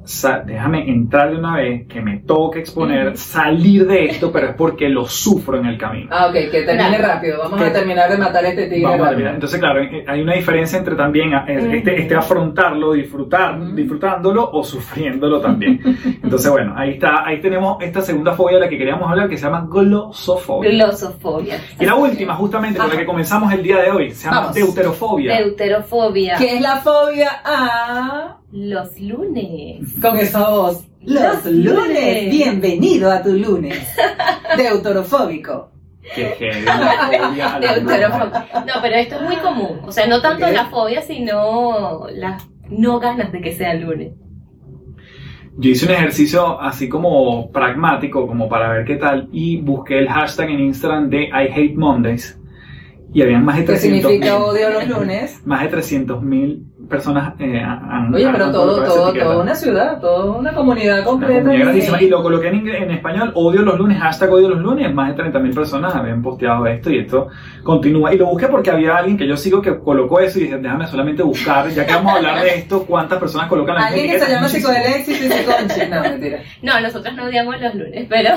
déjame 0.46 0.88
entrar 0.90 1.30
de 1.30 1.36
una 1.36 1.56
vez, 1.56 1.86
que 1.86 2.00
me 2.00 2.18
toque 2.18 2.60
exponer, 2.60 3.08
Ujú. 3.08 3.16
salir 3.16 3.86
de 3.86 4.06
esto, 4.06 4.32
pero 4.32 4.48
es 4.48 4.54
porque 4.54 4.88
lo 4.88 5.06
sufro 5.06 5.58
en 5.58 5.66
el 5.66 5.78
camino. 5.78 6.08
Ah, 6.10 6.26
ok, 6.28 6.32
que 6.50 6.62
termine 6.62 6.96
Claro. 6.96 7.14
rápido, 7.14 7.38
vamos 7.38 7.58
Que- 7.60 7.66
a 7.66 7.72
terminar 7.72 8.10
de 8.10 8.16
matar 8.18 8.44
a 8.44 8.48
este 8.48 8.64
tigre 8.64 8.82
Vamos 8.84 8.94
a 8.94 8.98
rápido. 8.98 9.10
terminar. 9.10 9.34
Entonces, 9.34 9.60
claro, 9.60 9.80
eh, 9.82 10.04
hay 10.06 10.20
una 10.22 10.34
diferencia 10.34 10.78
entre 10.78 10.94
también 10.96 11.32
eh, 11.34 11.76
este, 11.76 12.00
este 12.02 12.14
afrontarlo, 12.14 12.92
disfrutar, 12.92 13.58
Ujú. 13.60 13.74
disfrutándolo 13.74 14.50
o 14.52 14.64
sufriéndolo 14.64 15.40
también. 15.40 15.80
Entonces, 16.22 16.50
bueno, 16.50 16.74
ahí 16.76 16.90
está, 16.92 17.26
ahí 17.26 17.40
tenemos 17.40 17.76
esta 17.82 18.00
segunda 18.00 18.32
fobia 18.32 18.56
de 18.56 18.64
la 18.64 18.68
que 18.68 18.78
queríamos 18.78 19.08
hablar 19.10 19.28
que 19.28 19.36
se 19.36 19.44
llama 19.44 19.66
glosofobia. 19.70 20.70
Glosofobia. 20.70 21.58
Y 21.78 21.84
la 21.86 21.94
última, 21.94 22.34
justamente 22.34 22.78
con 22.78 22.88
la 22.88 22.96
que 22.96 23.06
comenzamos 23.06 23.52
el 23.52 23.62
día 23.62 23.78
de 23.82 23.90
hoy, 23.90 24.10
se 24.10 24.24
llama 24.24 24.40
Vamos. 24.40 24.54
deuterofobia. 24.54 25.36
Deuterofobia. 25.36 25.89
Deuterofobia. 25.90 26.36
¿Qué 26.38 26.56
es 26.56 26.60
la 26.60 26.76
fobia 26.76 27.28
a...? 27.44 28.36
Los 28.52 29.00
lunes. 29.00 29.94
Con 30.00 30.16
esa 30.18 30.48
voz. 30.50 30.86
Los, 31.02 31.22
Los 31.22 31.44
lunes. 31.46 31.74
lunes. 31.86 32.30
Bienvenido 32.30 33.10
a 33.10 33.22
tu 33.22 33.32
lunes. 33.32 33.78
Deuterofóbico. 34.56 35.70
Que 36.14 36.26
heavy, 36.30 36.64
la 36.64 37.08
fobia 37.28 37.54
a 37.54 37.60
la 37.60 37.74
Deuterofobia. 37.74 38.46
No, 38.66 38.72
pero 38.82 38.96
esto 38.96 39.14
es 39.16 39.22
muy 39.22 39.36
común. 39.36 39.80
O 39.86 39.92
sea, 39.92 40.06
no 40.06 40.20
tanto 40.20 40.48
la 40.50 40.66
fobia, 40.66 41.02
sino 41.02 42.06
las 42.12 42.48
no 42.68 42.98
ganas 42.98 43.32
de 43.32 43.40
que 43.40 43.52
sea 43.52 43.74
lunes. 43.74 44.14
Yo 45.56 45.70
hice 45.70 45.86
un 45.86 45.92
ejercicio 45.92 46.60
así 46.60 46.88
como 46.88 47.50
pragmático, 47.50 48.26
como 48.26 48.48
para 48.48 48.72
ver 48.72 48.84
qué 48.84 48.96
tal, 48.96 49.28
y 49.32 49.58
busqué 49.60 49.98
el 49.98 50.08
hashtag 50.08 50.50
en 50.50 50.60
Instagram 50.60 51.10
de 51.10 51.24
I 51.24 51.48
Hate 51.52 51.74
Mondays. 51.76 52.40
Y 53.12 53.22
habían 53.22 53.44
más 53.44 53.56
de 53.56 53.62
¿Qué 53.62 53.72
300 53.72 54.02
significa 54.10 54.38
odio 54.38 54.70
los 54.70 54.86
lunes? 54.88 55.40
más 55.44 55.62
de 55.62 55.68
300 55.68 56.22
mil 56.22 56.66
personas 56.90 57.32
eh, 57.38 57.60
han 57.60 58.12
Oye, 58.14 58.26
han- 58.26 58.32
pero 58.32 58.44
han 58.46 58.52
todo, 58.52 58.82
todo, 58.84 59.12
toda 59.14 59.38
una 59.42 59.54
ciudad, 59.54 60.00
toda 60.00 60.36
una 60.36 60.52
comunidad 60.52 60.96
Una 60.98 61.04
completa. 61.06 61.40
comunidad 61.40 61.64
grandísima. 61.64 61.98
Sí. 61.98 62.04
Y 62.04 62.08
lo 62.08 62.22
coloqué 62.22 62.48
en, 62.48 62.54
inglés- 62.56 62.82
en 62.82 62.90
español, 62.90 63.32
odio 63.34 63.62
los 63.62 63.78
lunes, 63.78 63.98
hashtag 63.98 64.30
odio 64.32 64.48
los 64.50 64.58
lunes, 64.60 64.92
más 64.92 65.08
de 65.08 65.14
30 65.14 65.38
mil 65.38 65.54
personas 65.54 65.94
habían 65.94 66.20
posteado 66.20 66.66
esto 66.66 66.90
y 66.90 66.98
esto 66.98 67.28
continúa. 67.62 68.12
Y 68.12 68.18
lo 68.18 68.26
busqué 68.26 68.48
porque 68.48 68.70
había 68.70 68.96
alguien 68.96 69.16
que 69.16 69.26
yo 69.26 69.36
sigo 69.36 69.62
que 69.62 69.78
colocó 69.78 70.20
eso 70.20 70.38
y 70.38 70.42
dije, 70.42 70.58
déjame 70.58 70.86
solamente 70.88 71.22
buscar, 71.22 71.68
ya 71.70 71.86
que 71.86 71.94
vamos 71.94 72.12
a 72.12 72.16
hablar 72.16 72.42
de 72.42 72.54
esto, 72.56 72.84
cuántas 72.84 73.18
personas 73.18 73.48
colocan 73.48 73.76
la 73.76 73.86
Alguien 73.86 74.10
que 74.10 74.18
se 74.20 74.30
llama 74.32 74.48
psicodeléxico 74.48 75.24
y 75.24 75.28
psiconchi. 75.28 75.80
No, 75.90 76.00
mentira. 76.02 76.38
No, 76.62 76.80
nosotros 76.80 77.14
no 77.14 77.24
odiamos 77.24 77.60
los 77.60 77.74
lunes, 77.74 78.06
pero. 78.08 78.30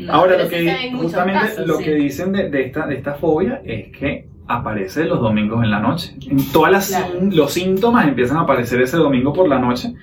No. 0.00 0.12
Ahora, 0.12 0.32
pero 0.36 0.44
lo 0.44 0.48
que, 0.50 0.92
justamente 0.96 1.40
casos, 1.48 1.66
lo 1.66 1.76
sí. 1.78 1.84
que 1.84 1.94
dicen 1.94 2.32
de, 2.32 2.50
de 2.50 2.62
esta, 2.66 2.86
de 2.86 2.94
esta 2.96 3.14
fobia 3.14 3.60
es 3.64 3.96
que 3.96 4.26
aparece 4.48 5.04
los 5.04 5.20
domingos 5.20 5.62
en 5.62 5.70
la 5.70 5.78
noche. 5.80 6.14
En 6.28 6.50
todas 6.52 6.72
las 6.72 6.88
Claro. 6.88 7.06
los 7.30 7.52
síntomas 7.52 8.06
empiezan 8.08 8.38
a 8.38 8.40
aparecer 8.40 8.80
ese 8.80 8.96
domingo 8.96 9.32
por 9.32 9.48
la 9.48 9.58
noche 9.58 9.94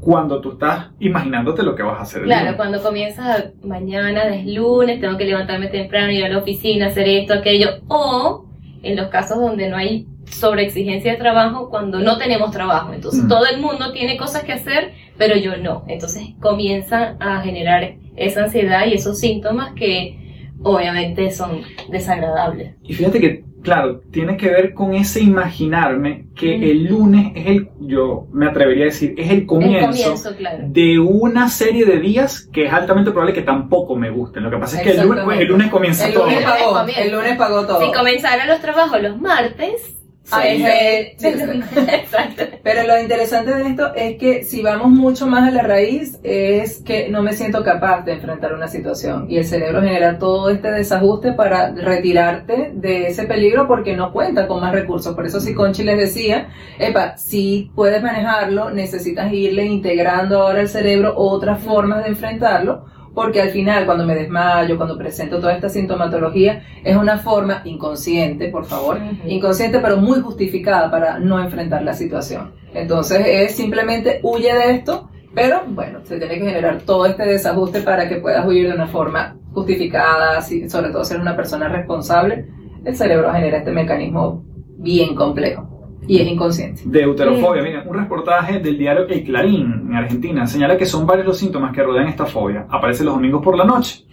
cuando 0.00 0.40
tú 0.40 0.52
estás 0.52 0.88
imaginándote 1.00 1.62
lo 1.62 1.74
que 1.74 1.82
vas 1.82 1.98
a 1.98 2.02
hacer 2.02 2.20
el 2.22 2.26
Claro, 2.26 2.42
lunes. 2.44 2.56
cuando 2.56 2.82
comienzas 2.82 3.52
mañana, 3.64 4.24
es 4.34 4.46
lunes, 4.46 5.00
tengo 5.00 5.16
que 5.16 5.24
levantarme 5.24 5.68
temprano, 5.68 6.12
ir 6.12 6.24
a 6.24 6.28
la 6.28 6.38
oficina, 6.38 6.86
hacer 6.88 7.08
esto, 7.08 7.32
aquello. 7.34 7.68
O 7.88 8.44
en 8.82 8.96
los 8.96 9.08
casos 9.08 9.38
donde 9.38 9.68
no 9.70 9.76
hay 9.76 10.06
sobreexigencia 10.26 11.12
de 11.12 11.18
trabajo, 11.18 11.70
cuando 11.70 12.00
no 12.00 12.18
tenemos 12.18 12.50
trabajo. 12.50 12.92
Entonces 12.92 13.24
Mm. 13.24 13.28
todo 13.28 13.46
el 13.46 13.60
mundo 13.60 13.92
tiene 13.92 14.16
cosas 14.18 14.42
que 14.44 14.52
hacer, 14.52 14.92
pero 15.16 15.36
yo 15.36 15.56
no. 15.56 15.84
Entonces 15.88 16.34
comienzan 16.40 17.16
a 17.20 17.40
generar 17.40 17.94
esa 18.16 18.44
ansiedad 18.44 18.86
y 18.86 18.94
esos 18.94 19.18
síntomas 19.18 19.72
que 19.74 20.18
obviamente 20.62 21.30
son 21.30 21.60
desagradables. 21.90 22.74
Y 22.82 22.94
fíjate 22.94 23.20
que, 23.20 23.44
claro, 23.64 24.00
tiene 24.12 24.36
que 24.36 24.48
ver 24.48 24.72
con 24.74 24.94
ese 24.94 25.20
imaginarme 25.20 26.26
que 26.36 26.56
Mm. 26.58 26.62
el 26.62 26.84
lunes 26.84 27.32
es 27.34 27.46
el, 27.46 27.68
yo 27.80 28.26
me 28.32 28.46
atrevería 28.46 28.84
a 28.84 28.86
decir, 28.86 29.14
es 29.18 29.30
el 29.30 29.46
comienzo, 29.46 29.78
El 29.78 29.86
comienzo, 29.86 30.36
claro. 30.36 30.58
de 30.68 30.98
una 31.00 31.48
serie 31.48 31.84
de 31.84 31.98
días 31.98 32.48
que 32.52 32.66
es 32.66 32.72
altamente 32.72 33.10
probable 33.10 33.34
que 33.34 33.42
tampoco 33.42 33.96
me 33.96 34.10
gusten. 34.10 34.42
Lo 34.44 34.50
que 34.50 34.58
pasa 34.58 34.76
es 34.76 34.82
que 34.84 34.90
el 34.90 34.96
lunes, 34.98 35.10
Exactamente. 35.10 35.42
el 35.42 35.48
lunes 35.48 35.70
comienza 35.70 36.06
El 36.06 36.14
todo. 36.14 36.24
lunes 36.24 36.38
El 36.38 36.44
lunes 36.44 36.58
pagó, 36.60 36.72
comienza. 36.78 37.02
el 37.02 37.12
lunes 37.12 37.36
pagó 37.36 37.66
todo. 37.66 37.80
Si 37.80 37.92
comenzara 37.92 38.46
los 38.46 38.60
trabajos 38.60 39.02
los 39.02 39.20
martes, 39.20 39.96
Eh, 40.42 41.16
Exacto. 41.20 42.44
Pero 42.62 42.86
lo 42.86 42.98
interesante 42.98 43.54
de 43.54 43.68
esto 43.68 43.94
es 43.94 44.16
que 44.16 44.42
si 44.42 44.62
vamos 44.62 44.88
mucho 44.88 45.26
más 45.26 45.48
a 45.48 45.50
la 45.50 45.62
raíz 45.62 46.18
es 46.22 46.78
que 46.82 47.08
no 47.10 47.22
me 47.22 47.34
siento 47.34 47.62
capaz 47.62 48.02
de 48.04 48.14
enfrentar 48.14 48.54
una 48.54 48.68
situación 48.68 49.26
y 49.28 49.36
el 49.36 49.44
cerebro 49.44 49.82
genera 49.82 50.18
todo 50.18 50.48
este 50.48 50.70
desajuste 50.70 51.32
para 51.32 51.72
retirarte 51.72 52.72
de 52.74 53.08
ese 53.08 53.24
peligro 53.24 53.68
porque 53.68 53.96
no 53.96 54.12
cuenta 54.12 54.46
con 54.46 54.60
más 54.60 54.72
recursos. 54.72 55.14
Por 55.14 55.26
eso 55.26 55.40
si 55.40 55.54
Conchi 55.54 55.84
les 55.84 55.98
decía, 55.98 56.48
epa, 56.78 57.16
si 57.16 57.70
puedes 57.74 58.02
manejarlo, 58.02 58.70
necesitas 58.70 59.32
irle 59.32 59.66
integrando 59.66 60.42
ahora 60.42 60.60
al 60.60 60.68
cerebro 60.68 61.14
otras 61.16 61.60
formas 61.62 62.02
de 62.02 62.10
enfrentarlo 62.10 62.86
porque 63.14 63.40
al 63.40 63.50
final 63.50 63.86
cuando 63.86 64.04
me 64.04 64.14
desmayo, 64.14 64.76
cuando 64.76 64.98
presento 64.98 65.38
toda 65.38 65.54
esta 65.54 65.68
sintomatología, 65.68 66.62
es 66.82 66.96
una 66.96 67.18
forma 67.18 67.62
inconsciente, 67.64 68.48
por 68.48 68.64
favor, 68.64 68.98
inconsciente 69.26 69.78
pero 69.78 69.96
muy 69.96 70.20
justificada 70.20 70.90
para 70.90 71.18
no 71.18 71.40
enfrentar 71.40 71.82
la 71.82 71.94
situación. 71.94 72.52
Entonces 72.74 73.22
es 73.24 73.54
simplemente 73.54 74.20
huye 74.22 74.52
de 74.52 74.72
esto, 74.72 75.08
pero 75.34 75.62
bueno, 75.68 76.00
se 76.04 76.18
tiene 76.18 76.38
que 76.38 76.46
generar 76.46 76.82
todo 76.82 77.06
este 77.06 77.24
desajuste 77.24 77.80
para 77.80 78.08
que 78.08 78.16
puedas 78.16 78.46
huir 78.46 78.68
de 78.68 78.74
una 78.74 78.88
forma 78.88 79.36
justificada, 79.52 80.42
sobre 80.42 80.90
todo 80.90 81.04
ser 81.04 81.20
una 81.20 81.36
persona 81.36 81.68
responsable. 81.68 82.48
El 82.84 82.96
cerebro 82.96 83.32
genera 83.32 83.58
este 83.58 83.70
mecanismo 83.70 84.44
bien 84.76 85.14
complejo 85.14 85.73
y 86.06 86.20
es 86.20 86.26
inconsciente. 86.28 86.82
Deuterofobia. 86.84 87.62
Miren, 87.62 87.88
un 87.88 87.96
reportaje 87.96 88.60
del 88.60 88.78
diario 88.78 89.06
El 89.08 89.24
Clarín 89.24 89.86
en 89.88 89.94
Argentina 89.94 90.46
señala 90.46 90.76
que 90.76 90.86
son 90.86 91.06
varios 91.06 91.26
los 91.26 91.38
síntomas 91.38 91.72
que 91.72 91.82
rodean 91.82 92.08
esta 92.08 92.26
fobia. 92.26 92.66
Aparece 92.68 93.04
los 93.04 93.14
domingos 93.14 93.42
por 93.42 93.56
la 93.56 93.64
noche. 93.64 94.04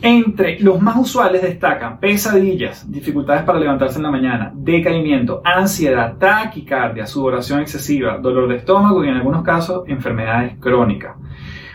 Entre 0.00 0.60
los 0.60 0.80
más 0.80 0.96
usuales 0.96 1.42
destacan 1.42 1.98
pesadillas, 1.98 2.88
dificultades 2.88 3.42
para 3.42 3.58
levantarse 3.58 3.98
en 3.98 4.04
la 4.04 4.12
mañana, 4.12 4.52
decaimiento, 4.54 5.42
ansiedad, 5.44 6.16
taquicardia, 6.18 7.04
sudoración 7.04 7.60
excesiva, 7.60 8.18
dolor 8.18 8.48
de 8.48 8.56
estómago 8.56 9.04
y 9.04 9.08
en 9.08 9.14
algunos 9.14 9.42
casos 9.42 9.82
enfermedades 9.88 10.56
crónicas. 10.60 11.16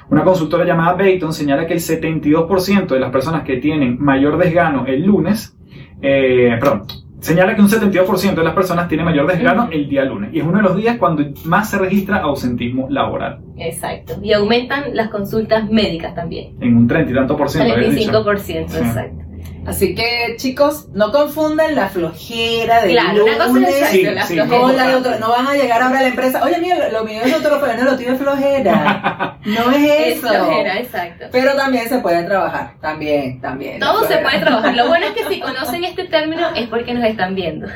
Una 0.10 0.23
consultora 0.23 0.63
llamada 0.63 0.93
Bayton 0.93 1.34
señala 1.34 1.67
que 1.67 1.73
el 1.73 1.80
72% 1.80 2.88
de 2.88 2.99
las 2.99 3.12
personas 3.12 3.43
que 3.43 3.58
tienen 3.58 3.97
mayor 3.99 4.38
desgano 4.38 4.86
el 4.86 5.04
lunes, 5.04 5.58
eh, 6.02 6.56
perdón, 6.62 6.84
señala 7.23 7.55
que 7.55 7.62
un 7.62 7.69
72% 7.69 8.36
de 8.36 8.43
las 8.43 8.53
personas 8.53 8.88
tiene 8.88 9.03
mayor 9.03 9.25
desgano 9.27 9.69
el 9.71 9.88
día 9.88 10.03
lunes 10.03 10.29
y 10.33 10.39
es 10.39 10.45
uno 10.45 10.57
de 10.57 10.63
los 10.63 10.75
días 10.75 10.97
cuando 10.97 11.23
más 11.45 11.69
se 11.69 11.77
registra 11.79 12.17
ausentismo 12.17 12.88
laboral, 12.89 13.39
Exacto. 13.57 14.15
Y 14.21 14.33
aumentan 14.33 14.95
las 14.95 15.09
consultas 15.09 15.69
médicas 15.69 16.13
también. 16.15 16.55
en 16.59 16.75
un 16.75 16.88
30 16.88 17.12
y 17.12 17.15
tanto 17.15 17.38
por 17.38 17.49
ciento. 17.49 17.73
habías 17.73 17.95
dicho. 17.95 18.12
35%, 18.12 18.67
Sí. 18.67 18.77
exacto. 18.77 19.22
Así 19.65 19.95
que 19.95 20.36
chicos, 20.36 20.89
no 20.93 21.12
confundan 21.12 21.73
la 21.73 21.88
flojera 21.88 22.82
del 22.82 22.91
Claro, 22.91 23.23
una 23.23 23.34
cosa 23.38 23.47
es 23.47 23.54
lunes 23.54 23.73
Sí, 23.91 24.04
la 24.04 24.23
sí, 24.26 24.34
flojera. 24.36 24.60
con 24.62 24.76
la 24.76 24.88
de 24.89 24.95
otro. 24.95 25.19
No 25.19 25.30
van 25.30 25.47
a 25.47 25.54
llegar 25.54 25.82
ahora 25.82 25.99
a 25.99 26.02
la 26.02 26.08
empresa. 26.10 26.43
Oye, 26.43 26.58
mira, 26.60 26.89
lo, 26.89 26.99
lo 26.99 27.06
mío 27.06 27.21
es 27.23 27.34
otro, 27.34 27.60
pero 27.62 27.78
no 27.82 27.91
lo 27.91 27.97
tiene 27.97 28.15
flojera. 28.17 29.30
No 29.45 29.71
es 29.71 29.84
Es 29.84 30.17
eso. 30.19 30.28
flojera, 30.30 30.80
exacto. 30.80 31.26
Pero 31.32 31.54
también 31.56 31.89
se 31.89 31.99
puede 31.99 32.23
trabajar. 32.23 32.76
También, 32.82 33.41
también. 33.41 33.78
Todo 33.80 34.06
se 34.08 34.17
puede 34.19 34.39
trabajar. 34.39 34.73
Lo 34.73 34.88
bueno 34.88 35.06
es 35.08 35.12
que 35.12 35.26
si 35.34 35.39
conocen 35.41 35.84
este 35.84 36.06
término 36.06 36.47
es 36.56 36.67
porque 36.69 36.93
nos 36.93 37.04
están 37.04 37.36
viendo. 37.36 37.67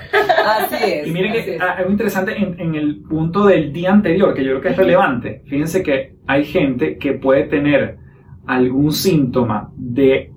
Así 0.45 0.76
es. 0.82 1.08
Y 1.08 1.12
miren 1.12 1.34
que 1.34 1.56
es. 1.56 1.62
algo 1.62 1.91
interesante 1.91 2.38
en, 2.38 2.58
en 2.60 2.76
el 2.76 3.02
punto 3.10 3.45
del 3.47 3.73
día 3.73 3.91
anterior, 3.91 4.34
que 4.34 4.43
yo 4.45 4.52
creo 4.52 4.62
que 4.62 4.69
es 4.69 4.78
relevante. 4.78 5.41
Fíjense 5.50 5.84
que 5.84 6.15
hay 6.26 6.45
gente 6.45 6.97
que 6.97 7.13
puede 7.13 7.43
tener 7.43 7.97
algún 8.45 8.93
síntoma 8.93 9.69
de 9.76 10.32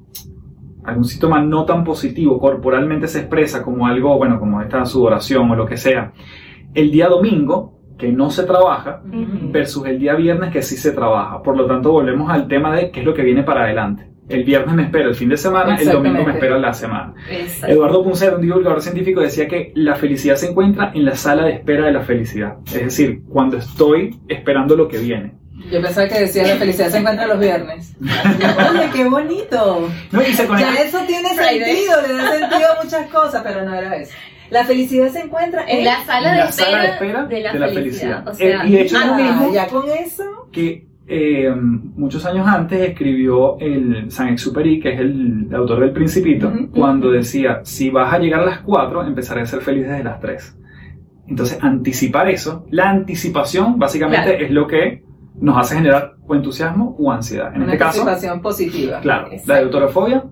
algún 0.84 1.04
síntoma 1.04 1.40
no 1.40 1.64
tan 1.64 1.84
positivo, 1.84 2.38
corporalmente 2.38 3.06
se 3.08 3.20
expresa 3.20 3.62
como 3.62 3.86
algo, 3.86 4.16
bueno, 4.16 4.38
como 4.38 4.60
esta 4.62 4.84
sudoración 4.84 5.50
o 5.50 5.56
lo 5.56 5.66
que 5.66 5.76
sea, 5.76 6.12
el 6.74 6.90
día 6.90 7.08
domingo, 7.08 7.80
que 7.98 8.10
no 8.10 8.30
se 8.30 8.44
trabaja, 8.44 9.02
versus 9.04 9.86
el 9.86 9.98
día 9.98 10.14
viernes 10.14 10.50
que 10.50 10.62
sí 10.62 10.76
se 10.76 10.92
trabaja. 10.92 11.42
Por 11.42 11.56
lo 11.56 11.66
tanto, 11.66 11.92
volvemos 11.92 12.30
al 12.30 12.48
tema 12.48 12.74
de 12.74 12.90
qué 12.90 13.00
es 13.00 13.06
lo 13.06 13.12
que 13.12 13.22
viene 13.22 13.42
para 13.42 13.64
adelante. 13.64 14.08
El 14.30 14.44
viernes 14.44 14.74
me 14.74 14.84
espera 14.84 15.08
el 15.08 15.14
fin 15.16 15.28
de 15.28 15.36
semana, 15.36 15.76
el 15.76 15.90
domingo 15.90 16.24
me 16.24 16.32
espera 16.32 16.56
la 16.56 16.72
semana. 16.72 17.14
Eduardo 17.66 18.04
Punset, 18.04 18.32
un 18.32 18.40
divulgador 18.40 18.80
científico, 18.80 19.20
decía 19.20 19.48
que 19.48 19.72
la 19.74 19.96
felicidad 19.96 20.36
se 20.36 20.50
encuentra 20.50 20.92
en 20.94 21.04
la 21.04 21.16
sala 21.16 21.44
de 21.44 21.54
espera 21.54 21.86
de 21.86 21.92
la 21.92 22.02
felicidad. 22.02 22.58
Es 22.66 22.84
decir, 22.84 23.22
cuando 23.28 23.56
estoy 23.56 24.20
esperando 24.28 24.76
lo 24.76 24.86
que 24.86 24.98
viene. 24.98 25.39
Yo 25.70 25.80
pensaba 25.82 26.08
que 26.08 26.20
decía 26.20 26.46
la 26.46 26.56
felicidad 26.56 26.88
se 26.88 26.98
encuentra 26.98 27.26
los 27.26 27.38
viernes. 27.38 27.94
Oye, 28.00 28.90
qué 28.94 29.04
bonito. 29.08 29.88
¿No? 30.12 30.22
Y 30.22 30.32
se 30.32 30.46
conecta- 30.46 30.74
Ya 30.74 30.82
eso 30.82 30.98
tiene 31.06 31.28
Friday. 31.30 31.74
sentido, 31.76 32.02
le 32.08 32.14
da 32.14 32.30
sentido 32.38 32.68
a 32.78 32.82
muchas 32.84 33.06
cosas, 33.10 33.42
pero 33.44 33.64
no 33.64 33.74
era 33.74 33.96
eso. 33.96 34.12
La 34.50 34.64
felicidad 34.64 35.08
se 35.10 35.20
encuentra 35.20 35.64
En 35.68 35.84
la 35.84 36.04
sala, 36.04 36.30
en 36.30 36.34
de, 36.36 36.42
la 36.42 36.48
espera 36.48 36.70
sala 36.70 36.82
de 36.82 36.88
espera 36.88 37.26
de 37.26 37.40
la, 37.40 37.52
de 37.52 37.58
la 37.58 37.68
felicidad. 37.68 38.24
felicidad. 38.24 38.28
O 38.28 38.34
sea, 38.34 38.64
Eh, 38.64 38.68
y 38.68 38.72
de 38.72 38.80
hecho, 38.82 38.96
Ah, 39.00 39.06
lo 39.06 39.14
mismo 39.14 39.52
ya 39.52 39.66
con 39.68 39.88
eso. 39.90 40.48
que 40.50 40.86
eh, 41.12 41.50
muchos 41.54 42.24
años 42.26 42.46
antes 42.48 42.80
escribió 42.88 43.58
el 43.60 44.10
Saint-Exupéry, 44.10 44.80
que 44.80 44.92
es 44.94 45.00
el, 45.00 45.46
el 45.48 45.54
autor 45.56 45.80
del 45.80 45.92
Principito, 45.92 46.48
Ujú. 46.48 46.70
cuando 46.70 47.10
decía, 47.10 47.60
si 47.64 47.90
vas 47.90 48.12
a 48.14 48.18
llegar 48.18 48.40
a 48.40 48.46
las 48.46 48.58
4, 48.60 49.04
empezaré 49.06 49.40
a 49.42 49.46
ser 49.46 49.60
feliz 49.60 49.88
desde 49.88 50.04
las 50.04 50.20
3. 50.20 50.56
Entonces, 51.28 51.58
anticipar 51.62 52.28
eso, 52.28 52.64
la 52.70 52.90
anticipación 52.90 53.78
básicamente 53.78 54.30
Claro. 54.30 54.44
es 54.44 54.50
lo 54.50 54.66
que 54.66 55.02
nos 55.40 55.56
hace 55.58 55.74
generar 55.76 56.14
o 56.26 56.34
entusiasmo 56.34 56.96
o 56.98 57.10
ansiedad. 57.10 57.54
En 57.54 57.62
Una 57.62 57.72
este 57.72 57.78
caso, 57.84 58.04
positiva. 58.42 59.00
claro, 59.00 59.28
la 59.28 59.34
Exacto. 59.34 59.62
deuterofobia, 59.64 60.24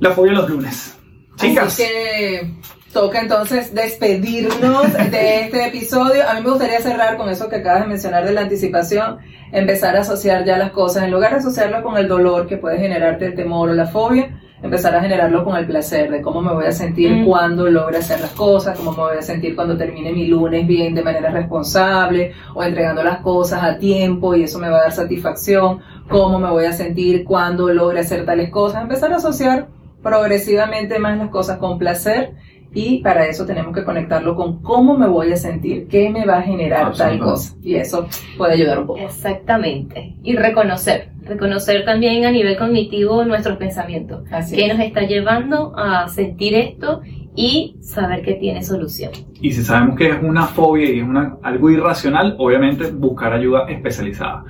la 0.00 0.10
fobia 0.10 0.32
a 0.32 0.34
los 0.36 0.50
lunes. 0.50 0.98
Chicas, 1.36 1.66
Así 1.68 1.82
que 1.84 2.54
toca 2.92 3.20
entonces 3.20 3.74
despedirnos 3.74 4.92
de 5.10 5.40
este 5.40 5.66
episodio. 5.68 6.28
A 6.28 6.34
mí 6.34 6.42
me 6.42 6.50
gustaría 6.50 6.80
cerrar 6.80 7.16
con 7.16 7.28
eso 7.28 7.48
que 7.48 7.56
acabas 7.56 7.82
de 7.82 7.88
mencionar 7.88 8.24
de 8.24 8.32
la 8.32 8.42
anticipación, 8.42 9.18
empezar 9.50 9.96
a 9.96 10.00
asociar 10.00 10.44
ya 10.44 10.58
las 10.58 10.72
cosas, 10.72 11.04
en 11.04 11.10
lugar 11.10 11.32
de 11.32 11.38
asociarlo 11.38 11.82
con 11.82 11.96
el 11.96 12.06
dolor 12.08 12.46
que 12.46 12.58
puede 12.58 12.78
generarte 12.78 13.26
el 13.26 13.34
temor 13.34 13.70
o 13.70 13.74
la 13.74 13.86
fobia, 13.86 14.38
empezar 14.62 14.94
a 14.94 15.00
generarlo 15.00 15.44
con 15.44 15.56
el 15.56 15.66
placer 15.66 16.10
de 16.10 16.20
cómo 16.20 16.40
me 16.40 16.52
voy 16.52 16.66
a 16.66 16.72
sentir 16.72 17.10
Mm. 17.10 17.26
cuando 17.26 17.68
logre 17.68 17.98
hacer 17.98 18.20
las 18.20 18.30
cosas, 18.30 18.78
cómo 18.78 18.92
me 18.92 18.98
voy 18.98 19.16
a 19.18 19.22
sentir 19.22 19.56
cuando 19.56 19.76
termine 19.76 20.12
mi 20.12 20.26
lunes 20.26 20.66
bien 20.66 20.94
de 20.94 21.02
manera 21.02 21.30
responsable 21.30 22.32
o 22.54 22.62
entregando 22.62 23.02
las 23.02 23.18
cosas 23.18 23.62
a 23.62 23.78
tiempo 23.78 24.36
y 24.36 24.44
eso 24.44 24.58
me 24.60 24.68
va 24.68 24.78
a 24.78 24.82
dar 24.82 24.92
satisfacción, 24.92 25.80
cómo 26.08 26.38
me 26.38 26.50
voy 26.50 26.66
a 26.66 26.72
sentir 26.72 27.24
cuando 27.24 27.72
logre 27.72 28.00
hacer 28.00 28.24
tales 28.24 28.50
cosas, 28.50 28.82
empezar 28.82 29.12
a 29.12 29.16
asociar 29.16 29.66
progresivamente 30.00 30.98
más 30.98 31.16
las 31.18 31.30
cosas 31.30 31.58
con 31.58 31.78
placer 31.78 32.32
y 32.74 33.02
para 33.02 33.26
eso 33.26 33.44
tenemos 33.44 33.74
que 33.74 33.84
conectarlo 33.84 34.34
con 34.34 34.62
cómo 34.62 34.96
me 34.96 35.06
voy 35.06 35.32
a 35.32 35.36
sentir, 35.36 35.88
qué 35.88 36.10
me 36.10 36.24
va 36.24 36.38
a 36.38 36.42
generar 36.42 36.92
tal 36.94 37.18
cosa 37.18 37.54
y 37.62 37.74
eso 37.74 38.06
puede 38.36 38.54
ayudar 38.54 38.80
un 38.80 38.86
poco. 38.86 39.00
Exactamente. 39.00 40.16
Y 40.22 40.36
reconocer, 40.36 41.10
reconocer 41.22 41.84
también 41.84 42.24
a 42.24 42.30
nivel 42.30 42.56
cognitivo 42.56 43.24
nuestros 43.24 43.58
pensamientos. 43.58 44.22
Así 44.30 44.56
¿Qué 44.56 44.66
es. 44.66 44.76
nos 44.76 44.84
está 44.84 45.02
llevando 45.02 45.74
a 45.76 46.08
sentir 46.08 46.54
esto 46.54 47.02
y 47.34 47.76
saber 47.80 48.22
que 48.22 48.34
tiene 48.34 48.62
solución? 48.62 49.12
Y 49.40 49.52
si 49.52 49.62
sabemos 49.62 49.96
que 49.96 50.08
es 50.08 50.22
una 50.22 50.46
fobia 50.46 50.90
y 50.90 51.00
es 51.00 51.04
una, 51.04 51.36
algo 51.42 51.70
irracional, 51.70 52.36
obviamente 52.38 52.90
buscar 52.90 53.32
ayuda 53.32 53.66
especializada. 53.68 54.44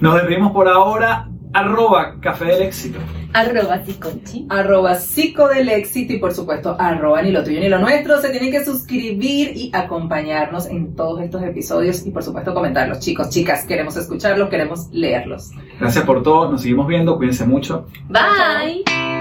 Nos 0.00 0.14
despedimos 0.14 0.52
por 0.52 0.68
ahora. 0.68 1.28
Arroba 1.52 2.16
Café 2.20 2.46
del 2.46 2.62
Éxito. 2.62 2.98
Arroba 3.32 3.82
Ticonchi. 3.82 4.46
arroba 4.48 4.94
psico 4.94 5.48
del 5.48 5.68
éxito 5.68 6.14
y 6.14 6.18
por 6.18 6.32
supuesto 6.32 6.76
arroba 6.78 7.20
ni 7.22 7.30
lo 7.30 7.44
tuyo 7.44 7.60
ni 7.60 7.68
lo 7.68 7.78
nuestro. 7.78 8.20
Se 8.20 8.30
tienen 8.30 8.50
que 8.50 8.64
suscribir 8.64 9.56
y 9.56 9.70
acompañarnos 9.74 10.66
en 10.66 10.94
todos 10.94 11.20
estos 11.22 11.42
episodios 11.42 12.06
y 12.06 12.10
por 12.10 12.22
supuesto 12.22 12.54
comentarlos. 12.54 13.00
Chicos, 13.00 13.30
chicas, 13.30 13.64
queremos 13.66 13.96
escucharlos, 13.96 14.48
queremos 14.48 14.88
leerlos. 14.92 15.50
Gracias 15.78 16.04
por 16.04 16.22
todo. 16.22 16.50
Nos 16.50 16.62
seguimos 16.62 16.86
viendo. 16.86 17.16
Cuídense 17.16 17.44
mucho. 17.44 17.86
Bye. 18.08 19.17